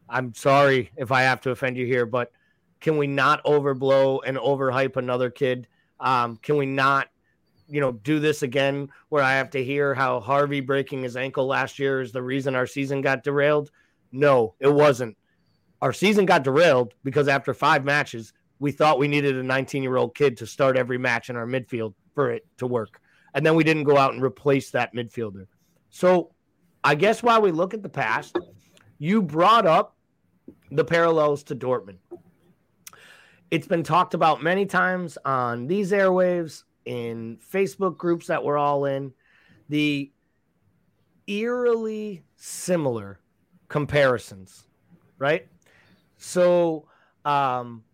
I'm 0.09 0.35
sorry 0.35 0.91
if 0.97 1.13
I 1.13 1.23
have 1.23 1.41
to 1.43 1.51
offend 1.51 1.77
you 1.77 1.87
here, 1.87 2.07
but 2.07 2.33
can 2.81 2.97
we 2.97 3.07
not 3.07 3.43
overblow 3.45 4.21
and 4.25 4.37
overhype 4.37 4.97
another 4.97 5.31
kid? 5.31 5.67
Um, 6.01 6.37
can 6.37 6.57
we 6.57 6.67
not, 6.67 7.09
you 7.69 7.81
know, 7.81 7.93
do 7.93 8.21
this 8.21 8.43
again 8.43 8.89
where 9.09 9.23
I 9.23 9.35
have 9.35 9.51
to 9.51 9.65
hear 9.65 9.95
how 9.95 10.21
Harvey 10.21 10.61
breaking 10.61 11.03
his 11.03 11.17
ankle 11.17 11.47
last 11.47 11.79
year 11.79 12.01
is 12.01 12.13
the 12.13 12.23
reason 12.23 12.55
our 12.55 12.67
season 12.67 13.01
got 13.01 13.25
derailed? 13.25 13.71
No, 14.13 14.55
it 14.61 14.73
wasn't. 14.73 15.17
Our 15.83 15.93
season 15.93 16.25
got 16.25 16.45
derailed 16.45 16.95
because 17.05 17.29
after 17.29 17.53
five 17.53 17.85
matches, 17.85 18.33
we 18.59 18.73
thought 18.73 18.99
we 18.99 19.09
needed 19.09 19.37
a 19.37 19.43
19 19.43 19.83
year 19.83 19.97
old 19.97 20.15
kid 20.15 20.37
to 20.39 20.47
start 20.47 20.77
every 20.77 20.99
match 20.99 21.31
in 21.31 21.37
our 21.37 21.47
midfield 21.47 21.95
for 22.15 22.31
it 22.31 22.47
to 22.59 22.67
work. 22.67 23.01
And 23.35 23.45
then 23.45 23.55
we 23.55 23.65
didn't 23.65 23.85
go 23.85 23.97
out 23.97 24.15
and 24.15 24.23
replace 24.23 24.71
that 24.71 24.95
midfielder. 24.95 25.47
So 25.91 26.33
I 26.83 26.95
guess 26.95 27.23
while 27.23 27.43
we 27.43 27.53
look 27.53 27.75
at 27.75 27.83
the 27.83 27.89
past, 27.89 28.37
you 28.99 29.23
brought 29.23 29.67
up 29.67 29.97
the 30.71 30.85
parallels 30.85 31.43
to 31.45 31.57
Dortmund. 31.57 31.99
It's 33.51 33.67
been 33.67 33.83
talked 33.83 34.15
about 34.15 34.43
many 34.43 34.67
times 34.67 35.17
on 35.25 35.67
these 35.67 35.93
airwaves, 35.93 36.65
in 36.89 37.39
Facebook 37.53 37.99
groups 37.99 38.27
that 38.29 38.43
we're 38.43 38.57
all 38.57 38.87
in. 38.87 39.13
The 39.69 40.11
eerily 41.27 42.25
similar 42.37 43.21
comparisons, 43.69 44.65
right? 45.19 45.47
So, 46.17 46.89
um, 47.27 47.85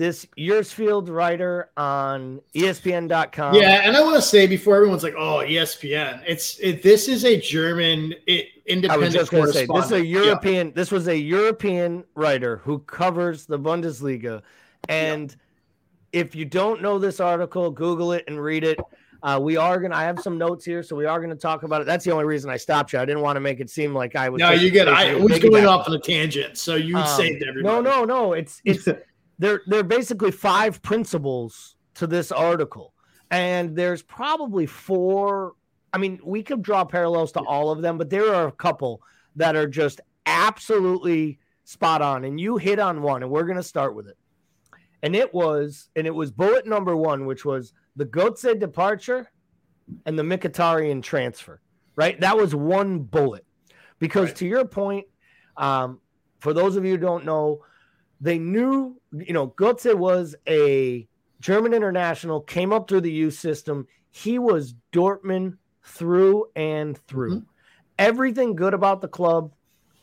this 0.00 0.26
Yearsfield 0.34 1.10
writer 1.10 1.68
on 1.76 2.40
ESPN.com. 2.54 3.54
Yeah, 3.54 3.82
and 3.84 3.94
I 3.94 4.00
want 4.00 4.16
to 4.16 4.22
say 4.22 4.46
before 4.46 4.76
everyone's 4.76 5.02
like, 5.02 5.14
"Oh, 5.14 5.44
ESPN," 5.46 6.22
it's 6.26 6.58
it, 6.58 6.82
this 6.82 7.06
is 7.06 7.26
a 7.26 7.38
German 7.38 8.14
it, 8.26 8.46
independent. 8.64 8.92
I 8.92 8.96
was 8.96 9.12
just 9.12 9.30
going 9.30 9.44
to 9.44 9.52
say 9.52 9.66
this 9.66 9.84
is 9.84 9.92
a 9.92 10.04
European. 10.04 10.68
Yeah. 10.68 10.72
This 10.74 10.90
was 10.90 11.06
a 11.06 11.16
European 11.16 12.04
writer 12.14 12.56
who 12.56 12.78
covers 12.78 13.44
the 13.44 13.58
Bundesliga, 13.58 14.40
and 14.88 15.36
yeah. 16.12 16.20
if 16.22 16.34
you 16.34 16.46
don't 16.46 16.80
know 16.80 16.98
this 16.98 17.20
article, 17.20 17.70
Google 17.70 18.12
it 18.12 18.24
and 18.26 18.42
read 18.42 18.64
it. 18.64 18.80
Uh, 19.22 19.38
we 19.38 19.58
are 19.58 19.78
gonna. 19.78 19.94
I 19.94 20.04
have 20.04 20.18
some 20.20 20.38
notes 20.38 20.64
here, 20.64 20.82
so 20.82 20.96
we 20.96 21.04
are 21.04 21.20
gonna 21.20 21.34
talk 21.34 21.62
about 21.62 21.82
it. 21.82 21.86
That's 21.86 22.06
the 22.06 22.10
only 22.10 22.24
reason 22.24 22.48
I 22.48 22.56
stopped 22.56 22.94
you. 22.94 23.00
I 23.00 23.04
didn't 23.04 23.20
want 23.20 23.36
to 23.36 23.40
make 23.40 23.60
it 23.60 23.68
seem 23.68 23.94
like 23.94 24.16
I 24.16 24.30
was. 24.30 24.38
No, 24.38 24.52
you 24.52 24.70
get. 24.70 24.88
I 24.88 25.14
was 25.14 25.38
going 25.40 25.66
off 25.66 25.86
on 25.86 25.94
a 25.94 25.98
tangent, 25.98 26.56
so 26.56 26.76
you 26.76 26.96
um, 26.96 27.06
saved 27.06 27.42
everybody. 27.46 27.82
No, 27.82 27.82
no, 27.82 28.06
no. 28.06 28.32
It's 28.32 28.62
it's 28.64 28.88
there 29.40 29.62
there 29.66 29.80
are 29.80 29.82
basically 29.82 30.30
five 30.30 30.80
principles 30.82 31.74
to 31.94 32.06
this 32.06 32.30
article. 32.30 32.94
And 33.32 33.74
there's 33.76 34.02
probably 34.02 34.66
four 34.66 35.54
i 35.92 35.98
mean 35.98 36.20
we 36.24 36.44
could 36.44 36.62
draw 36.62 36.84
parallels 36.84 37.32
to 37.32 37.40
all 37.40 37.72
of 37.72 37.82
them 37.82 37.98
but 37.98 38.10
there 38.10 38.32
are 38.32 38.46
a 38.46 38.52
couple 38.52 39.02
that 39.34 39.56
are 39.56 39.66
just 39.66 40.00
absolutely 40.26 41.40
spot 41.64 42.00
on. 42.02 42.24
And 42.24 42.40
you 42.40 42.56
hit 42.56 42.78
on 42.78 43.02
one 43.02 43.24
and 43.24 43.32
we're 43.32 43.44
going 43.44 43.56
to 43.56 43.62
start 43.62 43.96
with 43.96 44.06
it. 44.06 44.16
And 45.02 45.16
it 45.16 45.34
was 45.34 45.88
and 45.96 46.06
it 46.06 46.14
was 46.14 46.30
bullet 46.30 46.66
number 46.66 46.96
one 46.96 47.26
which 47.26 47.44
was 47.44 47.72
the 47.96 48.06
Götze 48.06 48.60
departure 48.60 49.32
and 50.06 50.16
the 50.16 50.22
Mkhitaryan 50.22 51.02
transfer 51.02 51.60
right? 52.00 52.18
That 52.20 52.36
was 52.36 52.54
one 52.54 53.00
bullet. 53.00 53.44
Because 53.98 54.28
right. 54.28 54.36
to 54.36 54.46
your 54.46 54.64
point, 54.64 55.06
um, 55.58 56.00
for 56.38 56.54
those 56.54 56.76
of 56.76 56.84
you 56.86 56.92
who 56.92 56.96
don't 56.96 57.26
know, 57.26 57.62
they 58.20 58.38
knew, 58.38 59.00
you 59.12 59.32
know, 59.32 59.48
Götze 59.48 59.94
was 59.94 60.34
a 60.46 61.08
German 61.40 61.72
international, 61.72 62.40
came 62.40 62.72
up 62.72 62.88
through 62.88 63.00
the 63.00 63.12
youth 63.12 63.34
system. 63.34 63.86
He 64.10 64.38
was 64.38 64.74
Dortmund 64.92 65.56
through 65.82 66.46
and 66.54 66.98
through. 67.06 67.36
Mm-hmm. 67.36 67.44
Everything 67.98 68.56
good 68.56 68.74
about 68.74 69.00
the 69.00 69.08
club 69.08 69.52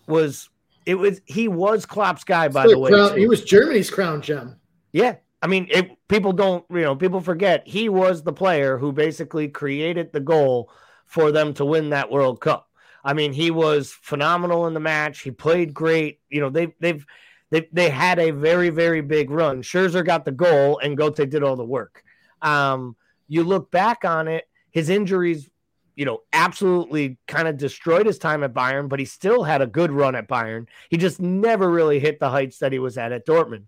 was 0.08 0.50
it 0.86 0.96
was 0.96 1.22
he 1.26 1.48
was 1.48 1.86
Klopp's 1.86 2.24
guy 2.24 2.48
by 2.48 2.68
the 2.68 2.78
way. 2.78 2.92
Crown, 2.92 3.18
he 3.18 3.28
was 3.28 3.44
Germany's 3.44 3.90
crown 3.90 4.22
gem. 4.22 4.56
Yeah. 4.92 5.16
I 5.42 5.48
mean, 5.48 5.68
it, 5.70 5.92
people 6.08 6.34
don't, 6.34 6.66
you 6.72 6.82
know, 6.82 6.96
people 6.96 7.22
forget 7.22 7.68
he 7.68 7.90
was 7.90 8.24
the 8.24 8.34
player 8.34 8.78
who 8.78 8.92
basically 8.92 9.48
created 9.48 10.12
the 10.12 10.20
goal 10.20 10.72
for 11.06 11.32
them 11.32 11.54
to 11.56 11.66
win 11.66 11.92
that 11.92 12.10
World 12.10 12.42
Cup. 12.42 12.70
I 13.04 13.14
mean, 13.14 13.34
he 13.34 13.52
was 13.52 13.92
phenomenal 14.02 14.68
in 14.68 14.74
the 14.74 14.80
match. 14.80 15.22
He 15.22 15.32
played 15.32 15.74
great. 15.74 16.20
You 16.30 16.42
know, 16.42 16.50
they've 16.50 16.74
they've 16.80 17.06
they 17.50 17.68
they 17.72 17.90
had 17.90 18.20
a 18.20 18.32
very 18.32 18.70
very 18.70 19.02
big 19.02 19.30
run. 19.30 19.62
Scherzer 19.62 20.06
got 20.06 20.26
the 20.26 20.32
goal, 20.32 20.80
and 20.80 20.98
Götze 20.98 21.30
did 21.30 21.44
all 21.44 21.56
the 21.56 21.64
work. 21.64 22.04
Um, 22.42 22.96
you 23.28 23.44
look 23.44 23.72
back 23.72 24.06
on 24.06 24.28
it, 24.28 24.46
his 24.72 24.90
injuries, 24.90 25.50
you 25.96 26.06
know, 26.06 26.22
absolutely 26.32 27.18
kind 27.28 27.48
of 27.48 27.58
destroyed 27.58 28.06
his 28.06 28.20
time 28.20 28.44
at 28.44 28.54
Bayern, 28.54 28.90
but 28.90 29.00
he 29.00 29.06
still 29.06 29.44
had 29.44 29.62
a 29.62 29.68
good 29.68 29.92
run 29.92 30.16
at 30.16 30.28
Bayern. 30.28 30.68
He 30.90 30.98
just 30.98 31.20
never 31.20 31.70
really 31.70 32.00
hit 32.00 32.20
the 32.20 32.30
heights 32.30 32.60
that 32.60 32.72
he 32.72 32.80
was 32.80 32.98
at 32.98 33.12
at 33.12 33.26
Dortmund. 33.26 33.64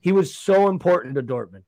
He 0.00 0.12
was 0.12 0.34
so 0.34 0.68
important 0.68 1.16
to 1.16 1.22
Dortmund, 1.22 1.64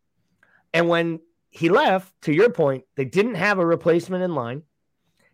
and 0.73 0.89
when 0.89 1.21
he 1.51 1.69
left, 1.69 2.13
to 2.23 2.33
your 2.33 2.51
point, 2.51 2.85
they 2.97 3.05
didn't 3.05 3.35
have 3.35 3.59
a 3.59 3.67
replacement 3.67 4.25
in 4.25 4.35
line. 4.35 4.63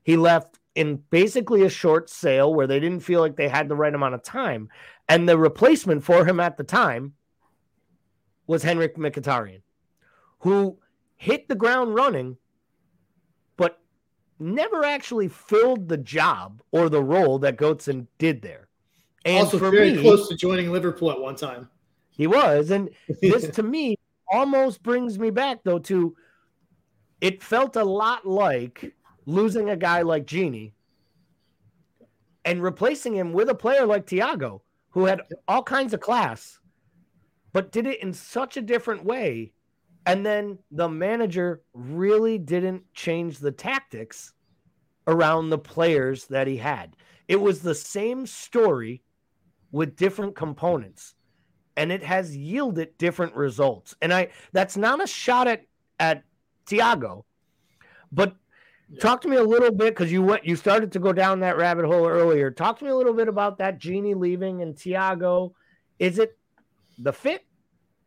He 0.03 0.17
left 0.17 0.59
in 0.75 0.97
basically 1.11 1.63
a 1.63 1.69
short 1.69 2.11
sale 2.11 2.53
where 2.53 2.67
they 2.67 2.81
didn't 2.81 3.01
feel 3.01 3.21
like 3.21 3.37
they 3.37 3.49
had 3.49 3.69
the 3.69 3.77
right 3.77 3.95
amount 3.95 4.15
of 4.15 4.23
time. 4.23 4.69
And 5.09 5.29
the 5.29 5.39
replacement 5.39 6.05
for 6.05 6.27
him 6.27 6.39
at 6.39 6.57
the 6.57 6.65
time 6.65 7.15
was 8.47 8.63
Henrikh 8.63 8.97
Mkhitaryan, 8.97 9.63
who 10.41 10.79
hit 11.17 11.49
the 11.49 11.55
ground 11.55 11.95
running, 11.95 12.37
but 13.57 13.79
never 14.39 14.85
actually 14.85 15.29
filled 15.29 15.89
the 15.89 15.97
job 15.97 16.63
or 16.73 16.89
the 16.89 17.03
role 17.03 17.39
that 17.41 17.57
Götze 17.57 18.07
did 18.19 18.43
there. 18.43 18.69
And 19.25 19.45
also 19.45 19.59
very 19.59 19.95
me, 19.95 20.03
close 20.03 20.29
to 20.29 20.37
joining 20.37 20.71
Liverpool 20.73 21.11
at 21.11 21.21
one 21.21 21.37
time. 21.37 21.69
He 22.11 22.27
was. 22.27 22.71
And 22.71 22.91
this 23.23 23.49
to 23.51 23.63
me 23.63 23.97
almost 24.31 24.83
brings 24.83 25.19
me 25.19 25.31
back 25.31 25.61
though 25.65 25.79
to 25.79 26.15
it 27.21 27.43
felt 27.43 27.77
a 27.77 27.85
lot 27.85 28.27
like 28.27 28.95
losing 29.27 29.71
a 29.71 29.77
guy 29.77 30.03
like 30.03 30.27
Gini 30.27 30.73
and 32.45 32.63
replacing 32.63 33.15
him 33.15 33.33
with 33.33 33.49
a 33.49 33.55
player 33.55 33.87
like 33.87 34.07
Thiago 34.07 34.61
who 34.99 35.05
had 35.05 35.23
all 35.47 35.63
kinds 35.63 35.95
of 35.95 36.01
class, 36.01 36.59
but 37.53 37.71
did 37.71 37.87
it 37.87 38.03
in 38.03 38.13
such 38.13 38.57
a 38.57 38.61
different 38.61 39.05
way. 39.05 39.53
And 40.07 40.27
then 40.27 40.59
the 40.73 40.89
manager 40.89 41.63
really 41.73 42.37
didn't 42.37 42.83
change 42.95 43.39
the 43.39 43.53
tactics 43.53 44.33
around 45.07 45.51
the 45.51 45.59
players 45.59 46.25
that 46.25 46.49
he 46.49 46.57
had. 46.57 46.97
It 47.29 47.41
was 47.41 47.61
the 47.61 47.77
same 47.77 48.27
story 48.27 49.05
with 49.71 49.95
different 49.95 50.35
components 50.35 51.15
and 51.77 51.93
it 51.93 52.03
has 52.03 52.37
yielded 52.37 52.99
different 52.99 53.37
results. 53.37 53.95
And 54.03 54.13
I 54.13 54.31
that's 54.51 54.77
not 54.77 55.01
a 55.01 55.07
shot 55.07 55.47
at 55.47 55.63
at 56.01 56.25
Thiago, 56.67 57.23
but 58.11 58.35
yeah. 58.91 59.01
Talk 59.01 59.21
to 59.23 59.29
me 59.29 59.37
a 59.37 59.43
little 59.43 59.71
bit 59.71 59.95
because 59.95 60.11
you 60.11 60.23
went, 60.23 60.45
you 60.47 60.57
started 60.57 60.93
to 60.93 60.99
go 60.99 61.13
down 61.13 61.41
that 61.41 61.57
rabbit 61.57 61.85
hole 61.85 62.07
earlier. 62.07 62.51
Talk 62.51 62.79
to 62.79 62.85
me 62.85 62.91
a 62.91 62.97
little 62.97 63.13
bit 63.13 63.29
about 63.29 63.59
that 63.59 63.79
Gini 63.79 64.17
leaving 64.17 64.63
and 64.63 64.75
Thiago. 64.75 65.53
Is 65.99 66.19
it 66.19 66.39
the 66.99 67.13
fit, 67.13 67.45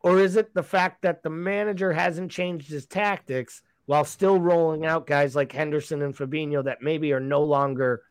or 0.02 0.20
is 0.20 0.36
it 0.36 0.54
the 0.54 0.64
fact 0.64 1.04
that 1.04 1.22
the 1.22 1.30
manager 1.30 1.94
hasn't 1.94 2.32
changed 2.32 2.70
his 2.70 2.86
tactics 2.86 3.62
while 3.86 4.06
still 4.06 4.40
rolling 4.40 4.86
out 4.86 5.06
guys 5.06 5.36
like 5.36 5.52
Henderson 5.52 6.02
and 6.02 6.16
Fabinho 6.16 6.64
that 6.64 6.82
maybe 6.82 7.14
are 7.14 7.20
no 7.20 7.44
longer 7.44 8.04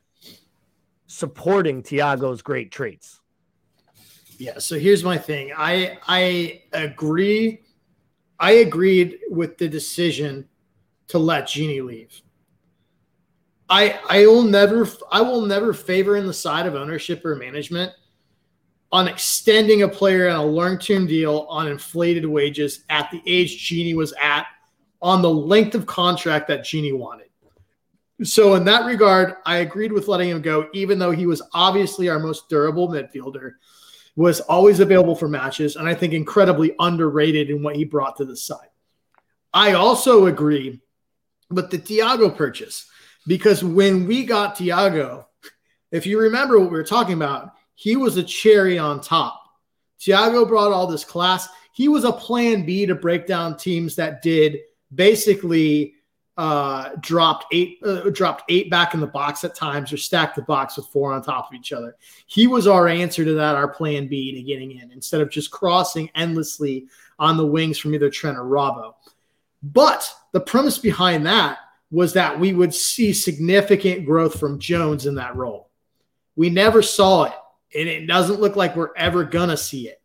supporting 1.06 1.82
Thiago's 1.82 2.42
great 2.42 2.70
traits? 2.70 3.20
Yeah. 4.38 4.58
So 4.58 4.78
here's 4.78 5.02
my 5.02 5.18
thing. 5.18 5.52
I 5.56 5.98
I 6.06 6.62
agree. 6.72 7.62
I 8.38 8.52
agreed 8.52 9.18
with 9.28 9.58
the 9.58 9.68
decision 9.68 10.48
to 11.08 11.18
let 11.18 11.46
Gini 11.46 11.84
leave. 11.84 12.22
I 13.70 14.00
I 14.08 14.26
will 14.26 14.42
never 14.42 14.86
I 15.10 15.20
will 15.22 15.42
never 15.42 15.72
favor 15.72 16.16
in 16.16 16.26
the 16.26 16.34
side 16.34 16.66
of 16.66 16.74
ownership 16.74 17.24
or 17.24 17.36
management 17.36 17.92
on 18.92 19.06
extending 19.06 19.82
a 19.82 19.88
player 19.88 20.28
on 20.28 20.36
a 20.36 20.44
long-term 20.44 21.06
deal 21.06 21.46
on 21.48 21.68
inflated 21.68 22.26
wages 22.26 22.84
at 22.90 23.08
the 23.12 23.22
age 23.24 23.70
Gini 23.70 23.94
was 23.94 24.12
at 24.20 24.46
on 25.00 25.22
the 25.22 25.30
length 25.30 25.76
of 25.76 25.86
contract 25.86 26.48
that 26.48 26.62
Gini 26.62 26.96
wanted. 26.96 27.28
So 28.24 28.54
in 28.54 28.64
that 28.64 28.84
regard, 28.84 29.36
I 29.46 29.58
agreed 29.58 29.92
with 29.92 30.08
letting 30.08 30.28
him 30.28 30.42
go, 30.42 30.68
even 30.74 30.98
though 30.98 31.12
he 31.12 31.24
was 31.24 31.40
obviously 31.54 32.08
our 32.08 32.18
most 32.18 32.50
durable 32.50 32.88
midfielder, 32.88 33.52
was 34.16 34.40
always 34.40 34.80
available 34.80 35.14
for 35.14 35.28
matches, 35.28 35.76
and 35.76 35.88
I 35.88 35.94
think 35.94 36.12
incredibly 36.12 36.74
underrated 36.80 37.48
in 37.48 37.62
what 37.62 37.76
he 37.76 37.84
brought 37.84 38.16
to 38.16 38.26
the 38.26 38.36
side. 38.36 38.68
I 39.54 39.72
also 39.72 40.26
agree 40.26 40.80
with 41.48 41.70
the 41.70 41.78
Thiago 41.78 42.36
purchase 42.36 42.89
because 43.26 43.62
when 43.62 44.06
we 44.06 44.24
got 44.24 44.56
Thiago, 44.56 45.26
if 45.90 46.06
you 46.06 46.20
remember 46.20 46.58
what 46.58 46.70
we 46.70 46.76
were 46.76 46.84
talking 46.84 47.14
about, 47.14 47.52
he 47.74 47.96
was 47.96 48.16
a 48.16 48.22
cherry 48.22 48.78
on 48.78 49.00
top. 49.00 49.42
Thiago 49.98 50.46
brought 50.46 50.72
all 50.72 50.86
this 50.86 51.04
class. 51.04 51.48
He 51.72 51.88
was 51.88 52.04
a 52.04 52.12
plan 52.12 52.64
B 52.64 52.86
to 52.86 52.94
break 52.94 53.26
down 53.26 53.56
teams 53.56 53.96
that 53.96 54.22
did 54.22 54.58
basically 54.94 55.94
uh, 56.36 56.90
dropped 57.00 57.44
eight 57.52 57.78
uh, 57.84 58.08
dropped 58.10 58.44
eight 58.48 58.70
back 58.70 58.94
in 58.94 59.00
the 59.00 59.06
box 59.06 59.44
at 59.44 59.54
times 59.54 59.92
or 59.92 59.98
stacked 59.98 60.36
the 60.36 60.42
box 60.42 60.76
with 60.76 60.86
four 60.86 61.12
on 61.12 61.22
top 61.22 61.48
of 61.48 61.54
each 61.54 61.72
other. 61.72 61.96
He 62.26 62.46
was 62.46 62.66
our 62.66 62.88
answer 62.88 63.24
to 63.24 63.34
that, 63.34 63.56
our 63.56 63.68
plan 63.68 64.08
B 64.08 64.32
to 64.32 64.42
getting 64.42 64.70
in 64.72 64.90
instead 64.90 65.20
of 65.20 65.30
just 65.30 65.50
crossing 65.50 66.10
endlessly 66.14 66.86
on 67.18 67.36
the 67.36 67.46
wings 67.46 67.78
from 67.78 67.94
either 67.94 68.08
Trent 68.08 68.38
or 68.38 68.44
Robbo. 68.44 68.94
But 69.62 70.10
the 70.32 70.40
premise 70.40 70.78
behind 70.78 71.26
that 71.26 71.58
was 71.91 72.12
that 72.12 72.38
we 72.38 72.53
would 72.53 72.74
see 72.74 73.12
significant 73.12 74.07
growth 74.07 74.38
from 74.38 74.59
Jones 74.59 75.07
in 75.07 75.16
that 75.16 75.36
role. 75.36 75.70
We 76.36 76.51
never 76.51 76.82
saw 76.82 77.24
it, 77.24 77.34
and 77.74 77.88
it 77.88 78.07
doesn't 78.07 78.41
look 78.41 78.57
like 78.57 78.76
we're 78.76 78.95
ever 78.97 79.24
going 79.24 79.49
to 79.49 79.57
see 79.57 79.88
it. 79.88 80.01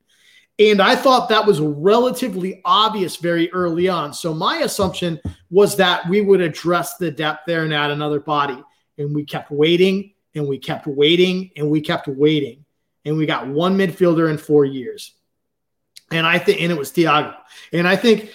And 0.57 0.81
I 0.81 0.95
thought 0.95 1.29
that 1.29 1.45
was 1.45 1.59
relatively 1.59 2.61
obvious 2.63 3.17
very 3.17 3.51
early 3.51 3.89
on. 3.89 4.13
So 4.13 4.33
my 4.33 4.57
assumption 4.59 5.19
was 5.49 5.75
that 5.77 6.07
we 6.07 6.21
would 6.21 6.39
address 6.39 6.95
the 6.95 7.11
depth 7.11 7.41
there 7.45 7.63
and 7.63 7.73
add 7.73 7.91
another 7.91 8.21
body. 8.21 8.63
And 8.97 9.13
we 9.13 9.25
kept 9.25 9.51
waiting 9.51 10.13
and 10.33 10.47
we 10.47 10.57
kept 10.57 10.87
waiting 10.87 11.51
and 11.57 11.69
we 11.69 11.81
kept 11.81 12.07
waiting. 12.07 12.63
And 13.03 13.17
we 13.17 13.25
got 13.25 13.47
one 13.47 13.77
midfielder 13.77 14.29
in 14.29 14.37
four 14.37 14.63
years. 14.63 15.11
And 16.09 16.25
I 16.25 16.39
think, 16.39 16.61
and 16.61 16.71
it 16.71 16.77
was 16.77 16.91
Thiago. 16.91 17.35
And 17.73 17.87
I 17.87 17.97
think 17.97 18.31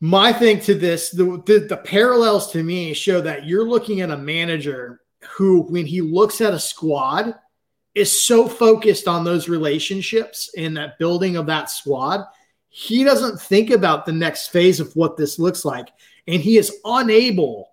my 0.00 0.32
thing 0.32 0.60
to 0.60 0.74
this, 0.74 1.10
the, 1.10 1.42
the, 1.46 1.66
the 1.68 1.76
parallels 1.78 2.52
to 2.52 2.62
me 2.62 2.92
show 2.92 3.20
that 3.22 3.46
you're 3.46 3.68
looking 3.68 4.00
at 4.00 4.10
a 4.10 4.16
manager 4.16 5.00
who, 5.36 5.62
when 5.62 5.86
he 5.86 6.00
looks 6.00 6.40
at 6.40 6.52
a 6.52 6.58
squad, 6.58 7.34
is 7.94 8.26
so 8.26 8.46
focused 8.46 9.08
on 9.08 9.24
those 9.24 9.48
relationships 9.48 10.50
and 10.56 10.76
that 10.76 10.98
building 10.98 11.36
of 11.36 11.46
that 11.46 11.70
squad, 11.70 12.26
he 12.68 13.02
doesn't 13.04 13.40
think 13.40 13.70
about 13.70 14.04
the 14.04 14.12
next 14.12 14.48
phase 14.48 14.80
of 14.80 14.94
what 14.94 15.16
this 15.16 15.38
looks 15.38 15.64
like, 15.64 15.88
and 16.26 16.42
he 16.42 16.58
is 16.58 16.76
unable 16.84 17.70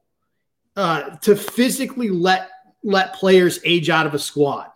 uh, 0.78 1.18
to 1.18 1.36
physically 1.36 2.10
let 2.10 2.50
let 2.86 3.16
players 3.16 3.60
age 3.64 3.90
out 3.90 4.06
of 4.06 4.14
a 4.14 4.20
squad. 4.20 4.70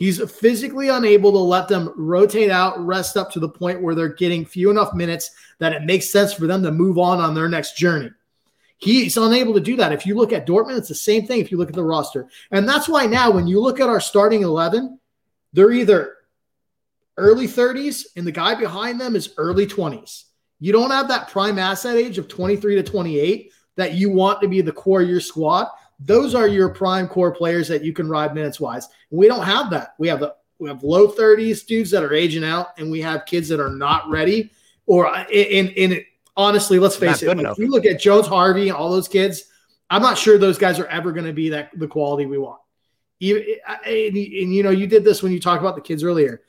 He's 0.00 0.18
physically 0.32 0.88
unable 0.88 1.30
to 1.30 1.38
let 1.38 1.68
them 1.68 1.92
rotate 1.94 2.50
out, 2.50 2.82
rest 2.86 3.18
up 3.18 3.30
to 3.32 3.38
the 3.38 3.50
point 3.50 3.82
where 3.82 3.94
they're 3.94 4.08
getting 4.08 4.46
few 4.46 4.70
enough 4.70 4.94
minutes 4.94 5.30
that 5.58 5.74
it 5.74 5.82
makes 5.82 6.08
sense 6.08 6.32
for 6.32 6.46
them 6.46 6.62
to 6.62 6.72
move 6.72 6.96
on 6.96 7.20
on 7.20 7.34
their 7.34 7.50
next 7.50 7.76
journey. 7.76 8.10
He's 8.78 9.18
unable 9.18 9.52
to 9.52 9.60
do 9.60 9.76
that. 9.76 9.92
If 9.92 10.06
you 10.06 10.14
look 10.14 10.32
at 10.32 10.46
Dortmund, 10.46 10.78
it's 10.78 10.88
the 10.88 10.94
same 10.94 11.26
thing 11.26 11.38
if 11.40 11.52
you 11.52 11.58
look 11.58 11.68
at 11.68 11.74
the 11.74 11.84
roster. 11.84 12.30
And 12.50 12.66
that's 12.66 12.88
why 12.88 13.04
now, 13.04 13.30
when 13.30 13.46
you 13.46 13.60
look 13.60 13.78
at 13.78 13.90
our 13.90 14.00
starting 14.00 14.40
11, 14.40 14.98
they're 15.52 15.70
either 15.70 16.16
early 17.18 17.46
30s 17.46 18.06
and 18.16 18.26
the 18.26 18.32
guy 18.32 18.54
behind 18.54 18.98
them 18.98 19.14
is 19.14 19.34
early 19.36 19.66
20s. 19.66 20.24
You 20.60 20.72
don't 20.72 20.92
have 20.92 21.08
that 21.08 21.28
prime 21.28 21.58
asset 21.58 21.96
age 21.96 22.16
of 22.16 22.26
23 22.26 22.76
to 22.76 22.82
28 22.82 23.52
that 23.76 23.92
you 23.92 24.10
want 24.10 24.40
to 24.40 24.48
be 24.48 24.62
the 24.62 24.72
core 24.72 25.02
of 25.02 25.10
your 25.10 25.20
squad 25.20 25.68
those 26.00 26.34
are 26.34 26.48
your 26.48 26.70
prime 26.70 27.06
core 27.06 27.32
players 27.32 27.68
that 27.68 27.84
you 27.84 27.92
can 27.92 28.08
ride 28.08 28.34
minutes 28.34 28.58
wise. 28.58 28.88
We 29.10 29.28
don't 29.28 29.44
have 29.44 29.70
that. 29.70 29.94
We 29.98 30.08
have 30.08 30.20
the 30.20 30.34
we 30.58 30.68
have 30.68 30.82
low 30.82 31.08
30s 31.08 31.64
dudes 31.66 31.90
that 31.90 32.02
are 32.02 32.12
aging 32.12 32.44
out, 32.44 32.78
and 32.78 32.90
we 32.90 33.00
have 33.00 33.24
kids 33.24 33.48
that 33.48 33.60
are 33.60 33.70
not 33.70 34.08
ready. 34.10 34.50
Or 34.86 35.06
uh, 35.06 35.24
in 35.30 35.68
in 35.68 35.92
it, 35.92 36.06
honestly, 36.36 36.78
let's 36.78 36.96
face 36.96 37.22
not 37.22 37.38
it. 37.38 37.46
If 37.46 37.58
we 37.58 37.66
look 37.66 37.86
at 37.86 38.00
Jones, 38.00 38.26
Harvey, 38.26 38.68
and 38.68 38.76
all 38.76 38.90
those 38.90 39.08
kids, 39.08 39.44
I'm 39.88 40.02
not 40.02 40.18
sure 40.18 40.38
those 40.38 40.58
guys 40.58 40.78
are 40.78 40.86
ever 40.86 41.12
going 41.12 41.26
to 41.26 41.32
be 41.32 41.50
that 41.50 41.70
the 41.78 41.88
quality 41.88 42.26
we 42.26 42.38
want. 42.38 42.60
and, 43.20 43.32
and, 43.86 44.16
you 44.16 44.62
know, 44.62 44.70
you 44.70 44.86
did 44.86 45.04
this 45.04 45.22
when 45.22 45.32
you 45.32 45.40
talked 45.40 45.60
about 45.60 45.74
the 45.74 45.82
kids 45.82 46.02
earlier. 46.02 46.42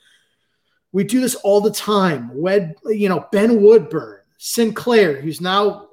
We 0.92 1.04
do 1.04 1.20
this 1.20 1.34
all 1.36 1.60
the 1.60 1.70
time. 1.70 2.30
Wed, 2.34 2.76
you 2.86 3.08
know, 3.08 3.26
Ben 3.32 3.62
Woodburn, 3.62 4.20
Sinclair, 4.38 5.20
who's 5.20 5.40
now 5.40 5.88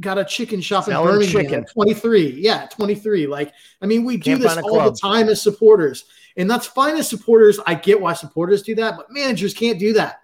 got 0.00 0.18
a 0.18 0.24
chicken 0.24 0.60
shop 0.60 0.88
in 0.88 0.94
Birmingham. 0.94 1.42
Chicken. 1.42 1.64
23. 1.66 2.32
Yeah, 2.40 2.66
23. 2.66 3.26
Like, 3.26 3.52
I 3.80 3.86
mean, 3.86 4.04
we 4.04 4.16
do 4.16 4.32
Can't 4.32 4.42
this 4.42 4.56
all 4.58 4.90
the 4.90 4.96
time 4.96 5.28
as 5.28 5.42
supporters. 5.42 6.04
And 6.36 6.50
that's 6.50 6.66
fine 6.66 6.96
as 6.96 7.08
supporters. 7.08 7.60
I 7.66 7.74
get 7.74 8.00
why 8.00 8.14
supporters 8.14 8.62
do 8.62 8.74
that, 8.76 8.96
but 8.96 9.10
managers 9.10 9.54
can't 9.54 9.78
do 9.78 9.92
that. 9.94 10.20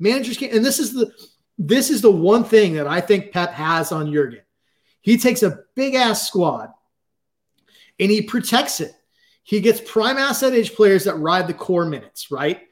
Managers 0.00 0.36
can't. 0.36 0.52
And 0.52 0.64
this 0.64 0.78
is 0.78 0.92
the 0.92 1.12
this 1.58 1.90
is 1.90 2.00
the 2.00 2.10
one 2.10 2.44
thing 2.44 2.74
that 2.74 2.86
I 2.86 3.00
think 3.00 3.32
Pep 3.32 3.52
has 3.52 3.92
on 3.92 4.12
Jurgen. 4.12 4.42
He 5.00 5.18
takes 5.18 5.42
a 5.42 5.60
big 5.76 5.94
ass 5.94 6.26
squad 6.26 6.70
and 8.00 8.10
he 8.10 8.22
protects 8.22 8.80
it. 8.80 8.92
He 9.44 9.60
gets 9.60 9.80
prime 9.80 10.16
asset 10.16 10.54
age 10.54 10.74
players 10.74 11.04
that 11.04 11.18
ride 11.18 11.46
the 11.46 11.54
core 11.54 11.84
minutes, 11.84 12.30
right? 12.30 12.62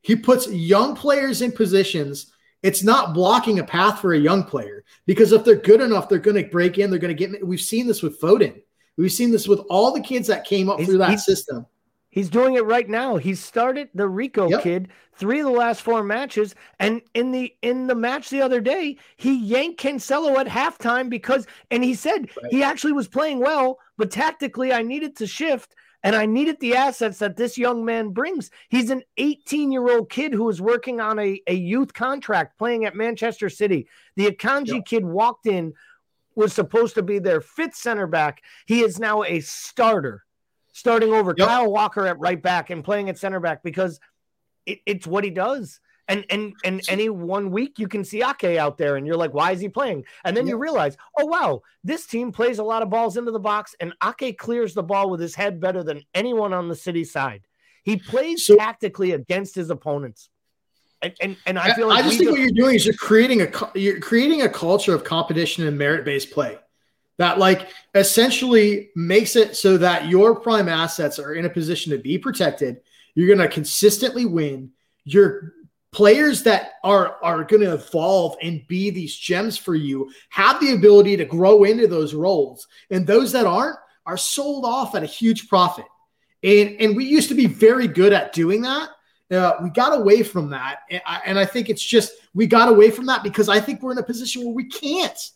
He 0.00 0.16
puts 0.16 0.50
young 0.50 0.96
players 0.96 1.42
in 1.42 1.52
positions. 1.52 2.32
It's 2.64 2.82
not 2.82 3.12
blocking 3.12 3.58
a 3.58 3.64
path 3.64 4.00
for 4.00 4.14
a 4.14 4.18
young 4.18 4.42
player 4.42 4.84
because 5.04 5.32
if 5.32 5.44
they're 5.44 5.54
good 5.54 5.82
enough, 5.82 6.08
they're 6.08 6.18
going 6.18 6.42
to 6.42 6.50
break 6.50 6.78
in. 6.78 6.88
They're 6.88 6.98
going 6.98 7.14
to 7.14 7.26
get. 7.28 7.46
We've 7.46 7.60
seen 7.60 7.86
this 7.86 8.02
with 8.02 8.18
Foden. 8.18 8.62
We've 8.96 9.12
seen 9.12 9.30
this 9.30 9.46
with 9.46 9.60
all 9.68 9.92
the 9.92 10.00
kids 10.00 10.28
that 10.28 10.46
came 10.46 10.70
up 10.70 10.78
he's, 10.78 10.88
through 10.88 10.98
that 10.98 11.20
system. 11.20 11.66
He's 12.14 12.30
doing 12.30 12.54
it 12.54 12.64
right 12.64 12.88
now. 12.88 13.16
He 13.16 13.34
started 13.34 13.88
the 13.92 14.06
Rico 14.06 14.48
yep. 14.48 14.62
kid 14.62 14.88
three 15.16 15.40
of 15.40 15.46
the 15.46 15.50
last 15.50 15.82
four 15.82 16.04
matches, 16.04 16.54
and 16.78 17.02
in 17.12 17.32
the 17.32 17.52
in 17.60 17.88
the 17.88 17.94
match 17.96 18.30
the 18.30 18.40
other 18.40 18.60
day, 18.60 18.98
he 19.16 19.36
yanked 19.36 19.82
Cancelo 19.82 20.36
at 20.38 20.46
halftime 20.46 21.10
because, 21.10 21.48
and 21.72 21.82
he 21.82 21.92
said 21.92 22.30
right. 22.40 22.52
he 22.52 22.62
actually 22.62 22.92
was 22.92 23.08
playing 23.08 23.40
well, 23.40 23.80
but 23.98 24.12
tactically 24.12 24.72
I 24.72 24.82
needed 24.82 25.16
to 25.16 25.26
shift. 25.26 25.74
And 26.04 26.14
I 26.14 26.26
needed 26.26 26.60
the 26.60 26.76
assets 26.76 27.18
that 27.20 27.36
this 27.36 27.56
young 27.56 27.82
man 27.82 28.10
brings. 28.10 28.50
He's 28.68 28.90
an 28.90 29.02
18 29.16 29.72
year 29.72 29.90
old 29.90 30.10
kid 30.10 30.34
who 30.34 30.48
is 30.50 30.60
working 30.60 31.00
on 31.00 31.18
a, 31.18 31.40
a 31.46 31.54
youth 31.54 31.94
contract 31.94 32.58
playing 32.58 32.84
at 32.84 32.94
Manchester 32.94 33.48
City. 33.48 33.88
The 34.14 34.26
Akanji 34.26 34.74
yep. 34.74 34.84
kid 34.84 35.04
walked 35.04 35.46
in, 35.46 35.72
was 36.36 36.52
supposed 36.52 36.94
to 36.96 37.02
be 37.02 37.18
their 37.18 37.40
fifth 37.40 37.74
center 37.74 38.06
back. 38.06 38.42
He 38.66 38.82
is 38.82 39.00
now 39.00 39.24
a 39.24 39.40
starter, 39.40 40.24
starting 40.74 41.12
over 41.12 41.34
yep. 41.38 41.48
Kyle 41.48 41.70
Walker 41.72 42.06
at 42.06 42.18
right 42.18 42.40
back 42.40 42.68
and 42.68 42.84
playing 42.84 43.08
at 43.08 43.16
center 43.16 43.40
back 43.40 43.62
because 43.62 43.98
it, 44.66 44.80
it's 44.84 45.06
what 45.06 45.24
he 45.24 45.30
does. 45.30 45.80
And 46.06 46.26
and 46.28 46.52
and 46.62 46.82
any 46.90 47.08
one 47.08 47.50
week 47.50 47.78
you 47.78 47.88
can 47.88 48.04
see 48.04 48.22
Ake 48.22 48.58
out 48.58 48.76
there, 48.76 48.96
and 48.96 49.06
you're 49.06 49.16
like, 49.16 49.32
why 49.32 49.52
is 49.52 49.60
he 49.60 49.70
playing? 49.70 50.04
And 50.22 50.36
then 50.36 50.46
yeah. 50.46 50.50
you 50.50 50.58
realize, 50.58 50.98
oh 51.18 51.24
wow, 51.24 51.62
this 51.82 52.06
team 52.06 52.30
plays 52.30 52.58
a 52.58 52.62
lot 52.62 52.82
of 52.82 52.90
balls 52.90 53.16
into 53.16 53.30
the 53.30 53.38
box, 53.38 53.74
and 53.80 53.94
Ake 54.04 54.36
clears 54.36 54.74
the 54.74 54.82
ball 54.82 55.08
with 55.08 55.18
his 55.18 55.34
head 55.34 55.60
better 55.60 55.82
than 55.82 56.02
anyone 56.12 56.52
on 56.52 56.68
the 56.68 56.76
city 56.76 57.04
side. 57.04 57.46
He 57.84 57.96
plays 57.96 58.44
so, 58.44 58.56
tactically 58.56 59.12
against 59.12 59.54
his 59.54 59.70
opponents. 59.70 60.28
And, 61.00 61.14
and, 61.20 61.36
and 61.46 61.58
I 61.58 61.72
feel 61.74 61.88
like 61.88 62.00
I 62.00 62.02
just 62.02 62.18
think 62.18 62.28
just, 62.28 62.32
what 62.32 62.40
you're 62.40 62.50
doing 62.50 62.74
is 62.74 62.84
you're 62.84 62.94
creating 62.94 63.40
a 63.40 63.50
you're 63.74 64.00
creating 64.00 64.42
a 64.42 64.48
culture 64.48 64.94
of 64.94 65.04
competition 65.04 65.66
and 65.66 65.78
merit 65.78 66.04
based 66.04 66.32
play 66.32 66.58
that 67.18 67.38
like 67.38 67.68
essentially 67.94 68.90
makes 68.96 69.36
it 69.36 69.56
so 69.56 69.76
that 69.78 70.08
your 70.08 70.40
prime 70.40 70.68
assets 70.68 71.18
are 71.18 71.34
in 71.34 71.44
a 71.44 71.50
position 71.50 71.92
to 71.92 71.98
be 71.98 72.18
protected. 72.18 72.80
You're 73.14 73.28
going 73.34 73.46
to 73.46 73.52
consistently 73.52 74.26
win. 74.26 74.72
You're 75.04 75.54
players 75.92 76.42
that 76.42 76.72
are 76.82 77.18
are 77.22 77.44
going 77.44 77.62
to 77.62 77.74
evolve 77.74 78.36
and 78.42 78.66
be 78.66 78.90
these 78.90 79.16
gems 79.16 79.56
for 79.56 79.76
you 79.76 80.10
have 80.28 80.60
the 80.60 80.74
ability 80.74 81.16
to 81.16 81.24
grow 81.24 81.62
into 81.64 81.86
those 81.86 82.14
roles. 82.14 82.66
And 82.90 83.06
those 83.06 83.30
that 83.32 83.46
aren't 83.46 83.78
are 84.04 84.16
sold 84.16 84.64
off 84.64 84.94
at 84.94 85.04
a 85.04 85.06
huge 85.06 85.48
profit. 85.48 85.86
And 86.42 86.76
and 86.80 86.96
we 86.96 87.04
used 87.04 87.28
to 87.28 87.36
be 87.36 87.46
very 87.46 87.86
good 87.86 88.12
at 88.12 88.32
doing 88.32 88.62
that. 88.62 88.90
Uh, 89.30 89.54
we 89.62 89.70
got 89.70 89.98
away 89.98 90.22
from 90.22 90.50
that. 90.50 90.80
And 90.90 91.00
I, 91.06 91.22
and 91.24 91.38
I 91.38 91.46
think 91.46 91.70
it's 91.70 91.82
just 91.82 92.12
we 92.34 92.46
got 92.46 92.68
away 92.68 92.90
from 92.90 93.06
that 93.06 93.22
because 93.22 93.48
i 93.48 93.60
think 93.60 93.80
we're 93.80 93.92
in 93.92 93.98
a 93.98 94.02
position 94.02 94.44
where 94.44 94.52
we 94.52 94.64
can't 94.64 95.30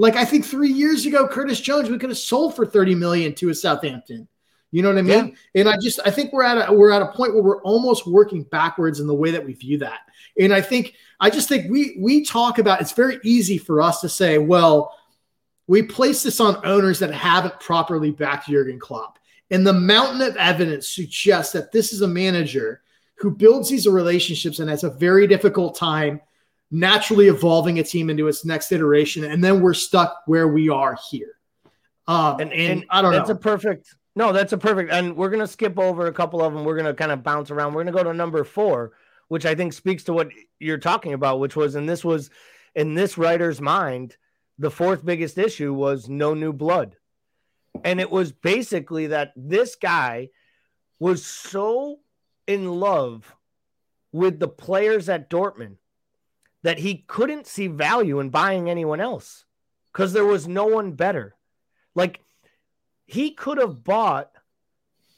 like 0.00 0.16
i 0.16 0.24
think 0.24 0.44
three 0.44 0.72
years 0.72 1.06
ago 1.06 1.28
curtis 1.28 1.60
jones 1.60 1.88
we 1.88 1.98
could 1.98 2.10
have 2.10 2.18
sold 2.18 2.56
for 2.56 2.66
30 2.66 2.94
million 2.94 3.34
to 3.34 3.50
a 3.50 3.54
southampton 3.54 4.26
you 4.72 4.82
know 4.82 4.90
what 4.90 4.98
I 4.98 5.02
mean? 5.02 5.36
Yeah. 5.52 5.60
And 5.60 5.68
I 5.68 5.76
just 5.80 5.98
I 6.04 6.10
think 6.10 6.32
we're 6.32 6.44
at 6.44 6.68
a 6.68 6.72
we're 6.72 6.92
at 6.92 7.02
a 7.02 7.08
point 7.08 7.34
where 7.34 7.42
we're 7.42 7.62
almost 7.62 8.06
working 8.06 8.44
backwards 8.44 9.00
in 9.00 9.06
the 9.06 9.14
way 9.14 9.32
that 9.32 9.44
we 9.44 9.54
view 9.54 9.78
that. 9.78 10.00
And 10.38 10.52
I 10.52 10.60
think 10.60 10.94
I 11.18 11.28
just 11.28 11.48
think 11.48 11.70
we 11.70 11.96
we 11.98 12.24
talk 12.24 12.58
about 12.58 12.80
it's 12.80 12.92
very 12.92 13.18
easy 13.24 13.58
for 13.58 13.82
us 13.82 14.00
to 14.02 14.08
say, 14.08 14.38
well, 14.38 14.94
we 15.66 15.82
place 15.82 16.22
this 16.22 16.40
on 16.40 16.64
owners 16.64 17.00
that 17.00 17.12
haven't 17.12 17.58
properly 17.58 18.12
backed 18.12 18.48
Jurgen 18.48 18.78
Klopp. 18.78 19.18
And 19.50 19.66
the 19.66 19.72
mountain 19.72 20.22
of 20.22 20.36
evidence 20.36 20.88
suggests 20.88 21.52
that 21.52 21.72
this 21.72 21.92
is 21.92 22.02
a 22.02 22.08
manager 22.08 22.82
who 23.16 23.32
builds 23.32 23.68
these 23.68 23.88
relationships 23.88 24.60
and 24.60 24.70
has 24.70 24.84
a 24.84 24.90
very 24.90 25.26
difficult 25.26 25.76
time 25.76 26.20
naturally 26.70 27.28
evolving 27.28 27.78
a 27.78 27.82
team 27.82 28.10
into 28.10 28.28
its 28.28 28.44
next 28.44 28.70
iteration. 28.72 29.24
And 29.24 29.42
then 29.42 29.60
we're 29.60 29.74
stuck 29.74 30.22
where 30.26 30.48
we 30.48 30.68
are 30.68 30.96
here. 31.10 31.34
Um, 32.06 32.40
and, 32.40 32.52
and, 32.52 32.72
and 32.72 32.84
I 32.90 33.02
don't 33.02 33.12
that's 33.12 33.28
know. 33.28 33.34
That's 33.34 33.44
a 33.44 33.48
perfect 33.48 33.94
no, 34.16 34.32
that's 34.32 34.52
a 34.52 34.58
perfect. 34.58 34.90
And 34.90 35.16
we're 35.16 35.30
gonna 35.30 35.46
skip 35.46 35.78
over 35.78 36.06
a 36.06 36.12
couple 36.12 36.42
of 36.42 36.52
them. 36.52 36.64
We're 36.64 36.76
gonna 36.76 36.94
kind 36.94 37.12
of 37.12 37.22
bounce 37.22 37.50
around. 37.50 37.74
We're 37.74 37.84
gonna 37.84 37.96
go 37.96 38.04
to 38.04 38.14
number 38.14 38.42
four, 38.44 38.92
which 39.28 39.46
I 39.46 39.54
think 39.54 39.72
speaks 39.72 40.04
to 40.04 40.12
what 40.12 40.28
you're 40.58 40.78
talking 40.78 41.12
about, 41.12 41.38
which 41.38 41.56
was, 41.56 41.74
and 41.74 41.88
this 41.88 42.04
was 42.04 42.30
in 42.74 42.94
this 42.94 43.16
writer's 43.16 43.60
mind, 43.60 44.16
the 44.58 44.70
fourth 44.70 45.04
biggest 45.04 45.38
issue 45.38 45.72
was 45.72 46.08
no 46.08 46.34
new 46.34 46.52
blood. 46.52 46.96
And 47.84 48.00
it 48.00 48.10
was 48.10 48.32
basically 48.32 49.08
that 49.08 49.32
this 49.36 49.76
guy 49.76 50.30
was 50.98 51.24
so 51.24 52.00
in 52.46 52.68
love 52.68 53.34
with 54.12 54.40
the 54.40 54.48
players 54.48 55.08
at 55.08 55.30
Dortmund 55.30 55.76
that 56.62 56.78
he 56.78 57.04
couldn't 57.06 57.46
see 57.46 57.66
value 57.66 58.20
in 58.20 58.30
buying 58.30 58.68
anyone 58.68 59.00
else 59.00 59.44
because 59.92 60.12
there 60.12 60.24
was 60.24 60.46
no 60.46 60.66
one 60.66 60.92
better. 60.92 61.34
Like 61.94 62.20
he 63.06 63.32
could 63.32 63.58
have 63.58 63.82
bought 63.82 64.30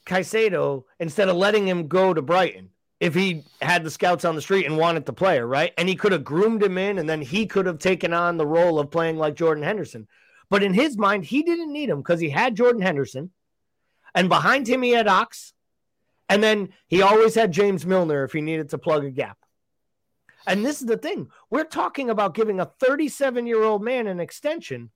Caicedo 0.05 0.83
instead 0.99 1.29
of 1.29 1.35
letting 1.35 1.67
him 1.67 1.87
go 1.87 2.13
to 2.13 2.21
Brighton 2.21 2.69
if 2.99 3.13
he 3.13 3.43
had 3.61 3.83
the 3.83 3.91
scouts 3.91 4.25
on 4.25 4.35
the 4.35 4.41
street 4.41 4.65
and 4.65 4.77
wanted 4.77 5.05
the 5.05 5.13
player, 5.13 5.45
right? 5.45 5.73
And 5.77 5.89
he 5.89 5.95
could 5.95 6.13
have 6.13 6.23
groomed 6.23 6.63
him 6.63 6.77
in 6.77 6.99
and 6.99 7.09
then 7.09 7.21
he 7.21 7.45
could 7.45 7.65
have 7.65 7.79
taken 7.79 8.13
on 8.13 8.37
the 8.37 8.47
role 8.47 8.79
of 8.79 8.91
playing 8.91 9.17
like 9.17 9.35
Jordan 9.35 9.63
Henderson. 9.63 10.07
But 10.49 10.63
in 10.63 10.73
his 10.73 10.97
mind, 10.97 11.25
he 11.25 11.43
didn't 11.43 11.73
need 11.73 11.89
him 11.89 11.99
because 11.99 12.19
he 12.19 12.29
had 12.29 12.55
Jordan 12.55 12.81
Henderson 12.81 13.31
and 14.15 14.29
behind 14.29 14.67
him 14.67 14.81
he 14.81 14.91
had 14.91 15.07
Ox. 15.07 15.53
And 16.29 16.41
then 16.41 16.69
he 16.87 17.01
always 17.01 17.35
had 17.35 17.51
James 17.51 17.85
Milner 17.85 18.23
if 18.23 18.31
he 18.31 18.41
needed 18.41 18.69
to 18.69 18.77
plug 18.77 19.03
a 19.03 19.11
gap. 19.11 19.37
And 20.47 20.65
this 20.65 20.81
is 20.81 20.87
the 20.87 20.97
thing 20.97 21.29
we're 21.49 21.63
talking 21.63 22.09
about 22.09 22.35
giving 22.35 22.59
a 22.59 22.65
37 22.65 23.47
year 23.47 23.63
old 23.63 23.83
man 23.83 24.07
an 24.07 24.19
extension 24.19 24.91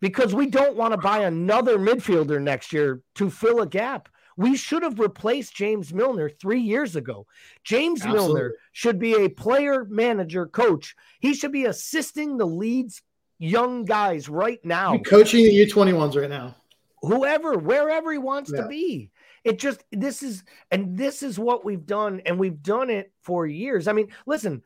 because 0.00 0.34
we 0.34 0.46
don't 0.46 0.76
want 0.76 0.92
to 0.92 0.98
buy 0.98 1.20
another 1.20 1.78
midfielder 1.78 2.40
next 2.40 2.72
year 2.72 3.02
to 3.16 3.30
fill 3.30 3.60
a 3.60 3.66
gap. 3.66 4.08
We 4.36 4.56
should 4.56 4.82
have 4.82 5.00
replaced 5.00 5.56
James 5.56 5.94
Milner 5.94 6.28
three 6.28 6.60
years 6.60 6.94
ago. 6.94 7.26
James 7.64 8.02
Absolutely. 8.02 8.26
Milner 8.26 8.54
should 8.72 8.98
be 8.98 9.14
a 9.14 9.30
player 9.30 9.86
manager 9.88 10.46
coach. 10.46 10.94
He 11.20 11.32
should 11.34 11.52
be 11.52 11.64
assisting 11.64 12.36
the 12.36 12.46
Leeds 12.46 13.00
young 13.38 13.84
guys 13.84 14.28
right 14.28 14.62
now. 14.62 14.92
You're 14.92 15.02
coaching 15.02 15.44
the 15.44 15.66
U21s 15.66 16.20
right 16.20 16.28
now. 16.28 16.54
Whoever, 17.00 17.56
wherever 17.56 18.12
he 18.12 18.18
wants 18.18 18.50
yeah. 18.52 18.62
to 18.62 18.68
be. 18.68 19.10
It 19.46 19.58
just, 19.58 19.84
this 19.92 20.22
is, 20.22 20.42
and 20.70 20.98
this 20.98 21.22
is 21.22 21.38
what 21.38 21.64
we've 21.64 21.86
done, 21.86 22.20
and 22.26 22.38
we've 22.38 22.62
done 22.62 22.90
it 22.90 23.12
for 23.22 23.46
years. 23.46 23.86
I 23.86 23.92
mean, 23.92 24.08
listen, 24.26 24.62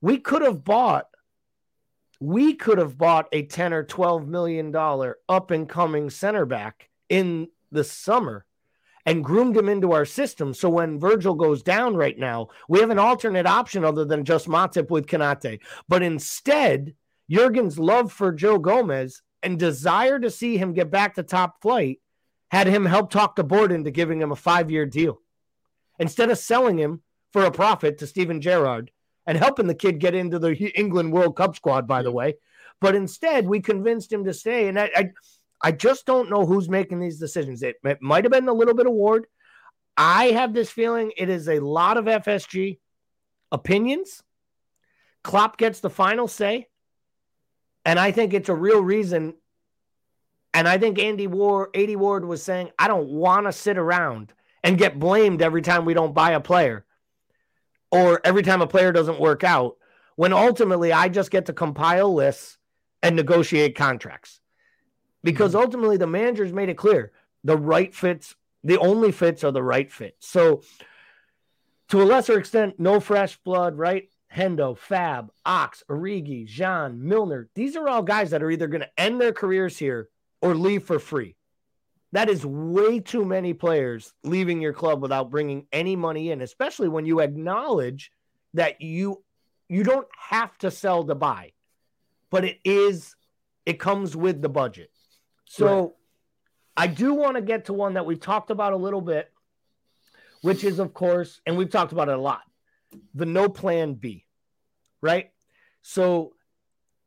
we 0.00 0.18
could 0.18 0.42
have 0.42 0.64
bought 0.64 1.06
we 2.20 2.54
could 2.54 2.78
have 2.78 2.96
bought 2.96 3.28
a 3.32 3.42
10 3.42 3.72
or 3.72 3.84
12 3.84 4.26
million 4.26 4.70
dollar 4.70 5.18
up 5.28 5.50
and 5.50 5.68
coming 5.68 6.08
center 6.08 6.46
back 6.46 6.88
in 7.08 7.48
the 7.70 7.84
summer 7.84 8.46
and 9.04 9.24
groomed 9.24 9.56
him 9.56 9.68
into 9.68 9.92
our 9.92 10.04
system. 10.04 10.54
So 10.54 10.70
when 10.70 10.98
Virgil 10.98 11.34
goes 11.34 11.62
down 11.62 11.94
right 11.96 12.18
now, 12.18 12.48
we 12.68 12.80
have 12.80 12.90
an 12.90 12.98
alternate 12.98 13.46
option 13.46 13.84
other 13.84 14.04
than 14.04 14.24
just 14.24 14.48
Matip 14.48 14.88
with 14.90 15.06
Konate. 15.06 15.60
But 15.88 16.02
instead, 16.02 16.94
Jurgen's 17.30 17.78
love 17.78 18.10
for 18.10 18.32
Joe 18.32 18.58
Gomez 18.58 19.20
and 19.42 19.58
desire 19.58 20.18
to 20.18 20.30
see 20.30 20.56
him 20.56 20.72
get 20.72 20.90
back 20.90 21.14
to 21.16 21.22
top 21.22 21.60
flight 21.60 22.00
had 22.54 22.66
him 22.66 22.86
help 22.86 23.10
talk 23.10 23.36
the 23.36 23.44
board 23.44 23.72
into 23.72 23.90
giving 23.90 24.20
him 24.20 24.32
a 24.32 24.36
five 24.36 24.70
year 24.70 24.86
deal. 24.86 25.20
Instead 25.98 26.30
of 26.30 26.38
selling 26.38 26.78
him 26.78 27.02
for 27.32 27.44
a 27.44 27.50
profit 27.50 27.98
to 27.98 28.06
Steven 28.06 28.40
Gerrard, 28.40 28.90
and 29.26 29.38
helping 29.38 29.66
the 29.66 29.74
kid 29.74 29.98
get 29.98 30.14
into 30.14 30.38
the 30.38 30.54
England 30.78 31.12
World 31.12 31.36
Cup 31.36 31.56
squad, 31.56 31.86
by 31.86 32.02
the 32.02 32.12
way. 32.12 32.34
But 32.80 32.94
instead, 32.94 33.46
we 33.46 33.60
convinced 33.60 34.12
him 34.12 34.24
to 34.24 34.34
stay. 34.34 34.68
And 34.68 34.78
I, 34.78 34.90
I, 34.94 35.10
I 35.62 35.72
just 35.72 36.04
don't 36.04 36.30
know 36.30 36.44
who's 36.44 36.68
making 36.68 37.00
these 37.00 37.18
decisions. 37.18 37.62
It, 37.62 37.76
it 37.84 38.02
might 38.02 38.24
have 38.24 38.32
been 38.32 38.48
a 38.48 38.52
little 38.52 38.74
bit 38.74 38.86
of 38.86 38.92
Ward. 38.92 39.26
I 39.96 40.26
have 40.26 40.52
this 40.52 40.70
feeling 40.70 41.12
it 41.16 41.28
is 41.28 41.48
a 41.48 41.60
lot 41.60 41.96
of 41.96 42.04
FSG 42.04 42.78
opinions. 43.52 44.22
Klopp 45.22 45.56
gets 45.56 45.80
the 45.80 45.90
final 45.90 46.28
say. 46.28 46.68
And 47.86 47.98
I 47.98 48.12
think 48.12 48.34
it's 48.34 48.48
a 48.48 48.54
real 48.54 48.80
reason 48.80 49.34
And 50.54 50.68
I 50.68 50.78
think 50.78 51.00
Andy 51.00 51.26
Ward, 51.26 51.76
AD 51.76 51.96
Ward 51.96 52.24
was 52.24 52.42
saying, 52.42 52.70
I 52.78 52.86
don't 52.86 53.08
want 53.08 53.46
to 53.46 53.52
sit 53.52 53.76
around 53.76 54.32
and 54.62 54.78
get 54.78 55.00
blamed 55.00 55.42
every 55.42 55.62
time 55.62 55.84
we 55.84 55.94
don't 55.94 56.14
buy 56.14 56.30
a 56.30 56.40
player 56.40 56.86
or 57.90 58.20
every 58.24 58.42
time 58.42 58.62
a 58.62 58.66
player 58.66 58.92
doesn't 58.92 59.20
work 59.20 59.42
out 59.42 59.76
when 60.14 60.32
ultimately 60.32 60.92
I 60.92 61.08
just 61.08 61.32
get 61.32 61.46
to 61.46 61.52
compile 61.52 62.14
lists 62.14 62.56
and 63.02 63.16
negotiate 63.16 63.76
contracts. 63.76 64.40
Because 65.24 65.52
mm-hmm. 65.52 65.62
ultimately 65.62 65.96
the 65.96 66.06
managers 66.06 66.52
made 66.52 66.68
it 66.68 66.78
clear 66.78 67.10
the 67.42 67.56
right 67.56 67.92
fits, 67.92 68.36
the 68.62 68.78
only 68.78 69.10
fits 69.10 69.42
are 69.42 69.50
the 69.50 69.62
right 69.62 69.90
fit. 69.90 70.16
So 70.20 70.62
to 71.88 72.00
a 72.00 72.04
lesser 72.04 72.38
extent, 72.38 72.78
no 72.78 73.00
fresh 73.00 73.36
blood, 73.38 73.76
right? 73.76 74.08
Hendo, 74.34 74.78
Fab, 74.78 75.30
Ox, 75.44 75.82
Origi, 75.88 76.46
Jean, 76.46 77.06
Milner. 77.06 77.48
These 77.54 77.76
are 77.76 77.88
all 77.88 78.02
guys 78.02 78.30
that 78.30 78.42
are 78.42 78.50
either 78.50 78.68
going 78.68 78.80
to 78.80 79.00
end 79.00 79.20
their 79.20 79.32
careers 79.32 79.76
here 79.76 80.08
or 80.44 80.54
leave 80.54 80.84
for 80.84 80.98
free. 80.98 81.36
That 82.12 82.28
is 82.28 82.46
way 82.46 83.00
too 83.00 83.24
many 83.24 83.54
players 83.54 84.12
leaving 84.22 84.60
your 84.60 84.72
club 84.72 85.02
without 85.02 85.30
bringing 85.30 85.66
any 85.72 85.96
money 85.96 86.30
in, 86.30 86.40
especially 86.40 86.88
when 86.88 87.06
you 87.06 87.20
acknowledge 87.20 88.12
that 88.54 88.80
you 88.80 89.24
you 89.68 89.82
don't 89.82 90.06
have 90.16 90.56
to 90.58 90.70
sell 90.70 91.02
to 91.04 91.14
buy, 91.14 91.52
but 92.30 92.44
it 92.44 92.58
is 92.64 93.16
it 93.66 93.80
comes 93.80 94.14
with 94.14 94.42
the 94.42 94.48
budget. 94.48 94.90
So 95.46 95.66
right. 95.66 95.90
I 96.76 96.86
do 96.86 97.14
want 97.14 97.36
to 97.36 97.42
get 97.42 97.64
to 97.64 97.72
one 97.72 97.94
that 97.94 98.06
we've 98.06 98.20
talked 98.20 98.50
about 98.50 98.72
a 98.72 98.76
little 98.76 99.00
bit, 99.00 99.32
which 100.42 100.62
is 100.62 100.78
of 100.78 100.94
course, 100.94 101.40
and 101.46 101.56
we've 101.56 101.70
talked 101.70 101.90
about 101.90 102.08
it 102.08 102.14
a 102.14 102.20
lot, 102.20 102.42
the 103.14 103.26
no 103.26 103.48
plan 103.48 103.94
B 103.94 104.24
right? 105.04 105.30
So 105.82 106.33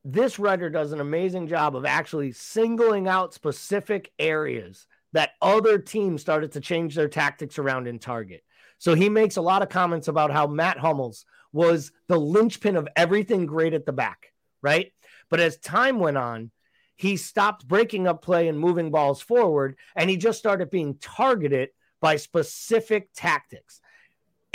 this 0.10 0.40
writer 0.40 0.70
does 0.70 0.94
an 0.94 1.02
amazing 1.02 1.48
job 1.48 1.76
of 1.76 1.86
actually 1.86 2.32
singling 2.32 3.10
out 3.10 3.34
specific 3.34 4.10
areas 4.18 4.88
that 5.12 5.32
other 5.42 5.78
teams 5.78 6.22
started 6.22 6.54
to 6.54 6.62
change 6.62 6.96
their 6.96 7.10
tactics 7.10 7.60
around 7.60 7.88
in 7.88 8.00
Target. 8.00 8.42
So 8.78 8.94
he 8.94 9.10
makes 9.10 9.36
a 9.36 9.42
lot 9.42 9.64
of 9.64 9.70
comments 9.70 10.08
about 10.08 10.32
how 10.32 10.48
Mats 10.48 10.80
Hummels 10.80 11.26
was 11.52 11.92
the 12.08 12.18
linchpin 12.18 12.78
of 12.78 12.88
everything 12.96 13.46
great 13.46 13.74
at 13.74 13.86
the 13.86 13.92
back, 13.92 14.32
right? 14.62 14.94
But 15.30 15.42
as 15.42 15.58
time 15.58 16.00
went 16.00 16.18
on, 16.18 16.52
he 16.96 17.18
stopped 17.18 17.68
breaking 17.68 18.08
up 18.08 18.22
play 18.22 18.48
and 18.48 18.58
moving 18.58 18.92
balls 18.92 19.22
forward, 19.22 19.76
and 19.94 20.10
he 20.10 20.16
just 20.16 20.40
started 20.40 20.70
being 20.70 20.98
targeted 21.02 21.70
by 22.00 22.16
specific 22.16 23.10
tactics 23.14 23.82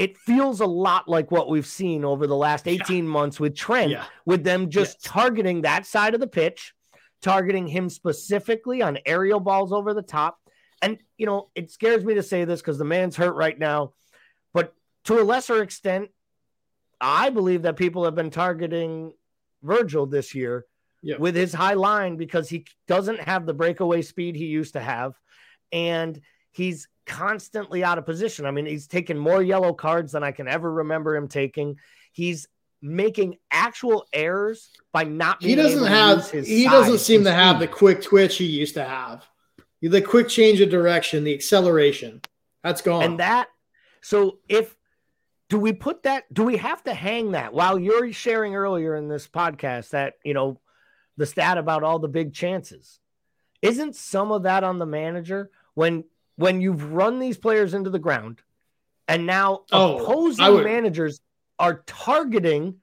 it 0.03 0.19
feels 0.19 0.61
a 0.61 0.67
lot 0.67 1.09
like 1.09 1.31
what 1.31 1.49
we've 1.49 1.65
seen 1.65 2.05
over 2.05 2.27
the 2.27 2.35
last 2.35 2.67
18 2.67 2.97
yeah. 2.97 3.03
months 3.09 3.39
with 3.39 3.55
Trent, 3.55 3.93
yeah. 3.93 4.05
with 4.27 4.43
them 4.43 4.69
just 4.69 4.97
yes. 4.97 5.13
targeting 5.13 5.63
that 5.63 5.87
side 5.87 6.15
of 6.15 6.19
the 6.19 6.27
pitch, 6.27 6.75
targeting 7.21 7.69
him 7.69 7.89
specifically 7.89 8.83
on 8.83 8.99
aerial 9.07 9.39
balls 9.39 9.73
over 9.73 9.95
the 9.95 10.03
top. 10.03 10.41
And, 10.83 10.99
you 11.19 11.27
know, 11.27 11.51
it 11.55 11.71
scares 11.71 12.05
me 12.05 12.15
to 12.15 12.23
say 12.25 12.45
this 12.45 12.61
because 12.61 12.79
the 12.79 12.85
man's 12.85 13.15
hurt 13.15 13.37
right 13.37 13.57
now. 13.57 13.93
But 14.53 14.75
to 15.05 15.21
a 15.21 15.23
lesser 15.23 15.63
extent, 15.63 16.09
I 17.01 17.31
believe 17.31 17.63
that 17.63 17.77
people 17.77 18.05
have 18.05 18.17
been 18.17 18.31
targeting 18.31 19.13
Virgil 19.63 20.07
this 20.07 20.35
year 20.35 20.67
yeah. 21.01 21.15
with 21.17 21.37
his 21.37 21.55
high 21.55 21.75
line 21.75 22.17
because 22.17 22.49
he 22.49 22.67
doesn't 22.89 23.21
have 23.21 23.47
the 23.47 23.55
breakaway 23.55 24.03
speed 24.03 24.35
he 24.35 24.47
used 24.47 24.73
to 24.73 24.81
have. 24.81 25.15
And 25.71 26.21
he's 26.51 26.89
constantly 27.07 27.85
out 27.85 27.99
of 27.99 28.07
position. 28.07 28.47
I 28.47 28.51
mean, 28.51 28.67
he's 28.67 28.87
taken 28.87 29.19
more 29.19 29.43
yellow 29.43 29.73
cards 29.73 30.13
than 30.13 30.23
I 30.23 30.33
can 30.33 30.49
ever 30.49 30.71
remember 30.71 31.17
him 31.17 31.29
taking. 31.29 31.79
He's 32.13 32.49
making 32.83 33.37
actual 33.51 34.07
errors 34.13 34.71
by 34.93 35.05
not 35.05 35.41
he 35.41 35.55
doesn't 35.55 35.87
have 35.87 36.29
his. 36.29 36.49
he 36.49 36.65
doesn't 36.65 36.99
seem 36.99 37.23
to 37.23 37.33
have 37.33 37.61
the 37.61 37.69
quick 37.69 38.03
twitch 38.03 38.37
he 38.37 38.45
used 38.45 38.75
to 38.75 38.85
have 38.85 39.25
the 39.81 40.03
quick 40.03 40.29
change 40.29 40.61
of 40.61 40.69
direction 40.69 41.23
the 41.23 41.33
acceleration 41.33 42.21
that's 42.65 42.83
gone 42.83 43.05
and 43.05 43.21
that 43.21 43.47
so 44.01 44.39
if 44.49 44.77
do 45.49 45.59
we 45.59 45.73
put 45.73 46.03
that 46.03 46.25
do 46.35 46.43
we 46.43 46.57
have 46.57 46.83
to 46.83 46.93
hang 46.93 47.33
that 47.33 47.55
while 47.55 47.79
you're 47.79 48.13
sharing 48.13 48.57
earlier 48.57 48.97
in 48.97 49.09
this 49.09 49.29
podcast 49.29 49.91
that 49.91 50.15
you 50.25 50.35
know 50.35 50.59
the 51.17 51.27
stat 51.27 51.59
about 51.59 51.85
all 51.85 52.01
the 52.01 52.09
big 52.09 52.35
chances 52.35 52.99
isn't 53.61 53.95
some 53.95 54.33
of 54.33 54.43
that 54.43 54.65
on 54.65 54.81
the 54.81 54.87
manager 54.87 55.51
when 55.75 56.03
when 56.37 56.61
you've 56.61 56.93
run 56.93 57.19
these 57.19 57.39
players 57.39 57.75
into 57.75 57.91
the 57.91 57.99
ground 57.99 58.41
and 59.09 59.27
now 59.27 59.63
oh, 59.73 59.99
opposing 59.99 60.47
would... 60.47 60.65
managers 60.65 61.21
are 61.59 61.83
targeting 61.87 62.77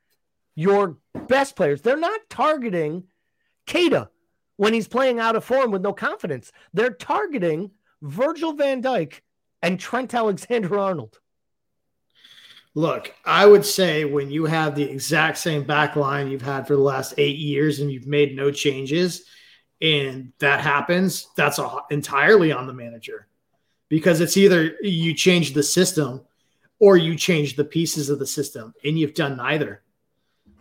your 0.55 0.97
best 1.27 1.55
players. 1.55 1.81
They're 1.81 1.97
not 1.97 2.19
targeting 2.29 3.05
Keita 3.65 4.09
when 4.57 4.73
he's 4.73 4.87
playing 4.87 5.19
out 5.19 5.35
of 5.35 5.43
form 5.43 5.71
with 5.71 5.81
no 5.81 5.93
confidence. 5.93 6.51
They're 6.73 6.93
targeting 6.93 7.71
Virgil 8.01 8.53
van 8.53 8.81
Dijk 8.81 9.21
and 9.61 9.79
Trent 9.79 10.13
Alexander 10.13 10.77
Arnold. 10.77 11.19
Look, 12.75 13.13
I 13.25 13.45
would 13.45 13.65
say 13.65 14.05
when 14.05 14.29
you 14.29 14.45
have 14.45 14.75
the 14.75 14.83
exact 14.83 15.37
same 15.37 15.63
back 15.63 15.95
line 15.95 16.29
you've 16.29 16.41
had 16.41 16.67
for 16.67 16.75
the 16.75 16.81
last 16.81 17.15
eight 17.17 17.37
years 17.37 17.79
and 17.79 17.91
you've 17.91 18.07
made 18.07 18.35
no 18.35 18.51
changes, 18.51 19.25
and 19.81 20.33
that 20.39 20.61
happens, 20.61 21.27
that's 21.35 21.59
entirely 21.89 22.51
on 22.51 22.67
the 22.67 22.73
manager 22.73 23.28
because 23.89 24.21
it's 24.21 24.37
either 24.37 24.75
you 24.81 25.13
change 25.13 25.53
the 25.53 25.63
system 25.63 26.21
or 26.79 26.95
you 26.95 27.15
change 27.15 27.55
the 27.55 27.65
pieces 27.65 28.09
of 28.09 28.19
the 28.19 28.27
system, 28.27 28.73
and 28.85 28.97
you've 28.97 29.13
done 29.13 29.35
neither. 29.35 29.81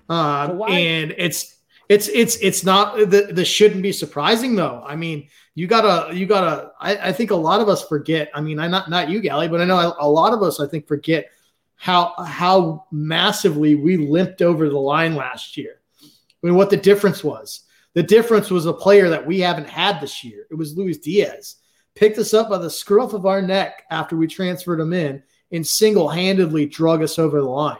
Um, 0.08 0.62
and 0.62 1.14
it's 1.16 1.58
it's 1.88 2.08
it's 2.08 2.36
it's 2.36 2.64
not 2.64 2.96
the 2.98 3.28
this 3.30 3.48
shouldn't 3.48 3.82
be 3.82 3.92
surprising 3.92 4.56
though. 4.56 4.82
I 4.86 4.96
mean, 4.96 5.28
you 5.54 5.66
gotta 5.66 6.14
you 6.14 6.26
gotta. 6.26 6.72
I, 6.80 7.08
I 7.08 7.12
think 7.12 7.30
a 7.30 7.36
lot 7.36 7.60
of 7.60 7.68
us 7.68 7.86
forget. 7.86 8.30
I 8.34 8.40
mean, 8.40 8.58
I 8.58 8.66
not 8.66 8.90
not 8.90 9.08
you, 9.08 9.20
Gally, 9.20 9.48
but 9.48 9.60
I 9.60 9.64
know 9.64 9.94
a 9.98 10.08
lot 10.08 10.32
of 10.32 10.42
us 10.42 10.60
I 10.60 10.66
think 10.66 10.88
forget 10.88 11.30
how 11.76 12.14
how 12.24 12.86
massively 12.90 13.74
we 13.74 13.96
limped 13.96 14.42
over 14.42 14.68
the 14.68 14.78
line 14.78 15.14
last 15.14 15.56
year. 15.56 15.80
I 16.02 16.46
mean, 16.46 16.56
what 16.56 16.70
the 16.70 16.76
difference 16.76 17.22
was. 17.22 17.60
The 17.94 18.02
difference 18.02 18.50
was 18.50 18.66
a 18.66 18.72
player 18.72 19.08
that 19.08 19.26
we 19.26 19.40
haven't 19.40 19.68
had 19.68 20.00
this 20.00 20.22
year. 20.22 20.46
It 20.50 20.54
was 20.54 20.76
Luis 20.76 20.98
Diaz 20.98 21.56
picked 21.98 22.18
us 22.18 22.32
up 22.32 22.48
by 22.48 22.58
the 22.58 22.70
scruff 22.70 23.12
of 23.12 23.26
our 23.26 23.42
neck 23.42 23.82
after 23.90 24.16
we 24.16 24.28
transferred 24.28 24.78
him 24.78 24.92
in 24.92 25.20
and 25.50 25.66
single 25.66 26.08
handedly 26.08 26.64
drug 26.64 27.02
us 27.02 27.18
over 27.18 27.40
the 27.40 27.48
line. 27.48 27.76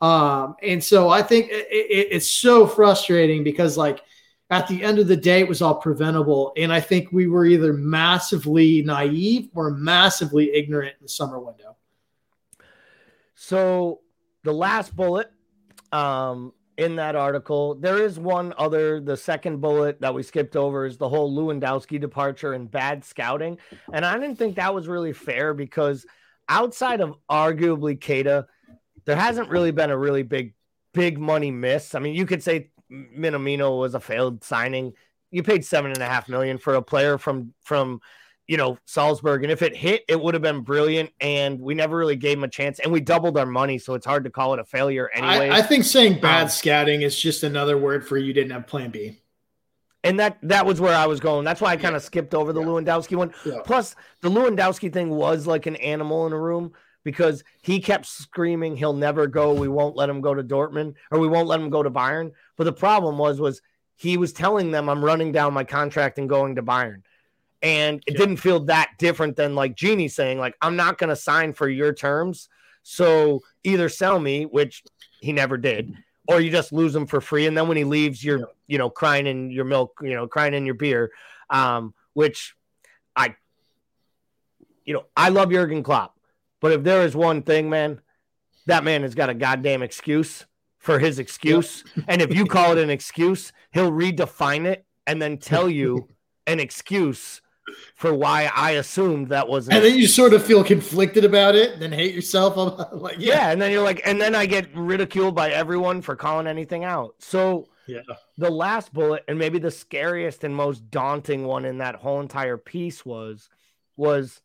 Um, 0.00 0.56
and 0.62 0.82
so 0.82 1.10
I 1.10 1.22
think 1.22 1.50
it, 1.50 1.66
it, 1.70 2.08
it's 2.10 2.30
so 2.30 2.66
frustrating 2.66 3.44
because, 3.44 3.76
like, 3.76 4.00
at 4.48 4.66
the 4.66 4.82
end 4.82 4.98
of 4.98 5.08
the 5.08 5.16
day, 5.16 5.40
it 5.40 5.48
was 5.48 5.60
all 5.60 5.74
preventable. 5.74 6.52
And 6.56 6.72
I 6.72 6.80
think 6.80 7.12
we 7.12 7.26
were 7.26 7.44
either 7.44 7.74
massively 7.74 8.82
naive 8.82 9.50
or 9.54 9.70
massively 9.70 10.54
ignorant 10.54 10.94
in 10.98 11.04
the 11.04 11.08
summer 11.08 11.38
window. 11.38 11.76
So 13.34 14.00
the 14.42 14.52
last 14.52 14.96
bullet, 14.96 15.30
um, 15.92 16.52
in 16.76 16.96
that 16.96 17.16
article. 17.16 17.74
There 17.76 18.02
is 18.02 18.18
one 18.18 18.52
other, 18.58 19.00
the 19.00 19.16
second 19.16 19.60
bullet 19.60 20.00
that 20.00 20.14
we 20.14 20.22
skipped 20.22 20.56
over 20.56 20.86
is 20.86 20.96
the 20.96 21.08
whole 21.08 21.34
Lewandowski 21.34 22.00
departure 22.00 22.52
and 22.52 22.70
bad 22.70 23.04
scouting. 23.04 23.58
And 23.92 24.04
I 24.04 24.18
didn't 24.18 24.36
think 24.36 24.56
that 24.56 24.74
was 24.74 24.88
really 24.88 25.12
fair 25.12 25.54
because 25.54 26.06
outside 26.48 27.00
of 27.00 27.14
arguably 27.30 27.98
Keita, 27.98 28.46
there 29.04 29.16
hasn't 29.16 29.50
really 29.50 29.70
been 29.70 29.90
a 29.90 29.98
really 29.98 30.22
big, 30.22 30.54
big 30.92 31.18
money 31.18 31.50
miss. 31.50 31.94
I 31.94 32.00
mean, 32.00 32.14
you 32.14 32.26
could 32.26 32.42
say 32.42 32.70
Minamino 32.90 33.78
was 33.78 33.94
a 33.94 34.00
failed 34.00 34.42
signing. 34.44 34.92
You 35.30 35.42
paid 35.42 35.64
seven 35.64 35.90
and 35.90 36.02
a 36.02 36.06
half 36.06 36.28
million 36.28 36.58
for 36.58 36.74
a 36.74 36.82
player 36.82 37.18
from 37.18 37.54
from 37.62 38.00
you 38.46 38.56
know, 38.56 38.78
Salzburg. 38.84 39.42
And 39.42 39.50
if 39.50 39.62
it 39.62 39.74
hit, 39.74 40.04
it 40.08 40.20
would 40.20 40.34
have 40.34 40.42
been 40.42 40.60
brilliant. 40.60 41.10
And 41.20 41.60
we 41.60 41.74
never 41.74 41.96
really 41.96 42.16
gave 42.16 42.38
him 42.38 42.44
a 42.44 42.48
chance. 42.48 42.78
And 42.78 42.92
we 42.92 43.00
doubled 43.00 43.38
our 43.38 43.46
money. 43.46 43.78
So 43.78 43.94
it's 43.94 44.06
hard 44.06 44.24
to 44.24 44.30
call 44.30 44.54
it 44.54 44.60
a 44.60 44.64
failure 44.64 45.10
anyway. 45.14 45.48
I, 45.48 45.58
I, 45.58 45.62
think 45.62 45.84
saying 45.84 46.20
bad 46.20 46.44
um, 46.44 46.48
scouting 46.48 47.02
is 47.02 47.18
just 47.18 47.42
another 47.42 47.78
word 47.78 48.06
for 48.06 48.18
you 48.18 48.32
didn't 48.32 48.50
have 48.50 48.66
plan 48.66 48.90
B. 48.90 49.20
And 50.02 50.20
that 50.20 50.36
that 50.42 50.66
was 50.66 50.82
where 50.82 50.94
I 50.94 51.06
was 51.06 51.18
going. 51.18 51.46
That's 51.46 51.62
why 51.62 51.70
I 51.70 51.76
kind 51.76 51.96
of 51.96 52.02
yeah. 52.02 52.06
skipped 52.06 52.34
over 52.34 52.52
the 52.52 52.60
yeah. 52.60 52.66
Lewandowski 52.66 53.16
one. 53.16 53.32
Yeah. 53.46 53.60
Plus, 53.64 53.96
the 54.20 54.28
Lewandowski 54.28 54.92
thing 54.92 55.08
was 55.08 55.46
like 55.46 55.64
an 55.64 55.76
animal 55.76 56.26
in 56.26 56.34
a 56.34 56.38
room 56.38 56.74
because 57.04 57.42
he 57.62 57.80
kept 57.80 58.04
screaming, 58.04 58.76
"He'll 58.76 58.92
never 58.92 59.26
go. 59.26 59.54
We 59.54 59.66
won't 59.66 59.96
let 59.96 60.10
him 60.10 60.20
go 60.20 60.34
to 60.34 60.44
Dortmund, 60.44 60.96
or 61.10 61.20
we 61.20 61.28
won't 61.28 61.48
let 61.48 61.58
him 61.58 61.70
go 61.70 61.82
to 61.82 61.90
Bayern." 61.90 62.32
But 62.58 62.64
the 62.64 62.72
problem 62.74 63.16
was, 63.16 63.40
was 63.40 63.62
he 63.96 64.18
was 64.18 64.34
telling 64.34 64.70
them, 64.72 64.90
"I'm 64.90 65.02
running 65.02 65.32
down 65.32 65.54
my 65.54 65.64
contract 65.64 66.18
and 66.18 66.28
going 66.28 66.56
to 66.56 66.62
Bayern." 66.62 67.00
And 67.64 68.02
it 68.06 68.12
yeah. 68.12 68.18
didn't 68.18 68.36
feel 68.36 68.60
that 68.66 68.90
different 68.98 69.36
than 69.36 69.54
like 69.54 69.74
Gini 69.74 70.10
saying, 70.10 70.38
like, 70.38 70.54
I'm 70.60 70.76
not 70.76 70.98
going 70.98 71.08
to 71.08 71.16
sign 71.16 71.54
for 71.54 71.66
your 71.66 71.94
terms. 71.94 72.50
So 72.82 73.40
either 73.64 73.88
sell 73.88 74.20
me, 74.20 74.44
which 74.44 74.82
he 75.20 75.32
never 75.32 75.56
did, 75.56 75.94
or 76.28 76.40
you 76.40 76.50
just 76.50 76.74
lose 76.74 76.94
him 76.94 77.06
for 77.06 77.22
free. 77.22 77.46
And 77.46 77.56
then 77.56 77.66
when 77.66 77.78
he 77.78 77.84
leaves, 77.84 78.22
you're, 78.22 78.40
yeah. 78.40 78.44
you 78.66 78.76
know, 78.76 78.90
crying 78.90 79.26
in 79.26 79.50
your 79.50 79.64
milk, 79.64 79.94
you 80.02 80.14
know, 80.14 80.28
crying 80.28 80.52
in 80.52 80.66
your 80.66 80.74
beer, 80.74 81.10
um, 81.48 81.94
which 82.12 82.54
I, 83.16 83.34
you 84.84 84.92
know, 84.92 85.04
I 85.16 85.30
love 85.30 85.50
Jurgen 85.50 85.82
Klopp. 85.82 86.18
But 86.60 86.72
if 86.72 86.82
there 86.82 87.02
is 87.02 87.16
one 87.16 87.40
thing, 87.40 87.70
man, 87.70 88.02
that 88.66 88.84
man 88.84 89.02
has 89.02 89.14
got 89.14 89.30
a 89.30 89.34
goddamn 89.34 89.82
excuse 89.82 90.44
for 90.78 90.98
his 90.98 91.18
excuse. 91.18 91.82
and 92.08 92.20
if 92.20 92.34
you 92.34 92.44
call 92.44 92.72
it 92.72 92.78
an 92.78 92.90
excuse, 92.90 93.52
he'll 93.72 93.90
redefine 93.90 94.66
it 94.66 94.84
and 95.06 95.20
then 95.20 95.38
tell 95.38 95.70
you 95.70 96.08
an 96.46 96.60
excuse 96.60 97.40
for 97.94 98.14
why 98.14 98.50
I 98.54 98.72
assumed 98.72 99.28
that 99.28 99.48
was. 99.48 99.68
And 99.68 99.84
then 99.84 99.96
you 99.96 100.06
sort 100.06 100.34
of 100.34 100.44
feel 100.44 100.64
conflicted 100.64 101.24
about 101.24 101.54
it, 101.54 101.80
then 101.80 101.92
hate 101.92 102.14
yourself. 102.14 102.56
like, 102.92 103.16
yeah. 103.18 103.34
yeah, 103.34 103.50
and 103.50 103.60
then 103.60 103.72
you're 103.72 103.82
like, 103.82 104.02
and 104.04 104.20
then 104.20 104.34
I 104.34 104.46
get 104.46 104.74
ridiculed 104.74 105.34
by 105.34 105.50
everyone 105.50 106.02
for 106.02 106.16
calling 106.16 106.46
anything 106.46 106.84
out. 106.84 107.14
So 107.18 107.68
yeah, 107.86 108.00
the 108.38 108.50
last 108.50 108.92
bullet, 108.92 109.24
and 109.28 109.38
maybe 109.38 109.58
the 109.58 109.70
scariest 109.70 110.44
and 110.44 110.54
most 110.54 110.90
daunting 110.90 111.44
one 111.44 111.64
in 111.64 111.78
that 111.78 111.96
whole 111.96 112.20
entire 112.20 112.56
piece 112.56 113.04
was 113.04 113.48
was 113.96 114.40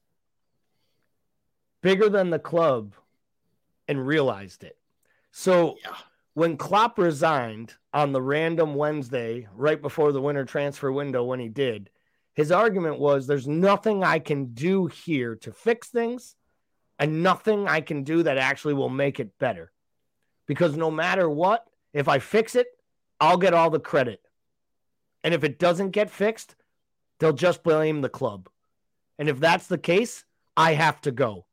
bigger 1.81 2.09
than 2.09 2.29
the 2.29 2.39
club, 2.39 2.93
and 3.87 4.05
realized 4.05 4.63
it. 4.63 4.77
So 5.31 5.77
yeah. 5.83 5.95
when 6.33 6.57
Klopp 6.57 6.97
resigned 6.97 7.75
on 7.93 8.11
the 8.11 8.21
random 8.21 8.75
Wednesday 8.75 9.47
right 9.55 9.81
before 9.81 10.11
the 10.11 10.21
winter 10.21 10.45
transfer 10.45 10.91
window, 10.91 11.23
when 11.23 11.39
he 11.39 11.49
did 11.49 11.89
his 12.39 12.53
argument 12.53 12.99
was 12.99 13.27
there's 13.27 13.49
nothing 13.49 14.01
I 14.01 14.19
can 14.19 14.53
do 14.53 14.87
here 14.87 15.35
to 15.41 15.51
fix 15.51 15.89
things 15.89 16.37
and 16.97 17.21
nothing 17.21 17.67
I 17.67 17.81
can 17.81 18.03
do 18.03 18.23
that 18.23 18.37
actually 18.37 18.75
will 18.75 18.87
make 18.87 19.19
it 19.19 19.37
better. 19.39 19.73
Because 20.45 20.77
no 20.77 20.89
matter 20.89 21.29
what, 21.29 21.67
if 21.91 22.07
I 22.07 22.19
fix 22.19 22.55
it, 22.55 22.67
I'll 23.19 23.35
get 23.35 23.53
all 23.53 23.69
the 23.69 23.77
credit. 23.77 24.21
And 25.21 25.33
if 25.33 25.43
it 25.43 25.59
doesn't 25.59 25.89
get 25.89 26.09
fixed, 26.09 26.55
they'll 27.19 27.33
just 27.33 27.61
blame 27.61 27.99
the 27.99 28.07
club. 28.07 28.47
And 29.17 29.27
if 29.27 29.41
that's 29.41 29.67
the 29.67 29.77
case, 29.77 30.23
I 30.55 30.75
have 30.75 31.01
to 31.01 31.11
go. 31.11 31.45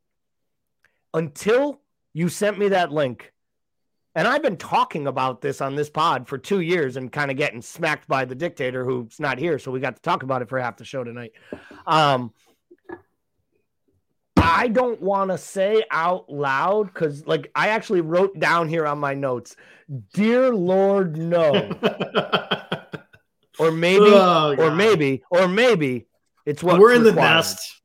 Until 1.13 1.81
you 2.13 2.29
sent 2.29 2.61
me 2.61 2.69
that 2.69 2.93
link, 2.93 3.33
and 4.17 4.27
I've 4.27 4.43
been 4.43 4.57
talking 4.57 5.07
about 5.07 5.43
this 5.43 5.61
on 5.61 5.77
this 5.77 5.91
pod 5.91 6.27
for 6.27 6.39
two 6.39 6.61
years 6.61 6.97
and 6.97 7.13
kind 7.13 7.31
of 7.31 7.37
getting 7.37 7.61
smacked 7.61 8.09
by 8.09 8.25
the 8.25 8.35
dictator 8.35 8.83
who's 8.83 9.21
not 9.21 9.39
here. 9.39 9.59
So 9.59 9.71
we 9.71 9.79
got 9.79 9.95
to 9.95 10.03
talk 10.03 10.23
about 10.23 10.41
it 10.41 10.49
for 10.49 10.59
half 10.59 10.79
the 10.79 10.87
show 10.87 11.05
tonight. 11.05 11.33
Um, 11.87 12.33
I 14.39 14.69
don't 14.69 15.03
want 15.03 15.33
to 15.33 15.39
say 15.39 15.85
out 15.91 16.33
loud 16.33 16.85
because, 16.85 17.27
like, 17.27 17.51
I 17.55 17.69
actually 17.69 18.01
wrote 18.01 18.39
down 18.39 18.71
here 18.71 18.87
on 18.87 18.99
my 18.99 19.13
notes, 19.13 19.55
"Dear 20.15 20.55
Lord, 20.55 21.19
no," 21.19 21.51
or 23.59 23.71
maybe, 23.71 24.07
oh, 24.07 24.55
or 24.57 24.71
maybe, 24.71 25.25
or 25.31 25.47
maybe 25.47 26.07
it's 26.47 26.63
what 26.63 26.81
we're 26.81 26.95
in 26.95 27.03
the 27.03 27.13
nest. 27.13 27.83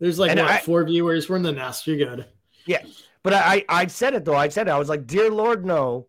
There's 0.00 0.18
like 0.18 0.30
what, 0.30 0.50
I, 0.50 0.58
four 0.58 0.84
viewers. 0.84 1.28
We're 1.28 1.36
in 1.36 1.42
the 1.42 1.52
nest. 1.52 1.86
You're 1.86 1.98
good. 1.98 2.26
Yeah, 2.66 2.82
but 3.24 3.32
I, 3.32 3.64
I 3.68 3.86
said 3.88 4.14
it 4.14 4.24
though. 4.24 4.36
I 4.36 4.48
said 4.48 4.68
it. 4.68 4.70
I 4.70 4.78
was 4.78 4.90
like, 4.90 5.06
dear 5.06 5.30
Lord, 5.30 5.64
no. 5.66 6.06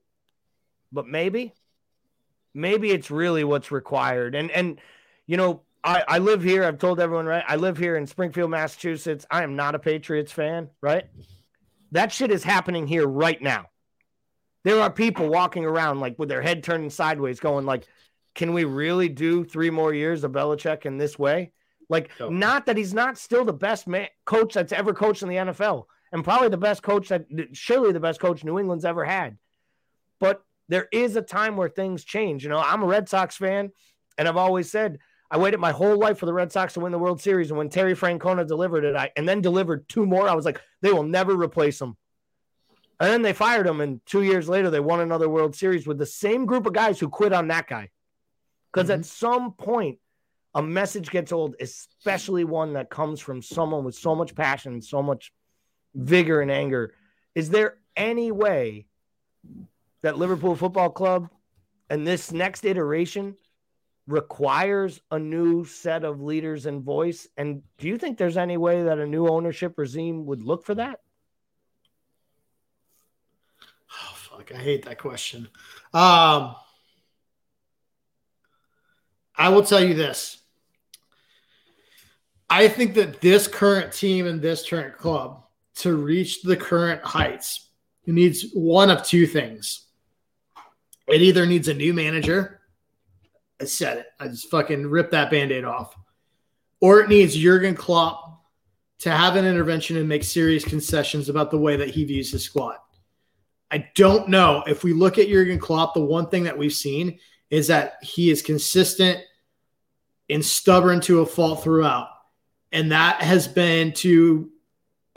But 0.92 1.08
maybe, 1.08 1.54
maybe 2.54 2.92
it's 2.92 3.10
really 3.10 3.44
what's 3.44 3.72
required. 3.72 4.36
And 4.36 4.52
and 4.52 4.80
you 5.26 5.38
know, 5.38 5.62
I, 5.84 6.04
I 6.08 6.18
live 6.20 6.44
here. 6.44 6.66
I've 6.66 6.78
told 6.78 7.00
everyone, 7.00 7.26
right? 7.26 7.44
I 7.48 7.56
live 7.56 7.78
here 7.78 7.96
in 7.96 8.06
Springfield, 8.06 8.52
Massachusetts. 8.52 9.26
I 9.32 9.44
am 9.44 9.56
not 9.56 9.76
a 9.76 9.80
Patriots 9.80 10.32
fan, 10.32 10.70
right? 10.82 11.06
That 11.94 12.12
shit 12.12 12.32
is 12.32 12.44
happening 12.44 12.86
here 12.86 13.08
right 13.08 13.42
now. 13.42 13.68
There 14.66 14.82
are 14.82 14.92
people 14.92 15.30
walking 15.30 15.64
around 15.64 16.02
like 16.02 16.20
with 16.20 16.28
their 16.28 16.42
head 16.42 16.64
turning 16.64 16.90
sideways, 16.90 17.40
going 17.40 17.66
like, 17.66 17.88
"Can 18.34 18.52
we 18.52 18.66
really 18.66 19.08
do 19.08 19.46
three 19.46 19.70
more 19.70 19.94
years 19.94 20.26
of 20.26 20.34
Belichick 20.34 20.86
in 20.86 20.98
this 20.98 21.18
way?" 21.18 21.54
Like, 21.88 22.10
not 22.32 22.66
that 22.66 22.76
he's 22.76 22.94
not 22.94 23.18
still 23.18 23.46
the 23.46 23.54
best 23.54 23.88
man, 23.88 24.08
coach 24.26 24.54
that's 24.54 24.74
ever 24.74 24.94
coached 24.94 25.22
in 25.24 25.30
the 25.30 25.36
NFL, 25.36 25.86
and 26.16 26.24
probably 26.24 26.48
the 26.48 26.56
best 26.56 26.82
coach 26.82 27.10
that 27.10 27.26
surely 27.52 27.92
the 27.92 28.00
best 28.00 28.22
coach 28.22 28.42
New 28.42 28.58
England's 28.58 28.86
ever 28.86 29.04
had. 29.04 29.38
But 30.22 30.42
there 30.70 30.88
is 30.94 31.18
a 31.18 31.22
time 31.22 31.58
where 31.58 31.68
things 31.68 32.06
change. 32.06 32.42
You 32.42 32.50
know, 32.50 32.58
I'm 32.58 32.82
a 32.84 32.86
Red 32.86 33.10
Sox 33.10 33.36
fan, 33.36 33.74
and 34.18 34.26
I've 34.26 34.38
always 34.38 34.72
said 34.72 35.00
I 35.30 35.38
waited 35.38 35.60
my 35.60 35.74
whole 35.74 36.00
life 36.00 36.18
for 36.18 36.26
the 36.26 36.34
Red 36.34 36.54
Sox 36.54 36.74
to 36.76 36.80
win 36.80 36.94
the 36.94 36.98
World 36.98 37.22
Series. 37.22 37.52
And 37.52 37.58
when 37.58 37.68
Terry 37.68 37.96
Francona 37.96 38.48
delivered 38.48 38.86
it, 38.86 38.96
I 38.96 39.12
and 39.18 39.28
then 39.28 39.42
delivered 39.42 39.90
two 39.90 40.06
more, 40.06 40.30
I 40.30 40.36
was 40.36 40.46
like, 40.46 40.62
they 40.82 40.94
will 40.94 41.04
never 41.04 41.36
replace 41.36 41.82
him. 41.82 41.98
And 43.02 43.12
then 43.12 43.22
they 43.22 43.34
fired 43.34 43.68
him, 43.68 43.82
and 43.82 44.00
two 44.06 44.22
years 44.24 44.48
later, 44.48 44.70
they 44.70 44.80
won 44.80 45.02
another 45.02 45.28
World 45.28 45.54
Series 45.54 45.86
with 45.86 45.98
the 45.98 46.06
same 46.06 46.46
group 46.46 46.66
of 46.66 46.72
guys 46.72 46.98
who 46.98 47.10
quit 47.10 47.34
on 47.34 47.50
that 47.50 47.68
guy. 47.68 47.90
Because 48.72 48.88
mm-hmm. 48.88 49.02
at 49.02 49.06
some 49.06 49.52
point, 49.52 50.00
a 50.54 50.64
message 50.64 51.10
gets 51.10 51.34
old, 51.34 51.56
especially 51.60 52.46
one 52.46 52.72
that 52.74 52.90
comes 52.90 53.20
from 53.20 53.42
someone 53.42 53.84
with 53.84 53.96
so 53.96 54.16
much 54.16 54.34
passion, 54.34 54.82
so 54.82 55.04
much 55.04 55.34
vigor 55.96 56.42
and 56.42 56.52
anger. 56.52 56.94
Is 57.34 57.50
there 57.50 57.78
any 57.96 58.32
way 58.32 58.86
that 60.02 60.18
Liverpool 60.18 60.56
Football 60.56 60.92
Club 60.92 61.30
and 61.90 62.06
this 62.06 62.32
next 62.32 62.66
iteration 62.66 63.36
requires 64.08 65.02
a 65.10 65.18
new 65.18 65.66
set 65.66 66.04
of 66.04 66.22
leaders 66.22 66.66
and 66.66 66.84
voice? 66.84 67.28
And 67.38 67.64
do 67.78 67.88
you 67.88 67.98
think 67.98 68.18
there's 68.18 68.38
any 68.38 68.58
way 68.58 68.84
that 68.84 69.00
a 69.00 69.08
new 69.08 69.28
ownership 69.28 69.74
regime 69.78 70.26
would 70.26 70.44
look 70.44 70.66
for 70.66 70.76
that? 70.76 71.00
Oh 73.92 74.16
fuck, 74.16 74.52
I 74.54 74.58
hate 74.58 74.86
that 74.86 75.00
question. 75.00 75.48
Um 75.94 76.56
I 79.38 79.50
will 79.50 79.64
tell 79.64 79.84
you 79.84 79.96
this. 79.96 80.38
I 82.50 82.68
think 82.68 82.94
that 82.94 83.22
this 83.22 83.48
current 83.48 83.92
team 83.92 84.28
and 84.28 84.42
this 84.42 84.70
current 84.70 84.98
club 84.98 85.45
to 85.76 85.96
reach 85.96 86.42
the 86.42 86.58
current 86.58 87.04
heights, 87.04 87.70
it 88.06 88.14
needs 88.14 88.52
one 88.54 88.90
of 88.90 89.04
two 89.04 89.28
things. 89.28 89.86
It 91.08 91.22
either 91.22 91.46
needs 91.46 91.68
a 91.68 91.74
new 91.74 91.94
manager. 91.94 92.62
I 93.62 93.66
said 93.66 93.98
it. 94.00 94.08
I 94.20 94.28
just 94.28 94.50
fucking 94.50 94.88
ripped 94.88 95.12
that 95.12 95.32
band-aid 95.32 95.64
off. 95.64 95.96
Or 96.82 97.00
it 97.00 97.10
needs 97.10 97.36
Jurgen 97.36 97.76
Klopp 97.76 98.44
to 99.00 99.12
have 99.12 99.36
an 99.36 99.46
intervention 99.46 99.98
and 99.98 100.10
make 100.10 100.24
serious 100.24 100.64
concessions 100.64 101.30
about 101.30 101.52
the 101.52 101.58
way 101.58 101.76
that 101.76 101.90
he 101.90 102.06
views 102.06 102.32
his 102.32 102.44
squad. 102.44 102.78
I 103.72 103.90
don't 103.96 104.30
know. 104.30 104.64
If 104.68 104.84
we 104.84 104.94
look 104.94 105.18
at 105.18 105.28
Jurgen 105.28 105.60
Klopp, 105.60 105.94
the 105.94 106.02
one 106.02 106.30
thing 106.30 106.44
that 106.44 106.58
we've 106.58 106.74
seen 106.74 107.20
is 107.50 107.68
that 107.68 107.96
he 108.02 108.30
is 108.30 108.42
consistent 108.42 109.20
and 110.30 110.44
stubborn 110.44 111.02
to 111.02 111.22
a 111.22 111.26
fault 111.26 111.64
throughout. 111.64 112.10
And 112.72 112.92
that 112.92 113.22
has 113.22 113.48
been 113.48 113.94
to 113.94 114.50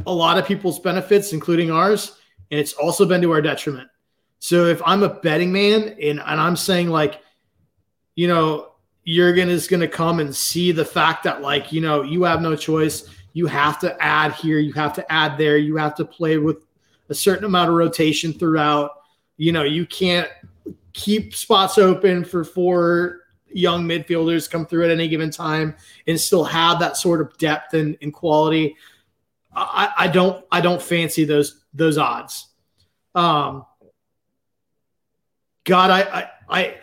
a 0.06 0.12
lot 0.12 0.38
of 0.38 0.46
people's 0.46 0.78
benefits, 0.78 1.32
including 1.32 1.70
ours, 1.70 2.18
and 2.50 2.58
it's 2.58 2.72
also 2.72 3.04
been 3.04 3.20
to 3.22 3.30
our 3.32 3.42
detriment. 3.42 3.88
So 4.38 4.66
if 4.66 4.80
I'm 4.84 5.02
a 5.02 5.08
betting 5.08 5.52
man 5.52 5.96
and, 6.00 6.20
and 6.20 6.40
I'm 6.40 6.56
saying 6.56 6.88
like, 6.88 7.20
you 8.14 8.28
know, 8.28 8.72
Jurgen 9.06 9.48
is 9.48 9.66
going 9.66 9.80
to 9.80 9.88
come 9.88 10.20
and 10.20 10.34
see 10.34 10.70
the 10.70 10.84
fact 10.84 11.24
that 11.24 11.40
like, 11.40 11.72
you 11.72 11.80
know, 11.80 12.02
you 12.02 12.22
have 12.24 12.40
no 12.40 12.54
choice. 12.54 13.08
You 13.32 13.46
have 13.46 13.78
to 13.80 13.96
add 14.02 14.32
here, 14.32 14.58
you 14.58 14.72
have 14.74 14.92
to 14.94 15.12
add 15.12 15.38
there, 15.38 15.56
you 15.56 15.76
have 15.76 15.94
to 15.96 16.04
play 16.04 16.38
with 16.38 16.58
a 17.08 17.14
certain 17.14 17.44
amount 17.44 17.70
of 17.70 17.76
rotation 17.76 18.32
throughout. 18.32 18.90
You 19.36 19.52
know, 19.52 19.62
you 19.62 19.86
can't 19.86 20.28
keep 20.92 21.34
spots 21.34 21.78
open 21.78 22.24
for 22.24 22.44
four 22.44 23.20
young 23.50 23.84
midfielders 23.86 24.50
come 24.50 24.66
through 24.66 24.84
at 24.84 24.90
any 24.90 25.08
given 25.08 25.30
time 25.30 25.74
and 26.06 26.20
still 26.20 26.44
have 26.44 26.78
that 26.80 26.96
sort 26.96 27.20
of 27.20 27.36
depth 27.38 27.74
and, 27.74 27.96
and 28.02 28.12
quality. 28.12 28.76
I, 29.60 29.92
I 30.04 30.08
don't 30.08 30.44
I 30.50 30.60
don't 30.60 30.80
fancy 30.80 31.24
those 31.24 31.64
those 31.72 31.98
odds. 31.98 32.48
Um, 33.14 33.64
God, 35.64 35.90
I, 35.90 36.00
I 36.02 36.30
I 36.48 36.74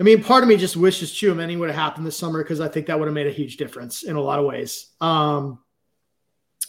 I 0.00 0.02
mean, 0.04 0.22
part 0.22 0.44
of 0.44 0.48
me 0.48 0.56
just 0.56 0.76
wishes 0.76 1.12
Tchouameni 1.12 1.58
would 1.58 1.70
have 1.70 1.78
happened 1.78 2.06
this 2.06 2.16
summer 2.16 2.42
because 2.42 2.60
I 2.60 2.68
think 2.68 2.86
that 2.86 2.98
would 2.98 3.06
have 3.06 3.14
made 3.14 3.26
a 3.26 3.32
huge 3.32 3.56
difference 3.56 4.04
in 4.04 4.14
a 4.14 4.20
lot 4.20 4.38
of 4.38 4.44
ways. 4.44 4.86
Um, 5.00 5.58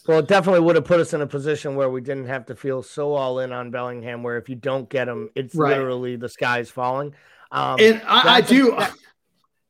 well, 0.07 0.19
it 0.19 0.27
definitely 0.27 0.61
would 0.61 0.75
have 0.75 0.85
put 0.85 0.99
us 0.99 1.13
in 1.13 1.21
a 1.21 1.27
position 1.27 1.75
where 1.75 1.89
we 1.89 2.01
didn't 2.01 2.25
have 2.25 2.47
to 2.47 2.55
feel 2.55 2.81
so 2.81 3.13
all 3.13 3.39
in 3.39 3.51
on 3.51 3.69
Bellingham, 3.69 4.23
where 4.23 4.37
if 4.37 4.49
you 4.49 4.55
don't 4.55 4.89
get 4.89 5.07
him, 5.07 5.29
it's 5.35 5.53
right. 5.53 5.69
literally 5.69 6.15
the 6.15 6.29
sky's 6.29 6.71
falling. 6.71 7.13
Um, 7.51 7.77
and 7.79 8.01
I, 8.07 8.37
I 8.37 8.41
do, 8.41 8.79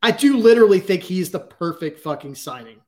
I 0.01 0.11
do 0.11 0.37
literally 0.37 0.79
think 0.79 1.03
he's 1.03 1.31
the 1.31 1.39
perfect 1.39 1.99
fucking 1.99 2.35
signing. 2.35 2.79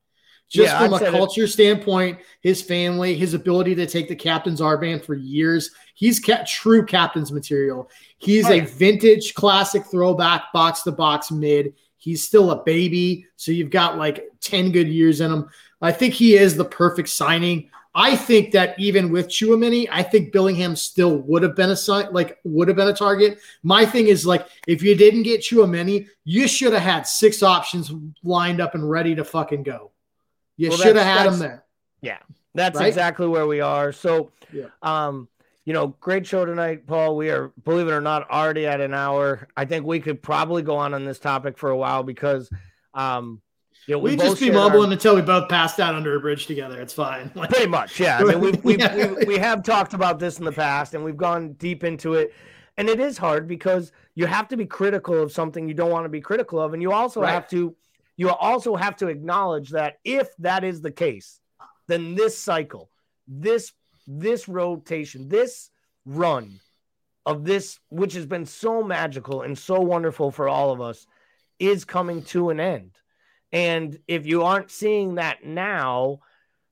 Just 0.52 0.70
yeah, 0.70 0.80
from 0.80 0.92
I'd 0.92 1.02
a 1.02 1.10
culture 1.10 1.44
it. 1.44 1.48
standpoint, 1.48 2.18
his 2.42 2.60
family, 2.60 3.16
his 3.16 3.32
ability 3.32 3.74
to 3.76 3.86
take 3.86 4.06
the 4.06 4.14
captain's 4.14 4.60
armband 4.60 5.02
for 5.02 5.14
years, 5.14 5.70
he's 5.94 6.20
ca- 6.20 6.44
true 6.46 6.84
captain's 6.84 7.32
material. 7.32 7.88
He's 8.18 8.50
a 8.50 8.60
vintage 8.60 9.32
classic 9.32 9.86
throwback 9.90 10.52
box 10.52 10.82
to 10.82 10.92
box 10.92 11.30
mid. 11.30 11.72
He's 11.96 12.26
still 12.26 12.50
a 12.50 12.62
baby, 12.64 13.24
so 13.36 13.50
you've 13.50 13.70
got 13.70 13.96
like 13.96 14.28
10 14.42 14.72
good 14.72 14.88
years 14.88 15.22
in 15.22 15.32
him. 15.32 15.48
I 15.80 15.90
think 15.90 16.12
he 16.12 16.34
is 16.34 16.54
the 16.54 16.66
perfect 16.66 17.08
signing. 17.08 17.70
I 17.94 18.14
think 18.14 18.52
that 18.52 18.78
even 18.78 19.10
with 19.10 19.28
Tchouameni, 19.28 19.88
I 19.90 20.02
think 20.02 20.32
Bellingham 20.32 20.76
still 20.76 21.16
would 21.16 21.42
have 21.42 21.56
been 21.56 21.70
a 21.70 21.76
sign, 21.76 22.12
like 22.12 22.38
would 22.44 22.68
have 22.68 22.76
been 22.76 22.88
a 22.88 22.94
target. 22.94 23.38
My 23.62 23.86
thing 23.86 24.08
is 24.08 24.26
like 24.26 24.46
if 24.66 24.82
you 24.82 24.94
didn't 24.94 25.22
get 25.22 25.40
Tchouameni, 25.40 26.08
you 26.24 26.46
should 26.46 26.74
have 26.74 26.82
had 26.82 27.06
six 27.06 27.42
options 27.42 27.90
lined 28.22 28.60
up 28.60 28.74
and 28.74 28.88
ready 28.88 29.14
to 29.14 29.24
fucking 29.24 29.62
go. 29.62 29.92
You 30.56 30.70
well, 30.70 30.78
should 30.78 30.96
have 30.96 31.06
had 31.06 31.26
him 31.26 31.38
there. 31.38 31.64
Yeah, 32.00 32.18
that's 32.54 32.78
right? 32.78 32.88
exactly 32.88 33.26
where 33.26 33.46
we 33.46 33.60
are. 33.60 33.92
So, 33.92 34.30
yeah. 34.52 34.66
um, 34.82 35.28
you 35.64 35.72
know, 35.72 35.88
great 36.00 36.26
show 36.26 36.44
tonight, 36.44 36.86
Paul. 36.86 37.16
We 37.16 37.30
are, 37.30 37.52
believe 37.64 37.88
it 37.88 37.92
or 37.92 38.00
not, 38.00 38.28
already 38.30 38.66
at 38.66 38.80
an 38.80 38.94
hour. 38.94 39.48
I 39.56 39.64
think 39.64 39.86
we 39.86 40.00
could 40.00 40.22
probably 40.22 40.62
go 40.62 40.76
on 40.76 40.94
on 40.94 41.04
this 41.04 41.18
topic 41.18 41.56
for 41.56 41.70
a 41.70 41.76
while 41.76 42.02
because, 42.02 42.50
um, 42.94 43.40
you 43.86 43.94
know, 43.94 43.98
we, 43.98 44.10
we 44.10 44.16
just 44.16 44.40
be 44.40 44.50
mumbling 44.50 44.88
our... 44.88 44.92
until 44.92 45.14
we 45.14 45.22
both 45.22 45.48
passed 45.48 45.80
out 45.80 45.94
under 45.94 46.16
a 46.16 46.20
bridge 46.20 46.46
together. 46.46 46.80
It's 46.80 46.92
fine. 46.92 47.30
Like, 47.34 47.50
Pretty 47.50 47.68
much, 47.68 47.98
yeah. 47.98 48.18
I 48.18 48.24
mean, 48.24 48.40
we've, 48.40 48.64
we've, 48.64 48.80
yeah. 48.80 49.12
we 49.12 49.24
we 49.24 49.38
have 49.38 49.62
talked 49.62 49.94
about 49.94 50.18
this 50.18 50.38
in 50.38 50.44
the 50.44 50.52
past, 50.52 50.94
and 50.94 51.04
we've 51.04 51.16
gone 51.16 51.52
deep 51.54 51.84
into 51.84 52.14
it. 52.14 52.34
And 52.78 52.88
it 52.88 53.00
is 53.00 53.18
hard 53.18 53.46
because 53.46 53.92
you 54.14 54.26
have 54.26 54.48
to 54.48 54.56
be 54.56 54.64
critical 54.64 55.20
of 55.22 55.30
something 55.30 55.68
you 55.68 55.74
don't 55.74 55.90
want 55.90 56.04
to 56.04 56.08
be 56.08 56.20
critical 56.20 56.58
of, 56.60 56.72
and 56.72 56.82
you 56.82 56.92
also 56.92 57.20
right. 57.20 57.32
have 57.32 57.48
to 57.50 57.76
you 58.16 58.30
also 58.30 58.76
have 58.76 58.96
to 58.96 59.08
acknowledge 59.08 59.70
that 59.70 59.96
if 60.04 60.28
that 60.38 60.64
is 60.64 60.80
the 60.80 60.90
case, 60.90 61.40
then 61.88 62.14
this 62.14 62.38
cycle, 62.38 62.90
this 63.26 63.72
this 64.06 64.48
rotation, 64.48 65.28
this 65.28 65.70
run 66.04 66.60
of 67.24 67.44
this, 67.44 67.78
which 67.88 68.14
has 68.14 68.26
been 68.26 68.46
so 68.46 68.82
magical 68.82 69.42
and 69.42 69.56
so 69.56 69.80
wonderful 69.80 70.30
for 70.30 70.48
all 70.48 70.72
of 70.72 70.80
us, 70.80 71.06
is 71.58 71.84
coming 71.84 72.22
to 72.24 72.50
an 72.50 72.58
end. 72.58 72.90
And 73.52 73.98
if 74.08 74.26
you 74.26 74.42
aren't 74.42 74.70
seeing 74.70 75.16
that 75.16 75.44
now, 75.44 76.20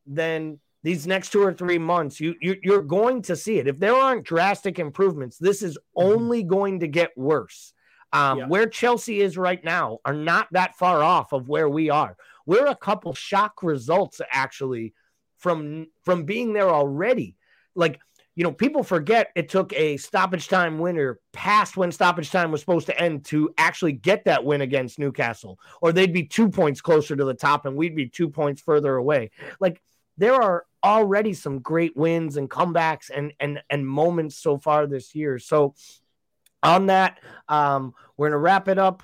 then 0.06 0.58
these 0.82 1.06
next 1.06 1.30
two 1.30 1.42
or 1.42 1.52
three 1.52 1.78
months, 1.78 2.20
you, 2.20 2.34
you 2.40 2.74
are 2.74 2.82
going 2.82 3.22
to 3.22 3.36
see 3.36 3.58
it. 3.58 3.68
If 3.68 3.78
there 3.78 3.94
aren't 3.94 4.24
drastic 4.24 4.78
improvements, 4.78 5.38
this 5.38 5.62
is 5.62 5.76
mm-hmm. 5.76 6.08
only 6.08 6.42
going 6.42 6.80
to 6.80 6.88
get 6.88 7.16
worse. 7.16 7.72
Um, 8.12 8.38
yeah. 8.38 8.46
Where 8.46 8.66
Chelsea 8.66 9.20
is 9.20 9.38
right 9.38 9.62
now 9.62 9.98
are 10.04 10.14
not 10.14 10.48
that 10.52 10.76
far 10.76 11.02
off 11.02 11.32
of 11.32 11.48
where 11.48 11.68
we 11.68 11.90
are. 11.90 12.16
We're 12.46 12.66
a 12.66 12.76
couple 12.76 13.14
shock 13.14 13.62
results 13.62 14.20
actually 14.30 14.94
from 15.38 15.86
from 16.02 16.24
being 16.24 16.52
there 16.52 16.68
already. 16.70 17.36
Like 17.74 18.00
you 18.36 18.44
know, 18.44 18.52
people 18.52 18.82
forget 18.82 19.30
it 19.34 19.48
took 19.48 19.72
a 19.74 19.96
stoppage 19.96 20.48
time 20.48 20.78
winner 20.78 21.18
past 21.32 21.76
when 21.76 21.92
stoppage 21.92 22.30
time 22.30 22.50
was 22.50 22.60
supposed 22.60 22.86
to 22.86 22.98
end 22.98 23.24
to 23.26 23.52
actually 23.58 23.92
get 23.92 24.24
that 24.24 24.44
win 24.44 24.60
against 24.60 24.98
Newcastle, 24.98 25.58
or 25.82 25.92
they'd 25.92 26.12
be 26.12 26.24
two 26.24 26.48
points 26.48 26.80
closer 26.80 27.14
to 27.14 27.24
the 27.24 27.34
top 27.34 27.66
and 27.66 27.76
we'd 27.76 27.96
be 27.96 28.08
two 28.08 28.28
points 28.28 28.62
further 28.62 28.96
away. 28.96 29.30
Like 29.60 29.82
there 30.16 30.34
are 30.34 30.64
already 30.82 31.34
some 31.34 31.58
great 31.58 31.96
wins 31.96 32.36
and 32.36 32.48
comebacks 32.48 33.10
and 33.14 33.32
and 33.40 33.62
and 33.68 33.86
moments 33.86 34.36
so 34.36 34.58
far 34.58 34.86
this 34.86 35.14
year. 35.14 35.38
So 35.38 35.74
on 36.62 36.86
that, 36.86 37.20
um, 37.48 37.94
we're 38.16 38.28
gonna 38.28 38.38
wrap 38.38 38.68
it 38.68 38.78
up. 38.78 39.02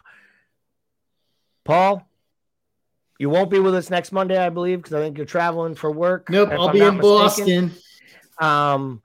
Paul, 1.65 2.09
you 3.19 3.31
won't 3.31 3.51
be 3.51 3.59
with 3.59 3.75
us 3.75 3.91
next 3.91 4.13
Monday, 4.13 4.39
I 4.39 4.51
believe, 4.51 4.79
because 4.79 4.95
I 4.95 5.01
think 5.01 5.17
you're 5.17 5.27
traveling 5.27 5.75
for 5.75 5.91
work. 5.91 6.31
Nope, 6.31 6.51
I'll 6.53 6.69
I'm 6.69 6.73
be 6.73 6.81
in 6.81 6.97
mistaken. 6.99 7.69
Boston. 7.69 7.73
Um, 8.39 9.03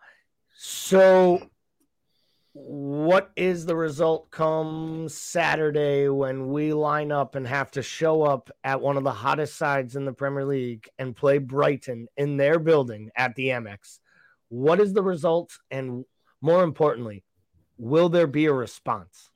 so, 0.57 1.49
what 2.53 3.31
is 3.35 3.65
the 3.65 3.75
result 3.75 4.29
come 4.29 5.07
Saturday 5.07 6.09
when 6.09 6.51
we 6.51 6.73
line 6.73 7.11
up 7.11 7.35
and 7.35 7.47
have 7.47 7.71
to 7.71 7.81
show 7.81 8.23
up 8.23 8.51
at 8.63 8.81
one 8.81 8.97
of 8.97 9.03
the 9.03 9.11
hottest 9.11 9.57
sides 9.57 9.95
in 9.95 10.05
the 10.05 10.13
Premier 10.13 10.45
League 10.45 10.89
and 10.99 11.15
play 11.15 11.37
Brighton 11.37 12.07
in 12.17 12.37
their 12.37 12.59
building 12.59 13.09
at 13.15 13.35
the 13.35 13.47
Amex? 13.47 13.99
What 14.49 14.81
is 14.81 14.91
the 14.93 15.01
result? 15.01 15.57
And 15.71 16.03
more 16.41 16.63
importantly, 16.63 17.23
will 17.81 18.09
there 18.09 18.27
be 18.27 18.45
a 18.45 18.53
response? 18.53 19.29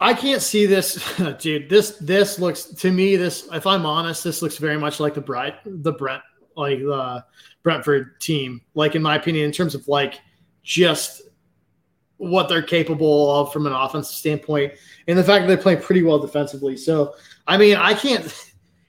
I 0.00 0.14
can't 0.14 0.42
see 0.42 0.66
this, 0.66 1.16
dude. 1.38 1.70
This 1.70 1.96
this 1.98 2.38
looks 2.38 2.64
to 2.64 2.90
me 2.90 3.16
this. 3.16 3.48
If 3.52 3.66
I'm 3.66 3.86
honest, 3.86 4.22
this 4.24 4.42
looks 4.42 4.58
very 4.58 4.78
much 4.78 5.00
like 5.00 5.14
the 5.14 5.20
Bright 5.20 5.54
the 5.64 5.92
Brent 5.92 6.22
like 6.56 6.80
the 6.80 7.24
Brentford 7.62 8.20
team. 8.20 8.60
Like 8.74 8.94
in 8.94 9.02
my 9.02 9.16
opinion, 9.16 9.46
in 9.46 9.52
terms 9.52 9.74
of 9.74 9.86
like 9.88 10.20
just 10.62 11.22
what 12.16 12.48
they're 12.48 12.62
capable 12.62 13.30
of 13.40 13.52
from 13.52 13.66
an 13.66 13.72
offensive 13.72 14.16
standpoint, 14.16 14.74
and 15.06 15.16
the 15.16 15.24
fact 15.24 15.46
that 15.46 15.56
they 15.56 15.62
play 15.62 15.76
pretty 15.76 16.02
well 16.02 16.18
defensively. 16.18 16.76
So 16.76 17.14
I 17.46 17.56
mean, 17.56 17.76
I 17.76 17.94
can't. 17.94 18.34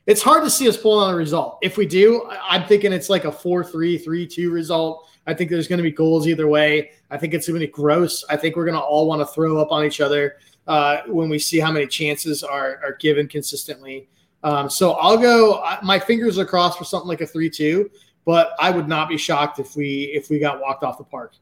It's 0.05 0.23
hard 0.23 0.43
to 0.43 0.49
see 0.49 0.67
us 0.67 0.75
pull 0.75 0.97
on 0.97 1.13
a 1.13 1.17
result. 1.17 1.59
If 1.61 1.77
we 1.77 1.86
do, 1.86 2.27
I'm 2.41 2.65
thinking 2.65 2.91
it's 2.91 3.11
like 3.11 3.25
a 3.25 3.32
4-3, 3.32 4.03
3-2 4.03 4.51
result. 4.51 5.07
I 5.30 5.36
think 5.36 5.51
there's 5.51 5.67
going 5.67 5.77
to 5.77 5.84
be 5.84 5.91
goals 5.91 6.27
either 6.27 6.47
way. 6.47 6.89
I 7.11 7.17
think 7.17 7.36
it's 7.36 7.47
going 7.47 7.59
to 7.59 7.67
be 7.67 7.71
gross. 7.71 8.25
I 8.32 8.36
think 8.36 8.55
we're 8.55 8.65
going 8.65 8.77
to 8.77 8.82
all 8.82 9.07
want 9.07 9.21
to 9.21 9.27
throw 9.27 9.59
up 9.61 9.71
on 9.71 9.86
each 9.86 10.01
other 10.01 10.38
uh, 10.67 11.03
when 11.05 11.30
we 11.30 11.38
see 11.38 11.59
how 11.59 11.71
many 11.71 11.86
chances 11.86 12.43
are, 12.43 12.82
are 12.84 12.97
given 12.99 13.27
consistently. 13.27 14.09
Um, 14.43 14.71
so 14.71 14.93
I'll 14.93 15.19
go. 15.19 15.63
My 15.84 15.99
fingers 15.99 16.39
are 16.39 16.45
crossed 16.45 16.80
for 16.80 16.84
something 16.84 17.07
like 17.07 17.21
a 17.21 17.27
three-two, 17.27 17.91
but 18.25 18.53
I 18.59 18.71
would 18.71 18.88
not 18.88 19.07
be 19.07 19.17
shocked 19.17 19.59
if 19.59 19.75
we 19.75 20.11
if 20.15 20.32
we 20.32 20.39
got 20.39 20.59
walked 20.61 20.84
off 20.84 20.97
the 20.97 21.03
park. 21.03 21.34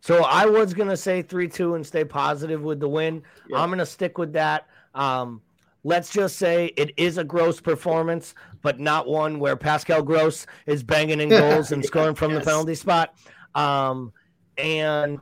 So 0.00 0.24
I 0.24 0.44
was 0.44 0.74
gonna 0.74 0.96
say 0.96 1.22
three-two 1.22 1.74
and 1.74 1.86
stay 1.86 2.04
positive 2.04 2.62
with 2.62 2.80
the 2.80 2.88
win. 2.88 3.22
Yeah. 3.48 3.62
I'm 3.62 3.70
gonna 3.70 3.86
stick 3.86 4.18
with 4.18 4.32
that. 4.34 4.66
Um, 4.94 5.40
let's 5.84 6.10
just 6.10 6.36
say 6.36 6.72
it 6.76 6.92
is 6.96 7.18
a 7.18 7.24
gross 7.24 7.60
performance, 7.60 8.34
but 8.62 8.80
not 8.80 9.06
one 9.06 9.38
where 9.38 9.56
Pascal 9.56 10.02
Gross 10.02 10.46
is 10.66 10.82
banging 10.82 11.20
in 11.20 11.28
goals 11.28 11.72
and 11.72 11.84
scoring 11.84 12.14
from 12.14 12.32
yes. 12.32 12.40
the 12.40 12.50
penalty 12.50 12.74
spot. 12.74 13.14
Um, 13.54 14.12
and 14.56 15.20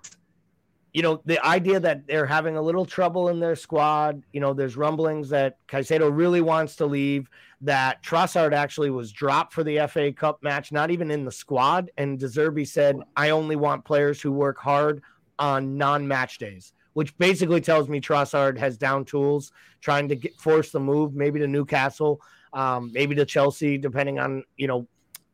you 0.97 1.03
know, 1.03 1.21
the 1.27 1.45
idea 1.45 1.79
that 1.79 2.07
they're 2.07 2.25
having 2.25 2.57
a 2.57 2.63
little 2.63 2.87
trouble 2.87 3.29
in 3.29 3.39
their 3.39 3.55
squad, 3.55 4.23
you 4.33 4.41
know, 4.41 4.55
there's 4.55 4.79
rumblings 4.79 5.29
that 5.29 5.59
Caicedo 5.69 6.11
really 6.11 6.41
wants 6.41 6.75
to 6.77 6.87
leave, 6.87 7.29
that 7.61 8.03
Trossard 8.03 8.55
actually 8.55 8.89
was 8.89 9.13
dropped 9.13 9.53
for 9.53 9.63
the 9.63 9.87
FA 9.89 10.11
Cup 10.11 10.43
match, 10.43 10.73
not 10.73 10.91
even 10.91 11.11
in 11.11 11.27
the 11.27 11.31
squad. 11.31 11.91
And 11.99 12.19
De 12.19 12.25
Zerbi 12.25 12.67
said, 12.67 12.97
I 13.15 13.29
only 13.29 13.57
want 13.57 13.85
players 13.85 14.23
who 14.23 14.33
work 14.33 14.57
hard 14.57 15.03
on 15.39 15.77
non 15.77 16.09
match 16.09 16.39
days, 16.39 16.73
which 16.97 17.15
basically 17.19 17.61
tells 17.61 17.91
me 17.91 18.01
Trossard 18.01 18.57
has 18.57 18.79
down 18.79 19.05
tools, 19.05 19.53
trying 19.83 20.09
to 20.09 20.17
get, 20.17 20.35
force 20.41 20.71
the 20.71 20.81
move, 20.81 21.15
maybe 21.15 21.39
to 21.39 21.47
Newcastle, 21.47 22.23
um, 22.55 22.91
maybe 22.91 23.15
to 23.17 23.27
Chelsea, 23.27 23.77
depending 23.77 24.19
on, 24.19 24.45
you 24.57 24.67
know, 24.67 24.89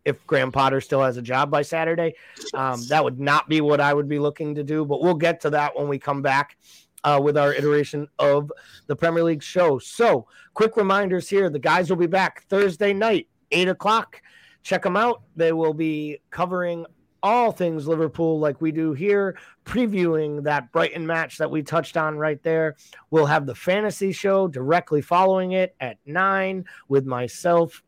if 0.04 0.26
Graham 0.26 0.50
Potter 0.50 0.80
still 0.80 1.00
has 1.00 1.18
a 1.18 1.22
job 1.22 1.52
by 1.52 1.62
Saturday. 1.62 2.14
Um, 2.52 2.84
that 2.88 3.04
would 3.04 3.20
not 3.20 3.48
be 3.48 3.60
what 3.60 3.80
I 3.80 3.94
would 3.94 4.08
be 4.08 4.18
looking 4.18 4.56
to 4.56 4.64
do, 4.64 4.84
but 4.84 5.02
we'll 5.02 5.14
get 5.14 5.40
to 5.42 5.50
that 5.50 5.78
when 5.78 5.86
we 5.86 6.00
come 6.00 6.20
back 6.20 6.58
uh, 7.04 7.20
with 7.22 7.38
our 7.38 7.54
iteration 7.54 8.08
of 8.18 8.50
the 8.88 8.96
Premier 8.96 9.22
League 9.22 9.44
show. 9.44 9.78
So, 9.78 10.26
quick 10.54 10.76
reminders 10.76 11.28
here 11.28 11.48
the 11.48 11.60
guys 11.60 11.88
will 11.88 11.96
be 11.96 12.08
back 12.08 12.42
Thursday 12.48 12.92
night, 12.92 13.28
8 13.52 13.68
o'clock. 13.68 14.20
Check 14.64 14.82
them 14.82 14.96
out. 14.96 15.22
They 15.36 15.52
will 15.52 15.74
be 15.74 16.22
covering 16.30 16.86
all 17.22 17.52
things 17.52 17.86
Liverpool 17.86 18.38
like 18.38 18.60
we 18.60 18.72
do 18.72 18.92
here, 18.92 19.38
previewing 19.64 20.42
that 20.44 20.72
Brighton 20.72 21.06
match 21.06 21.38
that 21.38 21.50
we 21.50 21.62
touched 21.62 21.96
on 21.96 22.18
right 22.18 22.42
there. 22.42 22.76
We'll 23.10 23.26
have 23.26 23.46
the 23.46 23.54
fantasy 23.54 24.12
show 24.12 24.48
directly 24.48 25.00
following 25.00 25.52
it 25.52 25.74
at 25.80 25.98
9 26.06 26.64
with 26.88 27.06
myself 27.06 27.82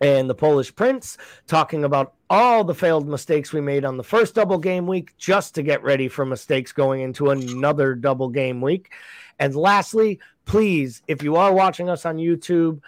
and 0.00 0.30
the 0.30 0.34
Polish 0.34 0.74
Prince 0.74 1.18
talking 1.46 1.84
about 1.84 2.14
all 2.28 2.64
the 2.64 2.74
failed 2.74 3.06
mistakes 3.06 3.52
we 3.52 3.60
made 3.60 3.84
on 3.84 3.96
the 3.96 4.04
first 4.04 4.34
double 4.34 4.58
game 4.58 4.86
week 4.86 5.16
just 5.18 5.54
to 5.54 5.62
get 5.62 5.82
ready 5.82 6.08
for 6.08 6.24
mistakes 6.24 6.72
going 6.72 7.02
into 7.02 7.30
another 7.30 7.94
double 7.94 8.28
game 8.28 8.60
week. 8.60 8.92
And 9.38 9.54
lastly, 9.54 10.20
please, 10.46 11.02
if 11.06 11.22
you 11.22 11.36
are 11.36 11.52
watching 11.52 11.88
us 11.88 12.06
on 12.06 12.16
YouTube, 12.16 12.80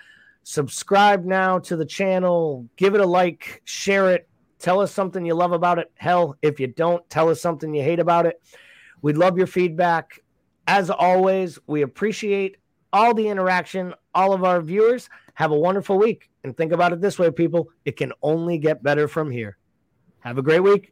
subscribe 0.43 1.25
now 1.25 1.59
to 1.61 1.77
the 1.77 1.85
channel, 1.85 2.67
give 2.77 2.95
it 2.95 3.01
a 3.01 3.07
like, 3.07 3.63
share 3.65 4.11
it, 4.13 4.29
tell 4.63 4.81
us 4.81 4.93
something 4.93 5.27
you 5.27 5.35
love 5.35 5.53
about 5.53 5.79
it. 5.79 5.91
Hell, 5.95 6.37
if 6.41 6.59
you 6.59 6.69
don't, 6.69 7.09
tell 7.11 7.29
us 7.29 7.41
something 7.41 7.75
you 7.75 7.83
hate 7.83 7.99
about 7.99 8.27
it. 8.27 8.41
We'd 9.03 9.19
love 9.19 9.37
your 9.37 9.47
feedback. 9.47 10.21
As 10.67 10.89
always, 10.89 11.59
we 11.67 11.83
appreciate 11.83 12.57
all 12.93 13.13
the 13.13 13.29
interaction, 13.29 13.95
all 14.15 14.33
of 14.33 14.45
our 14.45 14.61
viewers. 14.61 15.11
Have 15.35 15.51
a 15.51 15.59
wonderful 15.59 15.99
week. 15.99 16.31
And 16.45 16.57
think 16.57 16.73
about 16.73 16.93
it 16.93 17.01
this 17.01 17.19
way, 17.19 17.31
people 17.31 17.69
it 17.85 17.97
can 17.97 18.13
only 18.23 18.59
get 18.59 18.83
better 18.83 19.09
from 19.09 19.31
here. 19.31 19.59
Have 20.21 20.39
a 20.39 20.43
great 20.43 20.61
week. 20.61 20.92